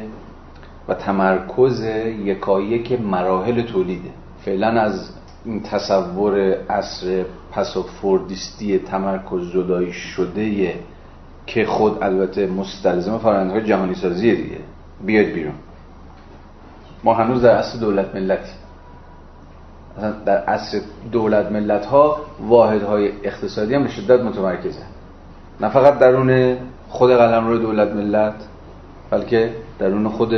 [0.87, 1.83] و تمرکز
[2.25, 4.09] یکایک مراحل تولیده
[4.45, 5.09] فعلا از
[5.45, 6.39] این تصور
[6.69, 7.25] عصر
[7.55, 10.73] پسافوردیستی تمرکز زدایی شده
[11.45, 14.57] که خود البته مستلزم فرآیندهای جهانی سازی دیگه.
[15.05, 15.53] بیاید بیرون.
[17.03, 18.51] ما هنوز در عصر دولت ملتی.
[19.97, 24.83] مثلا در عصر دولت ملت ها واحد های اقتصادی هم به شدت متمرکزه.
[25.61, 26.57] نه فقط درون
[26.89, 28.33] خود قلم روی دولت ملت
[29.11, 30.33] بلکه درون خود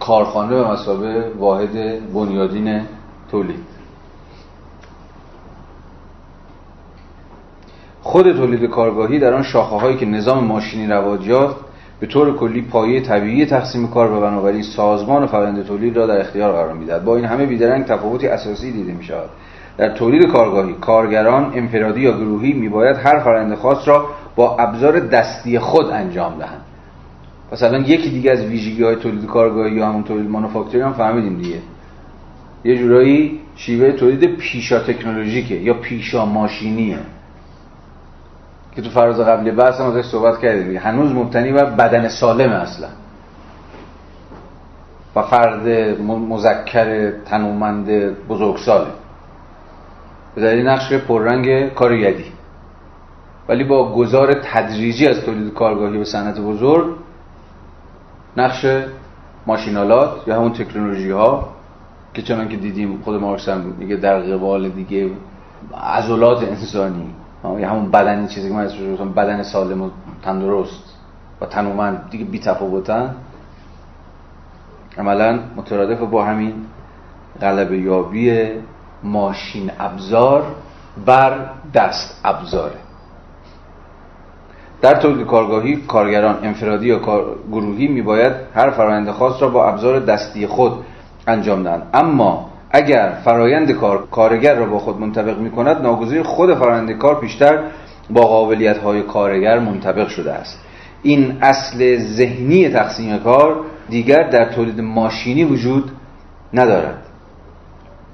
[0.00, 1.72] کارخانه به مسابه واحد
[2.12, 2.82] بنیادین
[3.30, 3.75] تولید.
[8.06, 11.56] خود تولید کارگاهی در آن شاخه هایی که نظام ماشینی رواج یافت
[12.00, 16.20] به طور کلی پایه طبیعی تقسیم کار و بنابراین سازمان و فرآیند تولید را در
[16.20, 17.04] اختیار قرار می‌دهد.
[17.04, 19.28] با این همه بیدرنگ تفاوتی اساسی دیده می شود
[19.78, 24.06] در تولید کارگاهی کارگران انفرادی یا گروهی میباید هر فرآیند خاص را
[24.36, 26.60] با ابزار دستی خود انجام دهند.
[27.52, 31.58] مثلا یکی دیگه از ویژگی های تولید کارگاهی یا همون تولید مانوفاکتوری هم فهمیدیم دیگه.
[32.64, 36.98] یه جورایی شیوه تولید پیشا تکنولوژیکه یا پیشا ماشینیه.
[38.76, 42.88] که تو فراز قبلی بحث هم ازش صحبت کردیم هنوز مبتنی بر بدن سالم اصلا.
[45.16, 45.68] و فرد
[46.28, 47.88] مذکر تنومند
[48.28, 48.90] بزرگساله.
[50.34, 52.32] به دلیل نقش پررنگ کارگری.
[53.48, 56.96] ولی با گذار تدریجی از تولید کارگاهی به صنعت بزرگ
[58.36, 58.66] نقش
[59.46, 61.48] ماشینالات یا همون تکنولوژی ها
[62.14, 65.10] که چنان که دیدیم خود مارکس هم میگه در قبال دیگه
[65.82, 67.14] عضلات انسانی.
[67.44, 69.90] یا همون بدن چیزی که من اسمش بدن سالم و
[70.22, 70.94] تندرست
[71.40, 73.14] و تنومند دیگه بی تفاوتن.
[74.98, 76.54] عملا مترادف با همین
[77.40, 78.50] غلبه یابی
[79.02, 80.44] ماشین ابزار
[81.06, 82.76] بر دست ابزاره.
[84.82, 86.98] در تولید کارگاهی کارگران انفرادی یا
[87.52, 90.72] گروهی میباید هر فرآیند خاص را با ابزار دستی خود
[91.26, 91.82] انجام دهند.
[91.94, 97.20] اما اگر فرایند کار کارگر را با خود منطبق می کند ناگزیر خود فرایند کار
[97.20, 97.58] پیشتر
[98.10, 100.60] با قابلیت های کارگر منطبق شده است.
[101.02, 103.56] این اصل ذهنی تقسیم کار
[103.88, 105.90] دیگر در تولید ماشینی وجود
[106.54, 107.02] ندارد.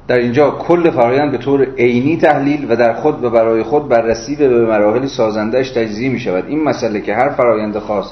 [0.09, 4.35] در اینجا کل فرایند به طور عینی تحلیل و در خود و برای خود بررسی
[4.35, 8.07] و به مراحل سازندهش تجزیه می شود این مسئله که هر فرایند خاص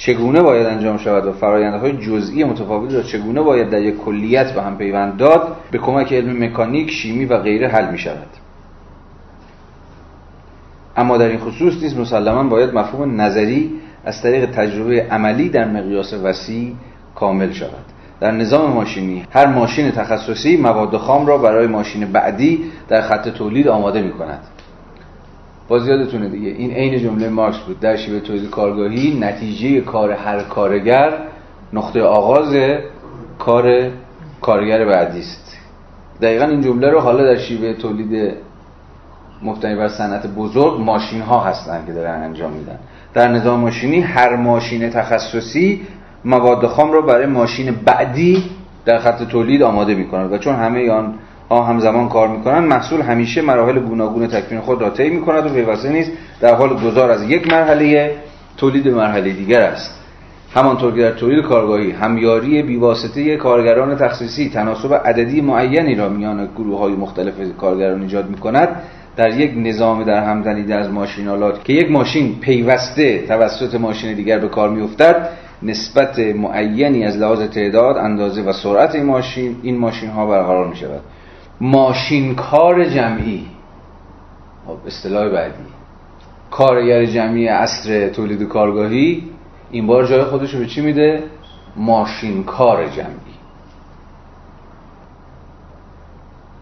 [0.00, 4.62] چگونه باید انجام شود و فرایندهای جزئی متفاوتی را چگونه باید در یک کلیت به
[4.62, 8.28] هم پیوند داد به کمک علم مکانیک، شیمی و غیره حل می شود
[10.96, 13.72] اما در این خصوص نیز مسلما باید مفهوم نظری
[14.04, 16.74] از طریق تجربه عملی در مقیاس وسیع
[17.14, 17.84] کامل شود.
[18.20, 23.68] در نظام ماشینی هر ماشین تخصصی مواد خام را برای ماشین بعدی در خط تولید
[23.68, 24.40] آماده می کند
[25.70, 27.80] باز یادتونه دیگه این عین جمله مارکس بود.
[27.80, 31.18] در شیوه تولید کارگاهی نتیجه کار هر کارگر
[31.72, 32.56] نقطه آغاز
[33.38, 33.90] کار
[34.40, 35.56] کارگر بعدی است.
[36.22, 38.34] دقیقا این جمله رو حالا در شیوه تولید
[39.42, 42.78] مبتنی بر صنعت بزرگ ماشین ها هستن که دارن انجام میدن.
[43.14, 45.80] در نظام ماشینی هر ماشین تخصصی
[46.24, 48.44] مواد خام رو برای ماشین بعدی
[48.84, 51.14] در خط تولید آماده می‌کنند و چون همه آن
[51.50, 52.58] ها همزمان کار می‌کنن.
[52.58, 56.10] محصول همیشه مراحل گوناگون تکوین خود را طی می‌کند و پیوسته نیست
[56.40, 58.14] در حال گذار از یک مرحله
[58.56, 60.00] تولید مرحله دیگر است.
[60.54, 66.78] همانطور که در تولید کارگاهی همیاری بیواسطه کارگران تخصیصی تناسب عددی معینی را میان گروه
[66.78, 68.68] های مختلف کارگران ایجاد می کند
[69.16, 74.48] در یک نظام در هم از ماشینالات که یک ماشین پیوسته توسط ماشین دیگر به
[74.48, 75.28] کار میافتد
[75.62, 80.76] نسبت معینی از لحاظ تعداد اندازه و سرعت این ماشین این ماشین ها برقرار می
[80.76, 81.00] شود
[81.60, 83.46] ماشین کار جمعی.
[84.66, 85.54] خب، اصطلاح بعدی.
[86.50, 89.30] کارگر جمعی اصر تولید کارگاهی
[89.70, 91.22] این بار جای خودش رو به چی میده؟
[91.76, 93.30] ماشین کار جمعی.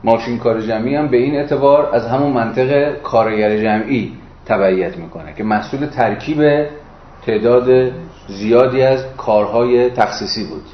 [0.05, 4.13] ماشین کار جمعی هم به این اعتبار از همون منطق کارگر جمعی
[4.47, 6.67] تبعیت می‌کنه که محصول ترکیب
[7.27, 7.93] تعداد
[8.29, 10.65] زیادی از کارهای تخصیصی بود.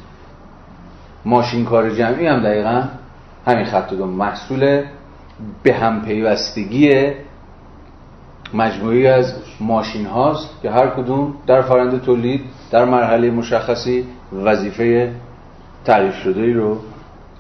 [1.25, 2.83] ماشین کار جمعی هم دقیقا
[3.47, 4.83] همین خط دو محصول
[5.63, 7.13] به هم پیوستگی
[8.55, 12.41] مجموعی از ماشین هاست که هر کدوم در فرند تولید
[12.71, 15.13] در مرحله مشخصی وظیفه
[15.85, 16.79] تعریف شده ای رو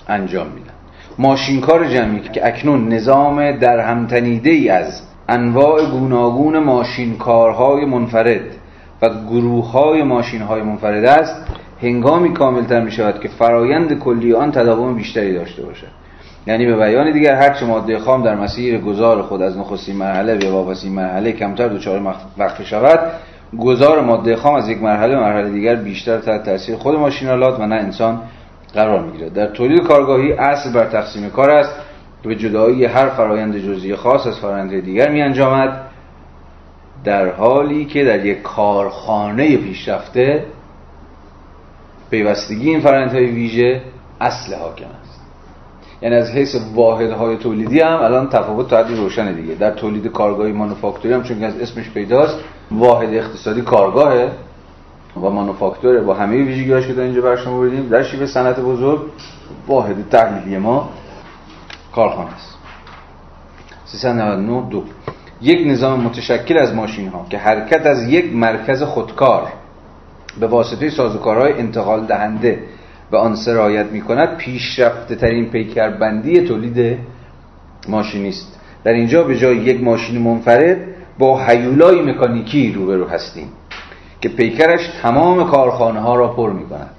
[0.09, 0.71] انجام میدن.
[1.19, 8.43] ماشینکار جمعی که اکنون نظام در همتنیده ای از انواع گوناگون ماشینکارهای منفرد
[9.03, 11.47] و گروه های ماشین های منفرد است
[11.85, 15.87] هنگامی کاملتر می شود که فرایند کلی آن تداوم بیشتری داشته باشد.
[16.47, 20.51] یعنی به بیان دیگر هرچه ماده خام در مسیر گذار خود از نخستین مرحله به
[20.51, 23.01] واپسین مرحله کمتر دچار وقفه شود
[23.59, 27.75] گذار ماده خام از یک مرحله مرحله دیگر بیشتر تحت تاثیر خود ماشینالات و نه
[27.75, 28.21] انسان
[28.75, 29.33] قرار می‌گیرد.
[29.33, 31.75] در تولید کارگاهی اصل بر تقسیم کار است
[32.23, 35.81] که به جدایی هر فرایند جزئی خاص از فرایند دیگر می انجامد
[37.05, 40.45] در حالی که در یک کارخانه پیشرفته
[42.15, 43.83] پیوستگی این فرایندهای ویژه
[44.21, 45.21] اصل حاکم است.
[46.03, 49.55] یعنی از حیث واحدهای تولیدی هم الان تفاوت تا حدی روشنه دیگه.
[49.55, 52.39] در تولید کارگاهی مانوفاکتوری هم چون از اسمش پیداست
[52.71, 54.31] واحد اقتصادی کارگاهه
[55.17, 56.01] و مانوفاکتوره.
[56.01, 59.01] با همه ویژگی‌هاش که در اینجا برشون بودیم در شیوه صنعت بزرگ
[59.67, 60.91] واحد تحلیلی ما
[61.93, 62.59] کارخانه است.
[63.85, 64.85] 399 دو.
[65.43, 69.53] یک نظام متشکل از ماشین ها که حرکت از یک مرکز خودکار
[70.41, 72.59] به واسطه سازوکارهای انتقال دهنده
[73.11, 76.99] به آن سرایت می کند پیشرفته ترین پیکربندی تولید
[77.89, 80.79] ماشینی است در اینجا به جای یک ماشین منفرد
[81.19, 83.49] با حیولای مکانیکی روبرو هستیم
[84.21, 86.91] که پیکرش تمام کارخانه ها را پر می کند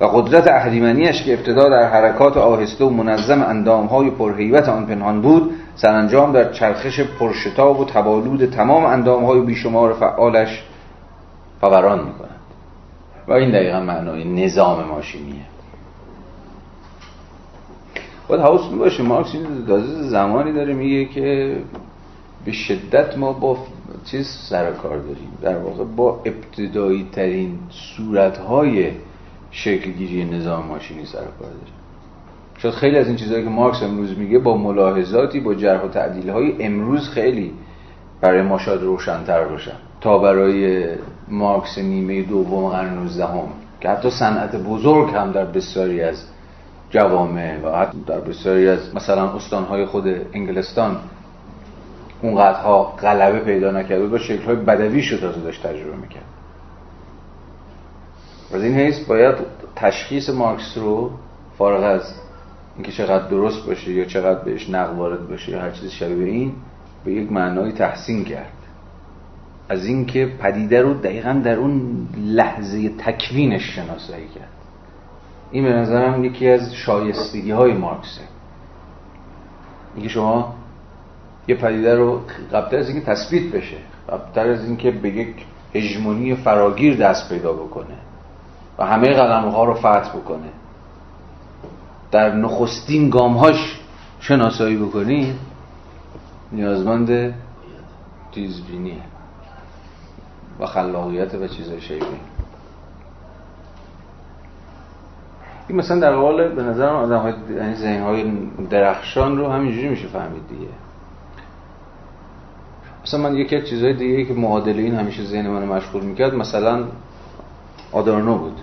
[0.00, 5.20] و قدرت اهریمنیش که ابتدا در حرکات آهسته و منظم اندام های پرهیبت آن پنهان
[5.20, 10.64] بود سرانجام در چرخش پرشتاب و تبالود تمام اندام های بیشمار فعالش
[11.60, 12.40] فوران می کند
[13.28, 15.42] و این دقیقا معنای نظام ماشینیه.
[18.28, 19.44] باید حواس باشه مارکس این
[20.02, 21.56] زمانی داره میگه که
[22.44, 23.58] به شدت ما با
[24.04, 28.90] چیز سر کار داریم؟ در واقع با ابتدایی ترین صورت های
[29.50, 31.74] شکلگیری نظام ماشینی سر کار داریم.
[32.58, 36.30] شاید خیلی از این چیزهایی که مارکس امروز میگه با ملاحظاتی با جرح و تعدیل
[36.30, 37.52] های امروز خیلی
[38.20, 39.76] برای ما شاید روشنتر باشن.
[40.00, 40.86] تا برای
[41.28, 43.48] مارکس نیمه دوم قرن 19 هم
[43.80, 46.24] که حتی صنعت بزرگ هم در بسیاری از
[46.90, 50.96] جوامع و حتی در بسیاری از مثلا استانهای خود انگلستان
[52.22, 56.24] اونقدرها غلبه پیدا نکرده و شکلهای بدوی شد تازه داشت تجربه می‌کرد.
[58.54, 59.34] از این حیث باید
[59.76, 61.10] تشخیص مارکس رو
[61.58, 62.14] فارغ از
[62.76, 66.52] اینکه چقدر درست باشه یا چقدر بهش نقد وارد باشه یا هر چیز شبیه این
[67.04, 68.57] به یک معنای تحسین کرد.
[69.68, 74.48] از اینکه پدیده رو دقیقا در اون لحظه تکوینش شناسایی کرد.
[75.50, 78.20] این به نظرم یکی از شایستگی های مارکسه.
[79.94, 80.54] اینکه شما
[81.48, 82.20] یه پدیده رو
[82.52, 83.76] قبل از اینکه تثبیت بشه
[84.08, 87.96] قبل از اینکه به یک هژمونی فراگیر دست پیدا بکنه
[88.78, 90.48] و همه قلم ها رو فتح بکنه
[92.10, 93.80] در نخستین گامهاش
[94.20, 95.34] شناسایی بکنید
[96.52, 97.34] نیازمند
[98.32, 99.02] تیزبینیه
[100.60, 102.04] و خلاقیت و چیزای شیبی
[105.68, 108.32] این مثلا در قبال به نظر آدم های یعنی ذهن های
[108.70, 110.70] درخشان رو همینجوری میشه فهمید دیگه.
[113.04, 116.84] مثلا من یکی از چیزهای دیگه که معادله این همیشه ذهن منو مشغول می‌کرد مثلا
[117.92, 118.56] آدارنو بود.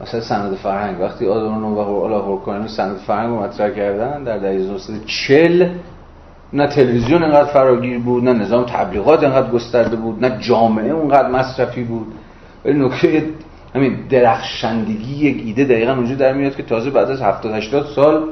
[0.00, 1.00] مثلا سند فرهنگ.
[1.00, 5.68] وقتی آدورنو و اولا هورکانمی سند فرهنگ رو مطرح کردن در دهه 1940
[6.52, 11.84] نه تلویزیون انقدر فراگیر بود نه نظام تبلیغات انقدر گسترده بود نه جامعه اونقدر مصرفی
[11.84, 12.06] بود.
[12.64, 13.24] ولی نکته
[13.74, 18.24] همین درخشندگی یک ایده دقیقا اونجا در میاد که تازه بعد از 70 80 سال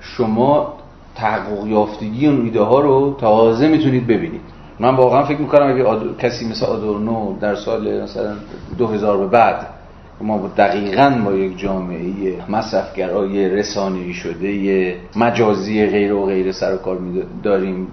[0.00, 0.74] شما
[1.14, 4.40] تحقق یافتگی اون ایده ها رو تازه می‌تونید ببینید.
[4.80, 5.84] من واقعا فکر می‌کنم اگه
[6.18, 8.34] کسی مثل آدورنو در سال مثلا
[8.78, 9.77] 2000 به بعد
[10.20, 12.06] ما دقیقا با یک جامعه
[12.48, 16.98] مصرفگرای رسانه‌ای شده مجازی غیر و غیر سر و کار
[17.42, 17.88] داریم.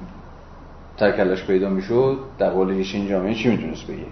[0.97, 4.05] ترکلش پیدا می‌شد در قول این جامعه چی می‌تونست بگه؟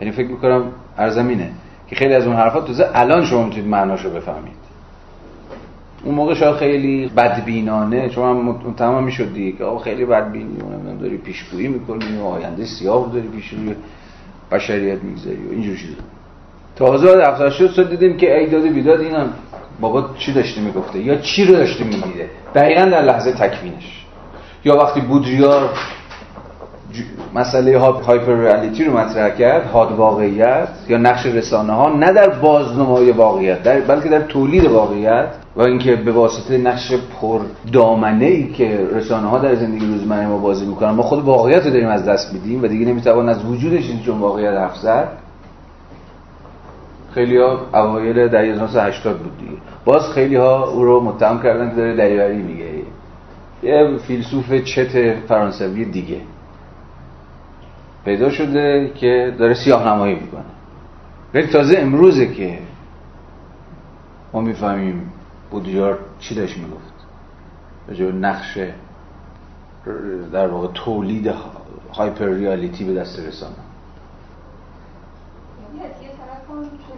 [0.00, 0.62] یعنی فکر می‌کنم
[0.98, 1.50] ارزمینه
[1.88, 4.56] که خیلی از اون حرفات تازه الان شما می‌تونید معناشو بفهمید.
[6.04, 11.16] اون موقع شاید خیلی بدبینانه چون من تمام می‌شد دیگه که خیلی بدبینی اونم داری
[11.16, 13.74] پیشگویی می‌کنی و آینده سیاه داری پیش روی
[14.50, 15.94] بشریت می‌گذاری و اینجور چیزا.
[16.76, 19.28] تازه دفتر شد سال دیدیم که ای داده بیداد اینم.
[19.80, 24.04] بابا چی داشته می‌گفته؟ یا چی رو داشته می‌دیده دقیقا در لحظه تکوینش.
[24.64, 25.70] یا وقتی بودریار
[27.34, 33.10] مسئله هایپر ریالیتی رو مطرح کرد حاد واقعیت یا نقش رسانه ها نه در بازنمای
[33.10, 35.26] واقعیت در بلکه در تولید واقعیت.
[35.56, 37.40] و اینکه به واسطه نقش پر
[37.72, 41.70] دامنه ای که رسانه ها در زندگی روزمره ما بازی می‌کنن ما خود واقعیت رو
[41.70, 44.76] داریم از دست میدیم و دیگه نمی‌توان از وجودش چون واقعیت حرف
[47.16, 49.52] خیلی ها اوایل دهه 1980 بود دیگه.
[49.84, 52.82] باز خیلی ها او رو متهم کردن که داره دریوری میگه.
[53.62, 56.20] یه فیلسوف چت فرانسوی دیگه.
[58.04, 60.44] پیدا شده که داره سیاه نمایی می‌کنه.
[61.34, 62.58] ولی تازه امروزه که
[64.32, 65.12] ما می‌فهمیم
[65.50, 66.94] بودیار چی داشت می‌گفت.
[67.86, 68.58] به نقش
[70.32, 71.34] در واقع تولید
[71.92, 73.54] هایپر ریالیتی به دست رسانه
[75.62, 76.10] یعنی یه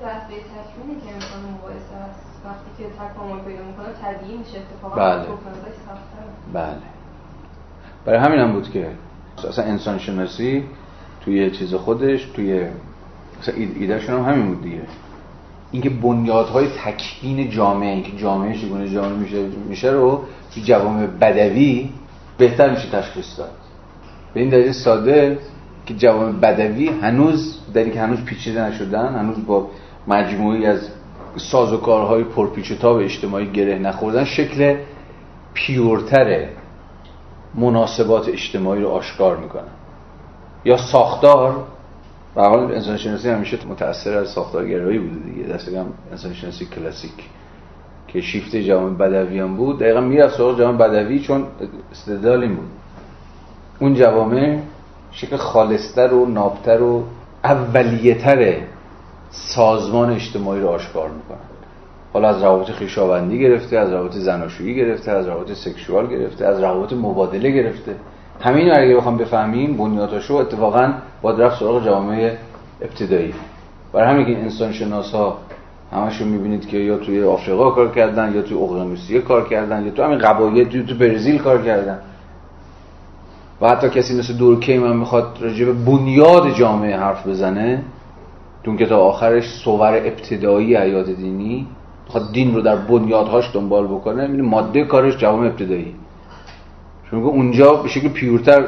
[0.01, 4.97] تو لحظه تکمیلی که امکان مباحثه هست وقتی که تکامل پیدا می‌کنه طبیعی میشه اتفاقا
[4.97, 5.27] بله.
[6.53, 6.77] بله.
[8.05, 8.89] برای همین هم بود که
[9.49, 10.65] اصلا انسان شناسی
[11.25, 12.67] توی چیز خودش توی
[13.41, 14.83] مثلا ایدهشون هم همین بود دیگه.
[15.71, 21.91] اینکه بنیادهای تکوین جامعه اینکه جامعه چگونه جامعه میشه میشه رو توی جوامع بدوی
[22.39, 23.51] بهتر میشه تشخیص داد.
[24.35, 25.39] به این دلیل ساده
[25.87, 29.71] که جوامع بدوی هنوز در که هنوز پیچیده نشدن هنوز با
[30.07, 30.89] مجموعی از
[31.37, 34.77] سازوکارهای پرپیچ تاب اجتماعی گره نخوردن شکل
[35.55, 36.49] پیورتر
[37.55, 39.73] مناسبات اجتماعی رو آشکار می‌کنن.
[40.65, 41.65] یا ساختار
[42.37, 45.49] و حال انسان شناسی همیشه متأثر از ساختارگرایی بوده دیگه.
[45.49, 47.13] دست کم انسان شناسی کلاسیک
[48.09, 51.45] که شیفت جوان بدوی هم بود دقیقا می‌رفت سراغ جوان بدوی چون
[51.93, 52.69] استدلال این بود.
[53.79, 54.59] اون جوامع
[55.13, 57.05] شکل خالصتر و نابتر و
[57.45, 58.57] اولیتر
[59.31, 61.39] سازمان اجتماعی رو آشکار می‌کنن.
[62.13, 66.93] حالا از روابط خیشاوندی گرفته از روابط زناشویی گرفته از روابط سکشوال گرفته از روابط
[66.93, 67.95] مبادله گرفته.
[68.41, 70.93] همین اگه بخوام بفهمیم بنیاداشو اتفاقا
[71.23, 72.39] با رفت سراغ جامعه
[72.83, 73.35] ابتدایی.
[73.93, 75.39] برای همین که انسان شناس ها
[76.21, 80.19] می‌بینید که یا توی آفریقا کار کردن یا توی اقیانوسیه کار کردن یا تو همین
[80.19, 81.99] قبایل توی تو برزیل کار کردن.
[83.61, 87.83] و حتی کسی مثل دورکیم هم می‌خواد راجع به بنیاد جامعه حرف بزنه
[88.65, 91.67] تو که تا آخرش صور ابتدایی حیات دینی
[92.05, 95.95] می‌خواد دین رو در بنیادهاش دنبال بکنه ماده کارش جوامع ابتدایی.
[97.11, 98.65] چون اونجا به شکل پیورتر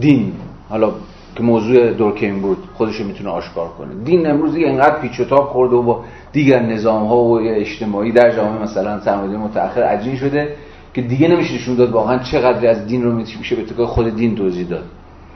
[0.00, 0.32] دین
[0.68, 0.90] حالا
[1.36, 3.94] که موضوع دورکیم بود خودش می‌تونه آشکار کنه.
[4.04, 8.12] دین امروز دیگه انقدر پیچ و تاب خورده و با دیگر نظام ها و اجتماعی
[8.12, 10.56] در جامعه مثلا سرمایه متأخر عجین شده
[10.94, 14.34] که دیگه نمیشه نشون داد واقعا چقدر از دین رو میشه به تکای خود دین
[14.34, 14.84] توضیح داد.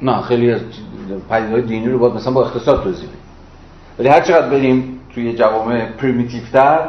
[0.02, 0.60] نه خیلی از
[1.30, 3.08] پدیده‌های دینی رو باید مثلا با اقتصاد توضیح
[4.00, 6.88] ولی هر چقدر بریم توی جوامع پریمیتیو تر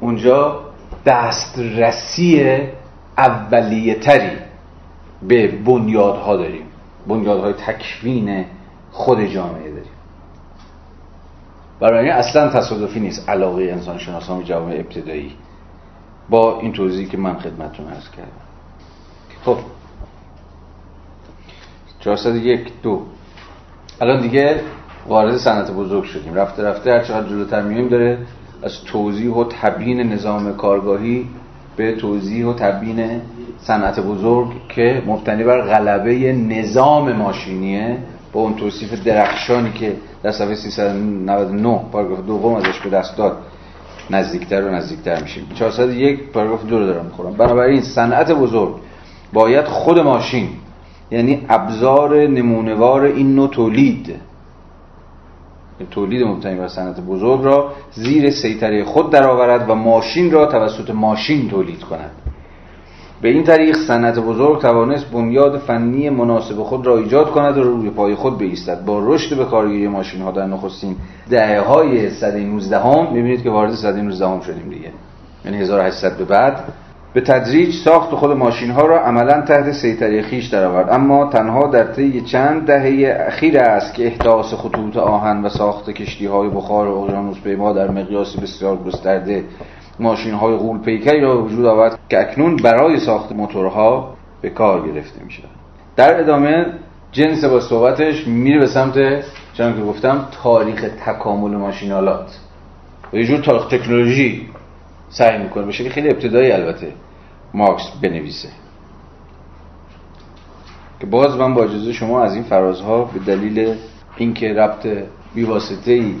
[0.00, 0.60] اونجا
[1.06, 2.60] دسترسی
[3.18, 4.30] اولیه تری
[5.22, 6.66] به بنیادها داریم.
[7.06, 8.44] بنیادهای تکوین
[8.90, 9.92] خود جامعه داریم.
[11.80, 13.28] برای اصلا تصادفی نیست.
[13.28, 15.36] علاقه انسان شناسان جامعه ابتدایی.
[16.28, 18.30] با این توضیحی که من خدمتتون عرض کردم.
[19.44, 19.58] خب.
[22.00, 23.02] 401 دو.
[24.00, 24.60] الان دیگه
[25.08, 26.34] وارد صنعت بزرگ شدیم.
[26.34, 28.18] رفته رفته هر چقدر جلوتر میایم داره
[28.62, 31.26] از توضیح و تبیین نظام کارگاهی
[31.76, 33.20] به توضیح و تبیین
[33.58, 37.98] صنعت بزرگ که مبتنی بر غلبه نظام ماشینیه.
[38.32, 43.36] با اون توصیف درخشانی که در صفحه 399 پاراگراف دوم ازش به دست داد
[44.10, 45.48] نزدیکتر و نزدیکتر میشیم.
[45.54, 47.32] 401 پاراگراف دو رو دارم می‌خورم.
[47.32, 48.74] بنابراین صنعت بزرگ
[49.32, 50.48] باید خود ماشین
[51.10, 54.14] یعنی ابزار نمونوار این نوع تولید
[55.90, 61.48] تولید مبتنی بر صنعت بزرگ را زیر سیطره خود درآورد و ماشین را توسط ماشین
[61.48, 62.10] تولید کند.
[63.22, 67.90] به این طریق صنعت بزرگ توانست بنیاد فنی مناسب خود را ایجاد کند و روی
[67.90, 70.96] پای خود بایستد با رشد به کارگیری ماشین ها در نخستین
[71.30, 74.90] دهه های صده 19 هم می‌بینید که وارد صده 19 هم شدیم دیگه.
[75.44, 76.64] یعنی 1800 به بعد.
[77.14, 80.90] به تدریج ساخت خود ماشین ها را عملا تحت سیطره خیش درآورد.
[80.90, 86.26] اما تنها در طی چند دهه اخیر است که احداث خطوط آهن و ساخت کشتی
[86.26, 89.44] های بخار و اقیانوس پیما در مقیاس بسیار گسترده
[90.00, 95.24] ماشین های غول پیکری را وجود آورد که اکنون برای ساخت موتورها به کار گرفته
[95.24, 95.50] می شود
[95.96, 96.66] در ادامه
[97.12, 98.94] جنس با صحبتش میره به سمت
[99.56, 102.38] که گفتم تاریخ تکامل ماشینالات
[103.12, 104.48] و یه جور تاریخ تکنولوژی.
[105.12, 106.92] سعی می‌کنه به شکل خیلی ابتدایی البته
[107.54, 108.48] مارکس بنویسه.
[111.00, 113.74] که باز من با اجازه شما از این فرازها به دلیل
[114.16, 114.86] اینکه ربط
[115.34, 116.14] بیواسطه ای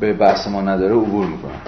[0.00, 1.60] به بحث ما نداره عبور می‌کنم.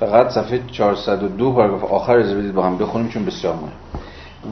[0.00, 3.72] فقط صفحه 402 پاراگراف آخر از بدید با هم بخونیم چون بسیار مهم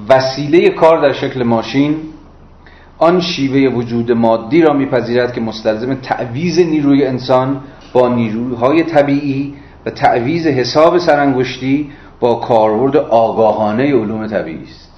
[0.08, 1.96] وسیله کار در شکل ماشین
[2.98, 7.60] آن شیوه وجود مادی را میپذیرد که مستلزم تعویز نیروی انسان
[7.92, 9.54] با نیروهای طبیعی
[9.86, 11.90] و تعویز حساب سرانگشتی
[12.20, 14.88] با کاربرد آگاهانه علوم طبیعی است.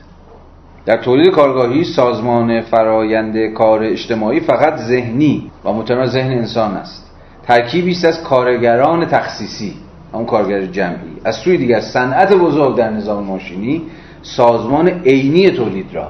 [0.86, 7.10] در تولید کارگاهی سازمان فرایند کار اجتماعی فقط ذهنی و متناسب ذهن انسان است.
[7.42, 9.74] ترکیبی است از کارگران تخصیصی
[10.12, 11.16] اون کارگر جمعی.
[11.24, 13.82] از سوی دیگر صنعت بزرگ در نظام ماشینی
[14.22, 16.08] سازمان عینی تولید را.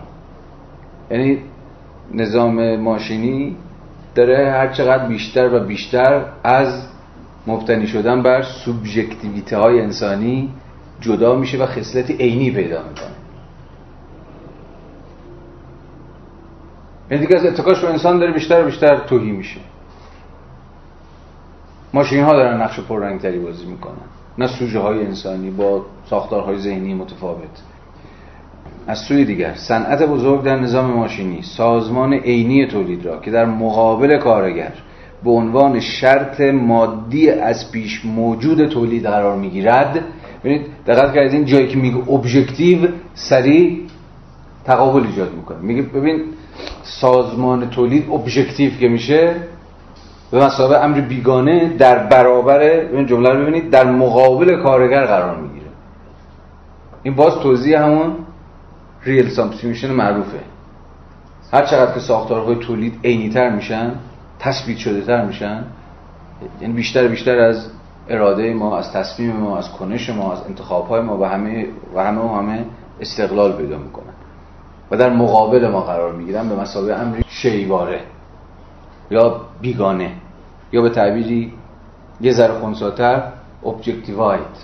[1.11, 1.39] یعنی
[2.15, 3.57] نظام ماشینی
[4.15, 6.90] داره هر چقدر بیشتر و بیشتر از
[7.47, 10.51] مبتنی شدن بر سوبژکتیویته های انسانی
[11.01, 13.11] جدا میشه و خصلت عینی پیدا می‌کنه.
[17.11, 19.61] یعنی دیگه از اتکاش به انسان داره بیشتر و بیشتر توهی میشه.
[21.95, 23.95] ماشین ها دارن نقش پررنگتری بازی می‌کنن.
[24.39, 27.63] نه سوژه های انسانی با ساختارهای ذهنی متفاوت.
[28.87, 34.19] از سوی دیگر صنعت بزرگ در نظام ماشینی سازمان عینی تولید را که در مقابل
[34.19, 34.73] کارگر
[35.25, 40.05] به عنوان شرط مادی از پیش موجود تولید قرار می‌گیرد.
[40.45, 43.81] ببینید دقت کردین جایی که میگه ابژکتیو سریع
[44.65, 45.59] تقابل ایجاد می‌کنه.
[45.59, 46.25] میگه ببین
[46.83, 49.35] سازمان تولید ابژکتیو که میشه
[50.31, 55.67] به مسابقه امر بیگانه در برابر این جمله رو ببینید در مقابل کارگر قرار می‌گیره.
[57.03, 58.13] این باز توضیح همون
[59.05, 60.41] ریل سابستیمیشن معروفه.
[61.53, 63.93] هر چقدر که ساختارهای تولید عینی‌تر میشن
[64.41, 65.65] تثبیت شده تر میشن؟
[66.61, 67.71] یعنی بیشتر بیشتر از
[68.09, 72.05] اراده ما از تصمیم ما از کنش ما از انتخاب های ما و همه و
[72.05, 72.65] همه و همه
[73.01, 74.13] استقلال پیدا می‌کنن.
[74.91, 78.01] و در مقابل ما قرار می‌گیرن به مسابقه امری شیواره
[79.11, 80.13] یا بیگانه
[80.73, 81.53] یا به تعبیری
[82.21, 83.23] یه ذره خونساتر
[83.65, 84.57] objectified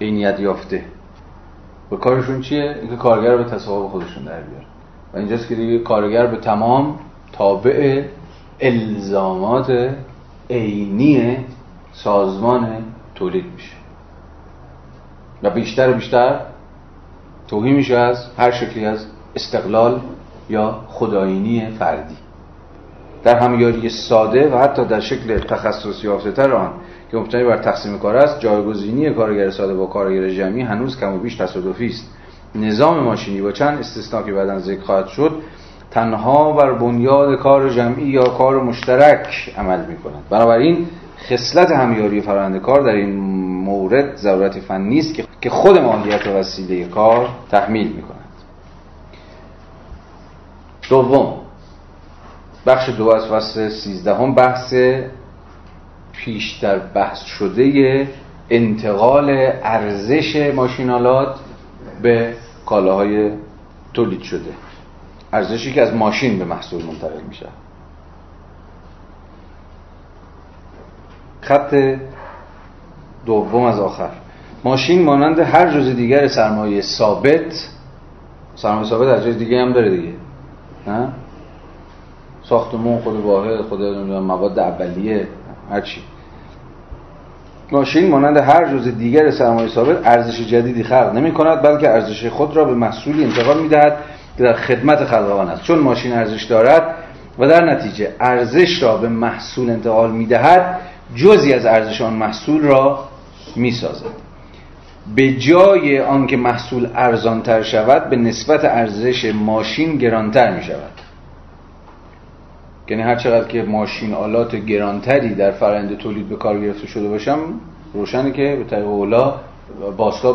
[0.00, 0.84] عینیت یافته.
[1.92, 4.64] و کارشون چیه؟ اینکه کارگر به تصاحب خودشون در بیار
[5.14, 6.98] و اینجاست که دیگه کارگر به تمام
[7.32, 8.04] تابع
[8.60, 9.90] الزامات
[10.50, 11.36] عینی
[11.92, 12.84] سازمان
[13.14, 13.76] تولید میشه.
[15.42, 16.40] و بیشتر و بیشتر
[17.48, 19.06] توهی میشه از هر شکلی از
[19.36, 20.00] استقلال
[20.50, 22.16] یا خداینی فردی.
[23.24, 26.72] در همیاری ساده و حتی در شکل تخصص یافته آن
[27.10, 31.18] که مبتنی بر تقسیم کار است جایگزینی کارگر ساده با کارگر جمعی هنوز کم و
[31.18, 32.10] بیش تصادفی است.
[32.54, 35.32] نظام ماشینی با چند استثنا که بعدا ذکر خواهد شد
[35.90, 40.86] تنها بر بنیاد کار جمعی یا کار مشترک عمل می کند بنابراین
[41.28, 43.16] خصلت همیاری فرآیند کار در این
[43.64, 48.20] مورد ضرورت فنی است که خود ماهیت وسیله کار تحمیل می کند
[50.90, 51.34] دوم
[52.66, 54.74] بخش دو از فصل سیزدهم بحث
[56.12, 58.08] پیشتر بحث شده
[58.50, 59.30] انتقال
[59.62, 61.34] ارزش ماشینالات
[62.02, 62.34] به
[62.66, 63.30] کالاهای
[63.94, 64.69] تولید شده.
[65.32, 67.46] ارزشی که از ماشین به محصول منتقل میشه.
[71.40, 71.96] خط
[73.26, 74.10] دوم از آخر.
[74.64, 77.68] ماشین مانند هر جز دیگر سرمایه ثابت
[78.56, 80.12] سرمایه ثابت از جای دیگه هم داره دیگه.
[80.86, 81.08] نه؟
[82.42, 85.28] ساختمون خود واحد خود مواد اولیه
[85.70, 86.02] هرچی
[87.72, 92.56] ماشین مانند هر جز دیگر سرمایه ثابت ارزش جدیدی خلق نمی کند بلکه ارزش خود
[92.56, 93.96] را به محصولی انتقال می دهد
[94.40, 95.62] که در خدمت خلقان است.
[95.62, 96.94] چون ماشین ارزش دارد
[97.38, 100.80] و در نتیجه ارزش را به محصول انتقال می دهد
[101.14, 103.08] جزی از ارزش آن محصول را
[103.56, 104.06] می سازد
[105.16, 110.92] به جای آنکه محصول ارزانتر شود به نسبت ارزش ماشین گرانتر می شود
[112.88, 117.38] یعنی هر چقدر که ماشین آلات گرانتری در فرآیند تولید به کار گرفته شده باشم
[117.94, 119.34] روشنه که به طریق اولا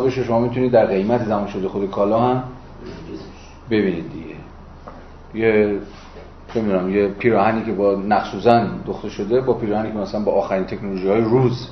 [0.04, 2.42] بشه شما می‌تونید در قیمت زمان شده خود کالا هم
[3.70, 4.36] ببینید دیگه.
[5.34, 5.78] یه
[6.56, 11.08] نمی‌دونم یه پیراهنی که با نقصوزن دخته شده با پیراهنی که مثلا با آخرین تکنولوژی
[11.08, 11.68] های روز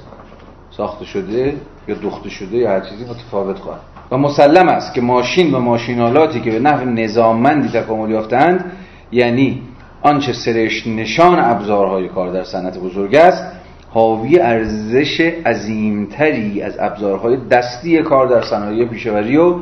[0.71, 1.55] ساخته شده
[1.89, 3.81] یا دخته شده یا هر چیزی متفاوت خواهد.
[4.11, 8.73] و مسلم است که ماشین و ماشینالاتی که به نحو نظاممندی تکامل یافتند
[9.13, 9.63] یعنی
[10.03, 13.45] آنچه سرشت نشان ابزارهای کار در صنعت بزرگ است
[13.91, 19.57] حاوی ارزش عظیمتری از ابزارهای دستی کار در صنایع پیشوری و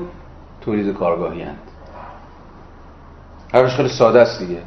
[0.61, 1.62] تولید کارگاهی هستند.
[3.53, 4.59] هرش خیلی ساده است دیگه.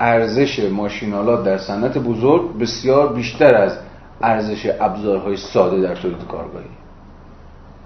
[0.00, 3.78] ارزش ماشینالات در صنعت بزرگ بسیار بیشتر از
[4.22, 6.66] ارزش ابزارهای ساده در تولید کارگاهی.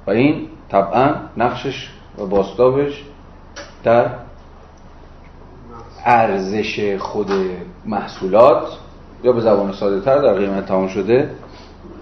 [0.07, 1.89] و این طبعا نقشش
[2.19, 3.05] و باستابش
[3.85, 4.07] در
[6.05, 7.31] ارزش خود
[7.86, 8.66] محصولات
[9.24, 11.31] یا به زبان ساده تر در قیمت تمام شده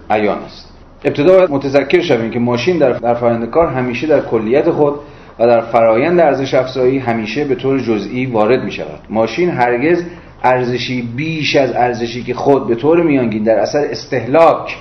[0.09, 0.73] عیان است.
[1.03, 4.99] ابتدا باید متذکر شویم که ماشین در فرآیند کار همیشه در کلیت خود
[5.39, 10.03] و در فرایند ارزش افزایی همیشه به طور جزئی وارد می شود ماشین هرگز
[10.43, 14.77] ارزشی بیش از ارزشی که خود به طور میانگین در اثر استهلاک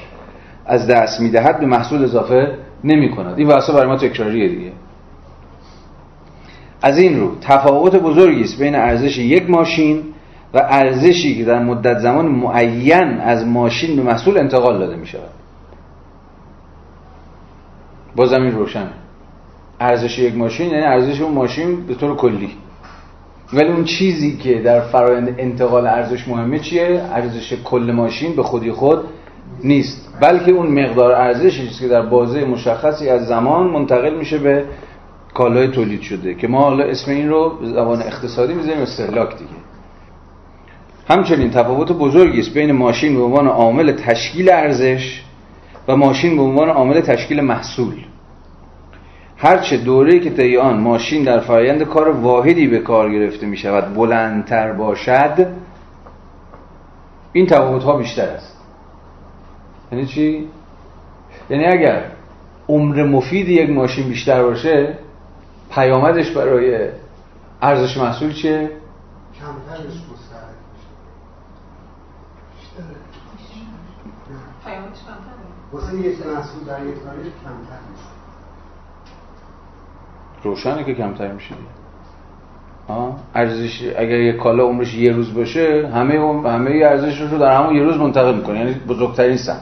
[0.67, 2.55] از دست می‌دهد به محصول اضافه
[2.85, 4.73] نمی کند این واسه برای ما تکراریه دیگه.
[6.83, 10.03] از این رو تفاوت بزرگی است بین ارزش یک ماشین
[10.55, 15.31] و ارزشی که در مدت زمان معین از ماشین به محصول انتقال داده می شود
[18.17, 18.89] با زمین روشن
[19.81, 22.51] ارزش یک ماشین یعنی ارزش اون ماشین به طور کلی.
[23.53, 28.73] ولی اون چیزی که در فرایند انتقال ارزش مهمه چیه؟ ارزش کل ماشین به خودی
[28.73, 29.05] خود
[29.65, 30.09] نیست.
[30.21, 34.65] بلکه اون مقدار ارزشی است که در بازه مشخصی از زمان منتقل میشه به
[35.35, 39.51] کالای تولید شده که ما حالا اسم این رو به زبان اقتصادی می‌ذاریم استهلاک دیگه.
[41.09, 45.23] همچنین تفاوت بزرگی است بین ماشین به عنوان عامل تشکیل ارزش
[45.89, 47.95] و ماشین به عنوان عامل تشکیل محصول.
[49.39, 53.95] هرچه دوره که طی آن ماشین در فرایند کار واحدی به کار گرفته می شود
[53.95, 55.47] بلندتر باشد
[57.33, 58.57] این تفاوت ها بیشتر است.
[59.93, 60.49] یعنی چی؟
[61.51, 62.05] یعنی اگر
[62.69, 64.99] عمر مفید یک ماشین بیشتر باشه
[65.71, 66.89] پیامدش برای
[67.63, 68.71] ارزش محصول چیه؟
[69.41, 69.97] کمترش
[75.73, 78.17] واسه یک محصول در یک تاریخ کمتر میشه
[80.43, 81.55] روشنه که کمتر میشه
[83.35, 87.83] ارزش اگر یک کالا عمرش یه روز باشه همه همه ارزشش رو در همون یه
[87.83, 88.59] روز منتقل می‌کنه.
[88.59, 89.59] یعنی بزرگترین سن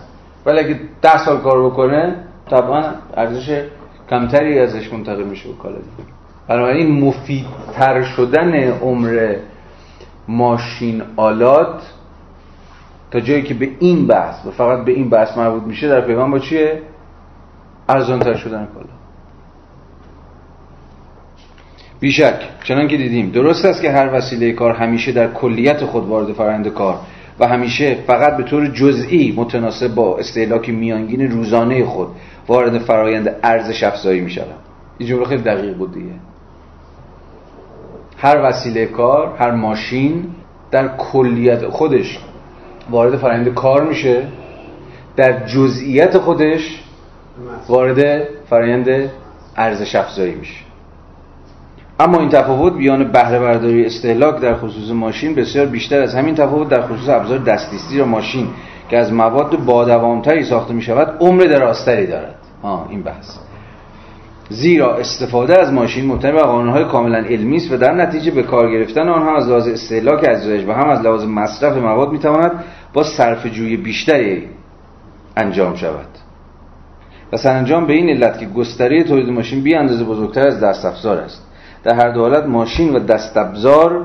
[0.46, 2.16] ولی اگه ده سال کار بکنه
[2.50, 2.84] طبعا
[3.16, 3.64] ارزش
[4.10, 6.10] کمتری ازش منتقل میشه به کالا دیگه.
[6.48, 9.36] بنابراین مفیدتر شدن عمر
[10.28, 11.82] ماشین آلات
[13.10, 16.30] تا جایی که به این بحث و فقط به این بحث مربوط میشه در پیمان
[16.30, 16.82] با چیه؟
[17.88, 19.03] ارزانتر شدن کالا.
[22.04, 22.34] بیشک.
[22.64, 23.30] چنان که دیدیم.
[23.30, 27.00] درست است که هر وسیله کار همیشه در کلیت خود وارد فرآیند کار
[27.40, 32.08] و همیشه فقط به طور جزئی متناسب با استهلاک میانگین روزانه خود
[32.48, 34.54] وارد فرایند ارزش افزایی می شود
[34.98, 36.12] این جمله خیلی دقیق بود دیگه.
[38.18, 40.24] هر وسیله کار هر ماشین
[40.70, 42.18] در کلیت خودش
[42.90, 44.22] وارد فرآیند کار میشه.
[45.16, 46.82] در جزئیات خودش
[47.68, 49.10] وارد فرآیند
[49.56, 50.63] ارزش افزایی میشه.
[52.00, 56.68] اما این تفاوت بیان بهره برداری استهلاک در خصوص ماشین بسیار بیشتر از همین تفاوت
[56.68, 58.48] در خصوص ابزار دستیستی و ماشین
[58.88, 62.34] که از مواد بادوامتری ساخته می شود عمر درازتری دارد.
[62.62, 63.38] آه این بحث.
[64.48, 68.70] زیرا استفاده از ماشین مبتنی بر قانونهای کاملا علمی است و در نتیجه به کار
[68.70, 73.46] گرفتن آنها از لحاظ استهلاک ازرایج و هم از لحاظ مصرف مواد می‌تواند با صرف
[73.46, 74.48] جوی بیشتری
[75.36, 76.08] انجام شود.
[77.32, 81.18] و سرانجام به این علت که گستره تولید ماشین بی اندازه بزرگتر از دست افزار
[81.18, 81.46] است.
[81.84, 84.04] در هر دو حالت ماشین و دست ابزار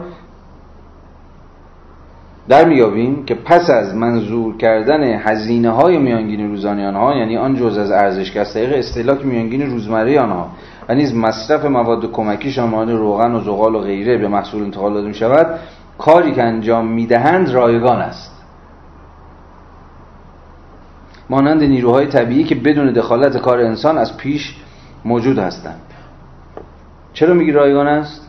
[2.49, 7.77] در میابیم که پس از منظور کردن هزینه های میانگین روزانه آنها یعنی آن جز
[7.77, 10.47] از ارزش که از طریق استهلاک میانگین روزمره آنها
[10.89, 15.07] و نیز مصرف مواد کمکی مانند روغن و زغال و غیره به محصول انتقال داده
[15.07, 15.59] می شود
[15.97, 18.31] کاری که انجام می‌دهند رایگان است.
[21.29, 24.55] مانند نیروهای طبیعی که بدون دخالت کار انسان از پیش
[25.05, 25.88] موجود هستند.
[27.19, 28.21] چرا میگی رایگان است؟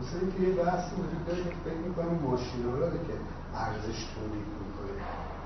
[0.00, 3.14] مثلا که یه بحث وجود داره فکر می‌کنم ماشینا رو که
[3.54, 4.92] ارزش تولید می‌کنه.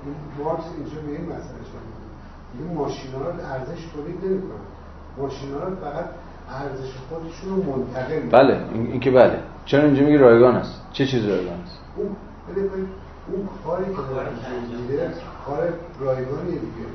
[0.05, 4.65] این مارکس اینجا به این مسئله شده این ماشینا رو ارزش تولید نمی‌کنه.
[5.17, 6.05] ماشینا رو فقط
[6.49, 9.39] ارزش خودشون رو منتقل بله این, این که بله.
[9.65, 12.15] چرا اینجا میگی رایگان است؟ چه چیز رایگان است؟ اون
[12.49, 12.87] ببین
[13.27, 14.29] اون کاری که داره
[14.81, 15.13] میده
[15.45, 16.87] کار رایگانیه دیگه.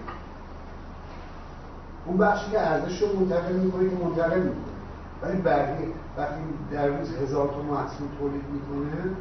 [2.07, 4.76] اون بخشی که ارزش رو منتقل می‌کنه که منتقل می‌کنه.
[5.23, 5.87] ولی بقیه
[6.19, 6.41] وقتی
[6.73, 9.17] در روز هزار تا محصول تولید می‌کنه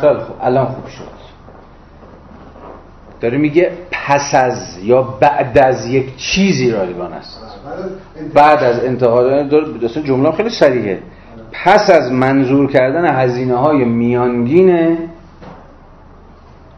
[0.00, 0.36] خیلی خوب.
[0.40, 1.28] الان خوب شد.
[3.20, 7.40] داره میگه پس از یا بعد از یک چیزی رایگان است.
[8.34, 11.02] بعد از انتقال داره جمله خیلی سریعه
[11.52, 14.98] پس از منظور کردن هزینه های میانگین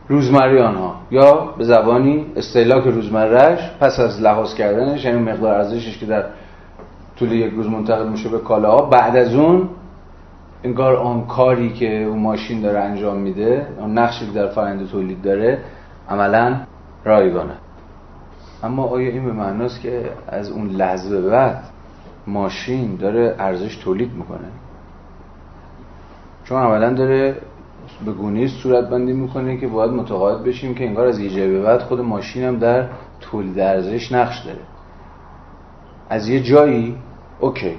[0.09, 6.06] روزمره آنها یا به زبانی استهلاک روزمرهش پس از لحاظ کردنش یعنی مقدار ارزشش که
[6.06, 6.24] در
[7.20, 8.82] طول یک روز منتقل میشه به کالاها.
[8.82, 9.68] بعد از اون
[10.64, 15.22] انگار آن کاری که اون ماشین داره انجام میده اون نقشی که در فرآیند تولید
[15.22, 15.59] داره
[16.09, 16.56] عملا
[17.05, 17.55] رایگانه.
[18.62, 21.64] اما آیا این به معناست که از اون لحظه بعد
[22.26, 24.48] ماشین داره ارزش تولید می‌کنه؟
[26.44, 27.36] چون عملا داره
[28.05, 31.80] به گونی صورت بندی می‌کنه که باید متقاعد بشیم که انگار از یه به بعد
[31.80, 32.86] خود ماشین هم در
[33.20, 34.60] تولید ارزش نقش داره.
[36.10, 36.97] از یه جایی
[37.40, 37.76] اوکی.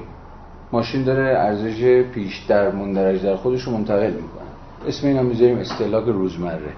[0.71, 4.41] ماشین داره ارزش پیشتر مندرج در خودش رو منتقل می‌کنه.
[4.87, 6.73] اسم این هم می‌ذاریم استهلاک روزمره.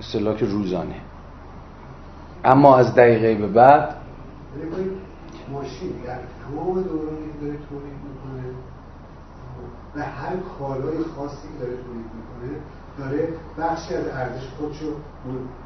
[0.00, 1.00] استهلاک روزانه.
[2.44, 3.96] اما از دقیقه به بعد
[5.52, 8.46] ماشین در تمام دورانی داره تولید می‌کنه
[9.96, 12.58] و هر کالای خاصی داره تولید می‌کنه
[12.98, 13.28] داره
[13.58, 14.86] بخشی از ارزش خودشو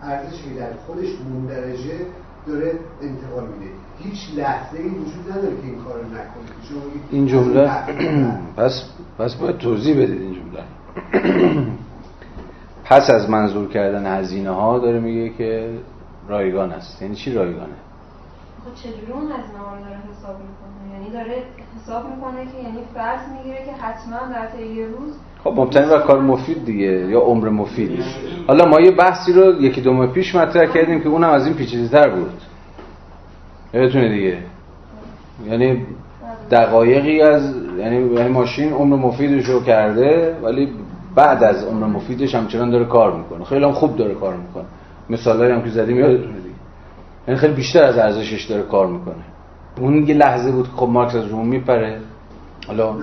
[0.02, 2.06] ارزشی در خودش مندرجه
[2.46, 3.70] داره انتقال میده.
[3.98, 7.70] هیچ لحظه ای وجود نداره که این کار رو نکنه این جمله
[8.56, 8.84] پس
[9.18, 10.64] پس باید توضیح بدید این جمله.
[12.84, 15.78] پس از منظور کردن هزینه ها داره میگه که
[16.28, 17.02] رایگان است.
[17.02, 17.74] یعنی چی رایگانه؟
[18.64, 21.42] خب چجوری اون هزینه ها رو داره حساب می‌کنه؟ یعنی داره
[21.82, 26.20] حساب می‌کنه که یعنی فرض می‌گیره که حتما در طی روز خب مبتنی بر کار
[26.20, 28.04] مفید دیگه یا عمر مفید
[28.46, 31.54] حالا ما یه بحثی رو یکی دو ماه پیش مطرح کردیم که اونم از این
[31.54, 32.30] پیچیده‌تر بود.
[33.74, 34.38] یادتونه دیگه؟
[35.46, 35.86] یعنی
[36.50, 40.72] دقایقی از یعنی, یعنی ماشین عمر مفیدش رو کرده ولی
[41.14, 43.44] بعد از عمر مفیدش همچنان داره کار می‌کنه.
[43.44, 44.64] خیلی هم خوب داره کار می‌کنه.
[45.10, 46.54] مثالایی هم که زدیم یادتونه دیگه.
[47.28, 49.24] یعنی خیلی بیشتر از ارزشش داره کار می‌کنه.
[49.80, 52.00] اون یه لحظه بود که خب مارکس از روم میپره.
[52.66, 52.96] حالا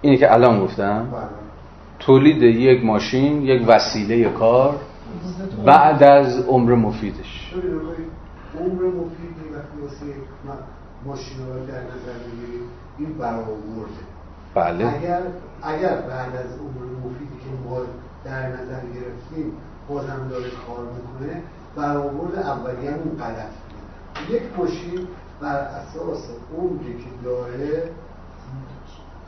[0.00, 1.08] اینه که الان گفتم.
[1.12, 1.20] بله.
[1.98, 4.74] تولید یک ماشین یک وسیله کار
[5.66, 7.54] بعد از عمر مفیدش.
[8.60, 10.14] عمر مفیدی وقتی واسه
[11.06, 12.18] ماشین رو در نظر
[12.98, 14.02] این برآورده.
[14.54, 14.86] بله.
[14.86, 15.22] اگر
[15.62, 17.80] اگر بعد از عمر مفیدی که ما
[18.24, 19.52] در نظر گرفتیم
[19.88, 21.42] بازم داره کار می‌کنه
[21.76, 23.52] برآورد اولیه اون غلط
[24.30, 25.08] یک ماشین
[25.40, 26.28] بر اساس
[26.58, 27.90] عمری که داره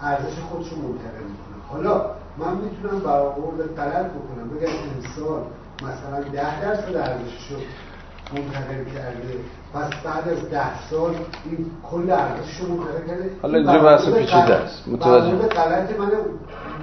[0.00, 1.56] ارزش خودش رو منتقل می‌کنه.
[1.68, 2.04] حالا
[2.38, 4.48] من می‌تونم برآورد غلط بکنم.
[4.48, 5.42] بگم انسان
[5.82, 7.56] مثلا ده درصد ارزشش رو
[8.36, 9.34] منتقل کرده
[9.74, 11.14] پس بعد از ده سال
[11.44, 13.30] این کل ارزشش رو منتقل کرده.
[13.42, 14.88] حالا اینجا بحث پیچیده است.
[14.88, 16.10] متوجه غلط من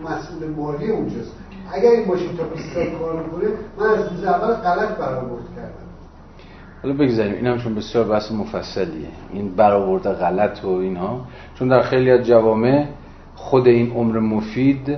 [0.04, 1.32] مسئول مالی اونجاست.
[1.74, 3.50] اگر این ماشین تا 20 سال کار می‌کنه
[3.80, 5.88] من از روز اول غلط برآورد کردم.
[6.84, 9.08] حالا بگذاریم این هم چون بسیار بحث مفصلیه.
[9.34, 11.22] این برآورد غلط و اینها.
[11.60, 12.86] چون در خیلی از جوامع
[13.36, 14.98] خود این عمر مفید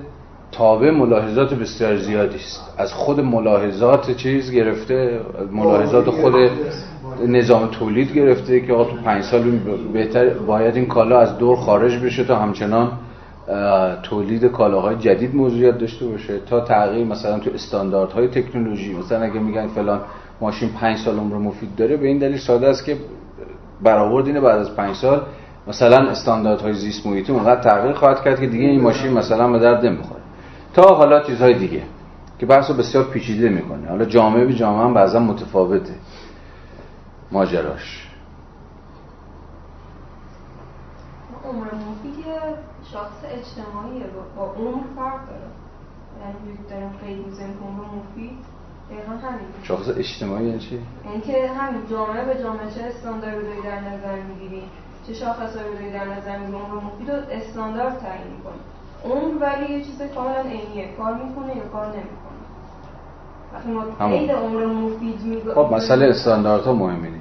[0.51, 2.73] تابع ملاحظات بسیار زیادی است.
[2.77, 5.19] از خود ملاحظات چیز گرفته
[5.51, 6.33] ملاحظات خود
[7.27, 9.51] نظام تولید گرفته که آقا تو پنج سال
[9.93, 12.91] بهتر باید این کالا از دور خارج بشه تا همچنان
[14.03, 18.93] تولید کالاهای جدید موضوعیت داشته باشه تا تغییر مثلا تو استانداردهای تکنولوژی.
[18.93, 20.01] مثلا اگه میگن فلان
[20.41, 22.97] ماشین پنج سال عمر مفید داره به این دلیل ساده است که
[23.83, 25.21] برآورد اینه بعد از پنج سال
[25.67, 29.85] مثلا استانداردهای زیست محیطی اونقدر تغییر خواهد کرد که دیگه این ماشین مثلا به درد
[29.85, 30.21] نمی‌خوره.
[30.73, 31.81] تا حالا چیزهای دیگه
[32.39, 33.87] که بحث بسیار پیچیده می‌کنه.
[33.89, 35.93] حالا جامعه به جامعه هم بعضا متفاوته.
[37.31, 38.08] ماجراش.
[41.49, 42.25] عمر مفید
[42.93, 44.05] شخص اجتماعیه.
[44.37, 45.49] با عمر فرق داره.
[46.21, 48.59] یعنی داریم خیلی می‌زنیم عمر مفید.
[49.63, 54.63] شخص اجتماعی یعنی چی؟ یعنی که همین جامعه به جامعه چه استانداردی در نظر می‌گیری؟
[55.07, 58.59] چه شاخصهایی رو در نظر می‌گیری؟ عمر مفید رو استاندارد تعیین می‌کنی.
[59.03, 60.89] اون ولی یه چیز کاملا عینیه.
[60.97, 62.39] کار می‌کنه یا کار نمی‌کنه؟
[63.53, 67.18] وقتی ما خیلی عمر مفید میگه خب مسئله استانداردها مهمه.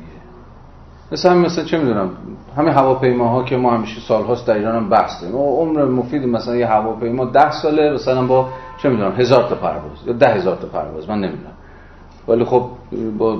[1.13, 2.11] مثلا مثلا چه می‌دونم
[2.57, 6.67] همین هواپیماها که ما همیشه سالهاست در ایران هم بحث داریم عمر مفید مثلا یه
[6.67, 8.49] هواپیما ده ساله مثلا با
[8.83, 11.53] چه می‌دونم هزار تا پرواز یا ده هزار تا پرواز من نمی‌دونم.
[12.29, 12.63] ولی خب
[13.19, 13.39] با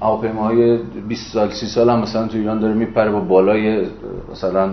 [0.00, 0.78] هواپیماهای
[1.08, 3.86] 20 سال 30 سال هم مثلا تو ایران داره میپره با بالای
[4.32, 4.70] مثلا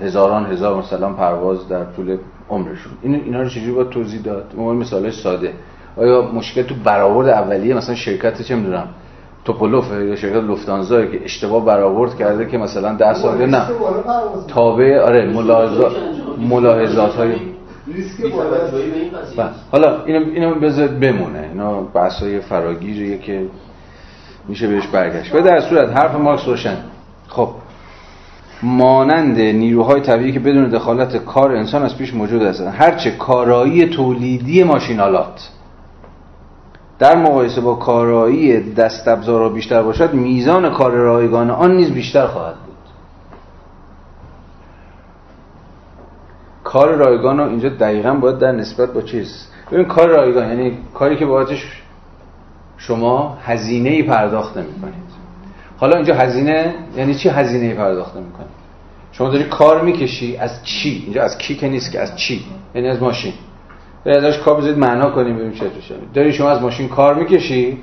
[0.00, 2.18] هزاران هزار مثلا پرواز در طول
[2.50, 2.92] عمرشون.
[3.02, 5.52] این اینا رو چجوری باید توضیح داد؟ مثالش ساده.
[5.96, 8.88] آیا مشکل تو برآورد اولیه مثلا شرکت چه می‌دونم
[9.48, 13.62] توپولوف یا شرکت لوفتانزا که اشتباه برآورد کرده که مثلا 10 سال نه.
[14.48, 15.92] تابع آره ملاحظات
[16.48, 17.34] ملاحظات های
[19.36, 19.48] بله.
[19.72, 21.48] حالا اینو اینو بذار بمونه.
[21.52, 23.46] اینا بحثای فراگیریه که
[24.48, 25.34] میشه بهش برگشت.
[25.34, 26.76] و در صورت حرف مارکس روشن.
[27.28, 27.48] خب.
[28.62, 32.74] مانند نیروهای طبیعی که بدون دخالت کار انسان از پیش موجود هستند.
[32.78, 35.48] هرچه کارایی تولیدی ماشینالات
[36.98, 42.54] در مقایسه با کارایی دست ابزارها بیشتر باشد میزان کار رایگان آن نیز بیشتر خواهد
[42.54, 42.76] بود.
[46.64, 51.26] کار رایگان اینجا دقیقا باید در نسبت با چیز؟ ببین کار رایگان یعنی کاری که
[51.26, 51.82] بابتش
[52.76, 55.08] شما هزینه ای پرداخت نمی کنید
[55.76, 58.58] حالا اینجا هزینه یعنی چی هزینه ای پرداخت نمی کنید
[59.12, 62.44] شما داری کار می‌کشی از چی؟ اینجا از کی که نیست که از چی؟
[62.74, 63.32] یعنی از ماشین.
[64.08, 67.78] به ازش کار بذارید معنا کنیم ببینیم چه توشه داری شما از ماشین کار می‌کشی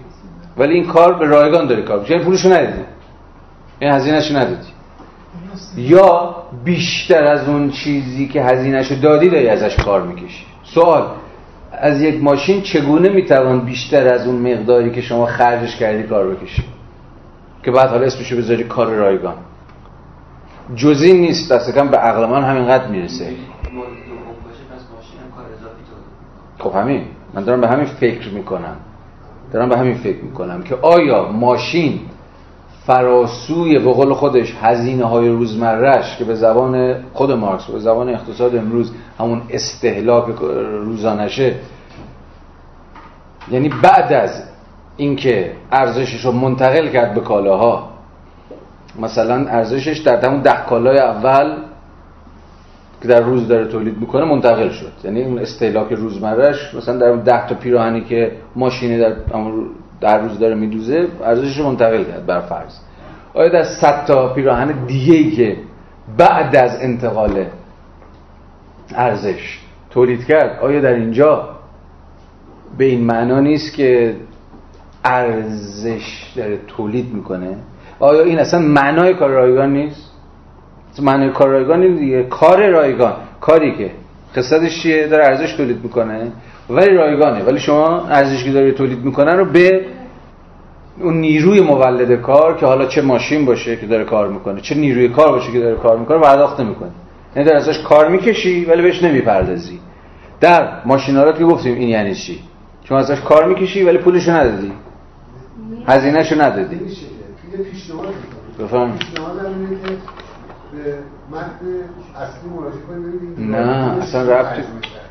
[0.58, 2.82] ولی این کار به رایگان داری کار یعنی پولشو ندیدی.
[3.80, 4.68] این هزینهشو ندیدی.
[5.78, 10.46] یا بیشتر از اون چیزی که هزینهشو دادی داری ازش کار می‌کشی.
[10.64, 11.08] سوال
[11.72, 16.64] از یک ماشین چگونه می‌توان بیشتر از اون مقداری که شما خرجش کردی کار بکشی؟
[17.64, 19.36] که بعد حالا اسمشو بذاری کار رایگان.
[20.76, 23.26] جزی نیست دست کم به عقل من همینقدر می‌رسه.
[26.66, 27.02] خب همین.
[27.34, 28.76] من دارم به همین فکر می‌کنم.
[29.54, 32.00] دارم به همین فکر می‌کنم که آیا ماشین
[32.86, 38.56] فراسوی به قول خودش هزینه های روزمرش که به زبان خود مارکس به زبان اقتصاد
[38.56, 40.26] امروز همون استهلاک
[40.86, 41.56] روزانشه
[43.52, 44.44] یعنی بعد از
[44.98, 47.90] اینکه ارزشش رو منتقل کرد به کالاها
[49.00, 51.58] مثلا ارزشش در همون ده کالای اول
[53.06, 54.92] که در روز داره تولید می‌کنه منتقل شد.
[55.04, 59.14] یعنی اون استهلاک روزمرهش مثلا در ده تا پیراهنی که ماشینی در
[60.02, 62.74] در روز داره میدوزه ارزشش منتقل کرد بر فرض.
[63.34, 65.58] آیا در 100 تا پیراهن دیگه که
[66.18, 67.46] بعد از انتقال
[68.96, 69.60] ارزش
[69.90, 71.50] تولید کرد آیا در اینجا
[72.78, 74.16] به این معنا نیست که
[75.04, 77.58] ارزش داره تولید می‌کنه؟
[78.00, 80.12] آیا این اصلا معنای کار رایگان نیست؟
[81.04, 83.14] معنای کار رایگان دیگه کار رایگان.
[83.42, 83.92] کاری که
[84.36, 86.32] قصدش چیه؟ داره ارزش تولید می‌کنه.
[86.70, 87.44] ولی رایگانه.
[87.44, 89.86] ولی شما ارزشی که داره تولید می‌کنه رو به
[91.02, 95.10] اون نیروی مولد کار که حالا چه ماشین باشه که داره کار می‌کنه چه نیروی
[95.10, 96.92] کار باشه که داره کار می‌کنه پرداخت می‌کنه
[97.36, 99.80] یعنی در ازش کار می‌کشی ولی بهش نمی‌پردازی.
[100.40, 102.40] در ماشینالات که گفتیم این یعنی چی؟
[102.84, 104.72] شما ازش کار می‌کشی ولی پولشو ندادی.
[105.88, 106.80] هزینهشو ندادی.
[108.60, 108.98] بفهم
[111.32, 111.66] متن
[112.16, 114.62] اصلی مراجعه کنید نه اصلا ربطی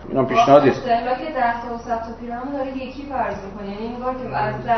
[0.08, 1.24] اینا پیشنهادی است استهلاک 10
[1.62, 3.70] تا و 100 تا پیراهن داره یکی فرض می‌کنه.
[3.74, 4.72] یعنی انگار که از 10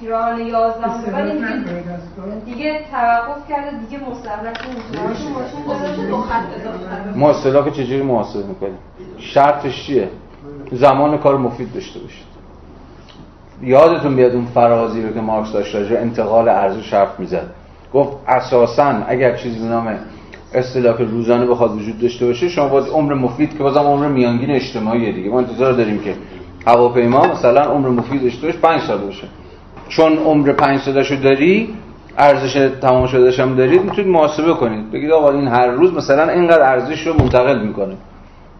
[0.00, 5.18] پیراهن 11 به بعد دیگه دیگه توقف کرده دیگه مستهلک نمیشه.
[7.14, 8.78] ما استهلاک چجوری محاسبه می‌کنیم؟
[9.18, 10.08] شرطش چیه؟
[10.72, 12.26] زمان کار مفید داشته باشید.
[13.62, 17.46] یادتون بیاد اون فرازی رو که مارکس داشت راجع انتقال ارزش حرف می‌زد.
[17.94, 19.98] گفت اساسا اگر چیزی به نام
[20.54, 25.12] اصطلاح روزانه بخواد وجود داشته باشه شما باید عمر مفید که بازم عمر میانگین اجتماعی
[25.12, 25.30] دیگه.
[25.30, 26.14] ما انتظار داریم که
[26.66, 29.26] هواپیما مثلا عمر مفید داشته باشه 5 سال باشه.
[29.88, 31.74] چون عمر 5 سالشو داری
[32.18, 34.90] ارزش تمام شدهش هم دارید می‌تونید محاسبه کنید.
[34.90, 37.94] بگید آقا این هر روز مثلا اینقدر ارزش رو منتقل می‌کنه.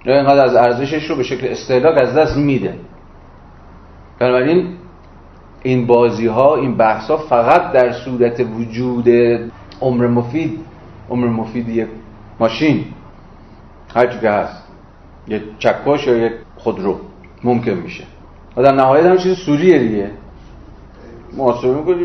[0.05, 2.75] یا اینقدر از ارزشش رو به شکل استهلاک از دست میده.
[4.19, 4.67] بنابراین
[5.63, 9.09] این بازی ها این بحث ها فقط در صورت وجود
[9.81, 10.59] عمر مفید
[11.11, 11.89] عمر مفید یک
[12.41, 12.85] ماشین
[13.95, 14.63] هر که هست
[15.29, 17.01] یک چکش یا یک خودرو
[17.45, 18.05] ممکن میشه.
[18.57, 20.11] و در نهایت هم چیز سوریه دیگه.
[21.37, 22.05] محاسبه می‌کنی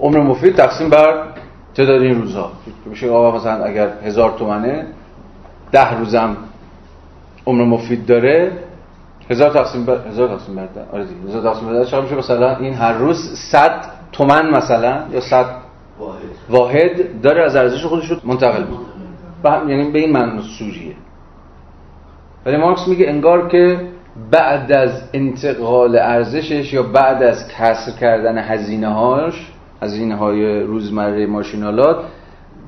[0.00, 1.24] عمر مفید تقسیم بر
[1.74, 2.52] تعداد این روزها.
[2.86, 4.86] میشه آقا مثلا اگر هزار تومنه
[5.72, 6.36] ده روزم
[7.46, 8.52] عمر مفید داره
[9.30, 13.38] هزار تقسیم بر هزار تقسیم بر آره هزار تقسیم بر میشه؟ مثلا این هر روز
[13.52, 15.46] 100 تومن مثلا یا 100
[16.50, 19.70] واحد داره از ارزش خودش رو منتقل می‌کنه.
[19.70, 20.42] یعنی به این معنی
[22.46, 23.80] ولی مارکس میگه انگار که
[24.30, 29.52] بعد از انتقال ارزشش یا بعد از کسر کردن هزینه هاش
[29.82, 31.96] هزینه های روزمره ماشینالات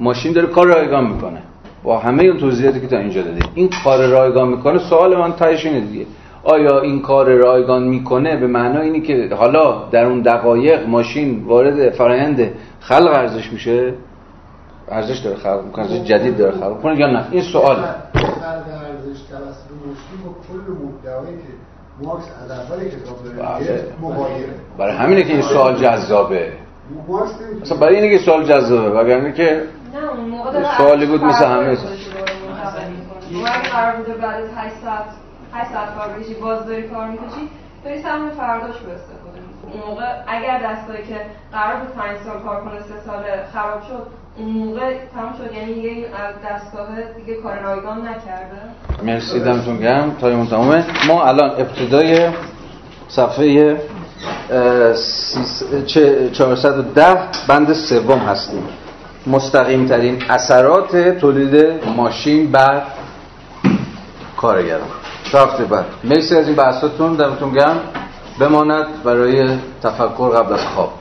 [0.00, 1.42] ماشین داره کار رایگان می‌کنه.
[1.82, 5.66] با همه اون توضیحاتی که تا اینجا داده این کار رایگان می‌کنه سوال من تایش
[5.66, 6.06] اینه دیگه.
[6.44, 11.90] آیا این کار رایگان می‌کنه؟ به معنای اینی که حالا در اون دقایق ماشین وارد
[11.90, 12.50] فرایند
[12.80, 13.94] خلق ارزش میشه.
[14.88, 17.76] ارزش داره خلق می‌کنه ارزش جدید داره خلق می‌کنه یا نه؟ این سوال.
[17.76, 21.48] خلق ارزش توسط مشتی با کل محتوایی که
[22.02, 23.84] مارکس از اول کتاب داره بله.
[24.02, 24.48] مغایره
[24.78, 26.52] برای همینه که این سوال جذابه.
[27.62, 29.00] اصلا برای اینه که سوال جذابه.
[29.00, 29.62] وگرنه که
[29.94, 31.78] نه اون موقع داره سوالی بود مثل همه.
[33.32, 35.04] اون قرار بوده بعد از 8 ساعت
[35.54, 37.48] 8 ساعت کار بکشی باز داری کار می‌کشی
[37.84, 39.38] داری سهم فرداش رو استفاده.
[39.72, 41.16] اون موقع اگر دستگاهی که
[41.52, 43.22] قرار بود 5 سال کار کنه 3 سال
[43.52, 44.06] خراب شد
[44.36, 45.54] اون موقع تمام شد.
[45.56, 46.04] یعنی دیگه این
[46.50, 48.60] دستگاه دیگه کار رایگان نکرده.
[49.02, 50.16] مرسی دمتون گرم.
[50.20, 52.30] تایمون تمامه ما الان ابتدای
[53.08, 53.76] صفحه
[54.50, 57.18] اه، سیس- چه- 410
[57.48, 58.62] بند سوم هستیم.
[59.26, 62.82] مستقیم ترین اثرات تولید ماشین بر
[64.36, 64.88] کارگران.
[65.34, 65.86] هفته بعد.
[66.04, 67.80] مرسی از این بحثاتون دمتون گرم.
[68.40, 70.98] بماند برای تفکر قبل از خواب.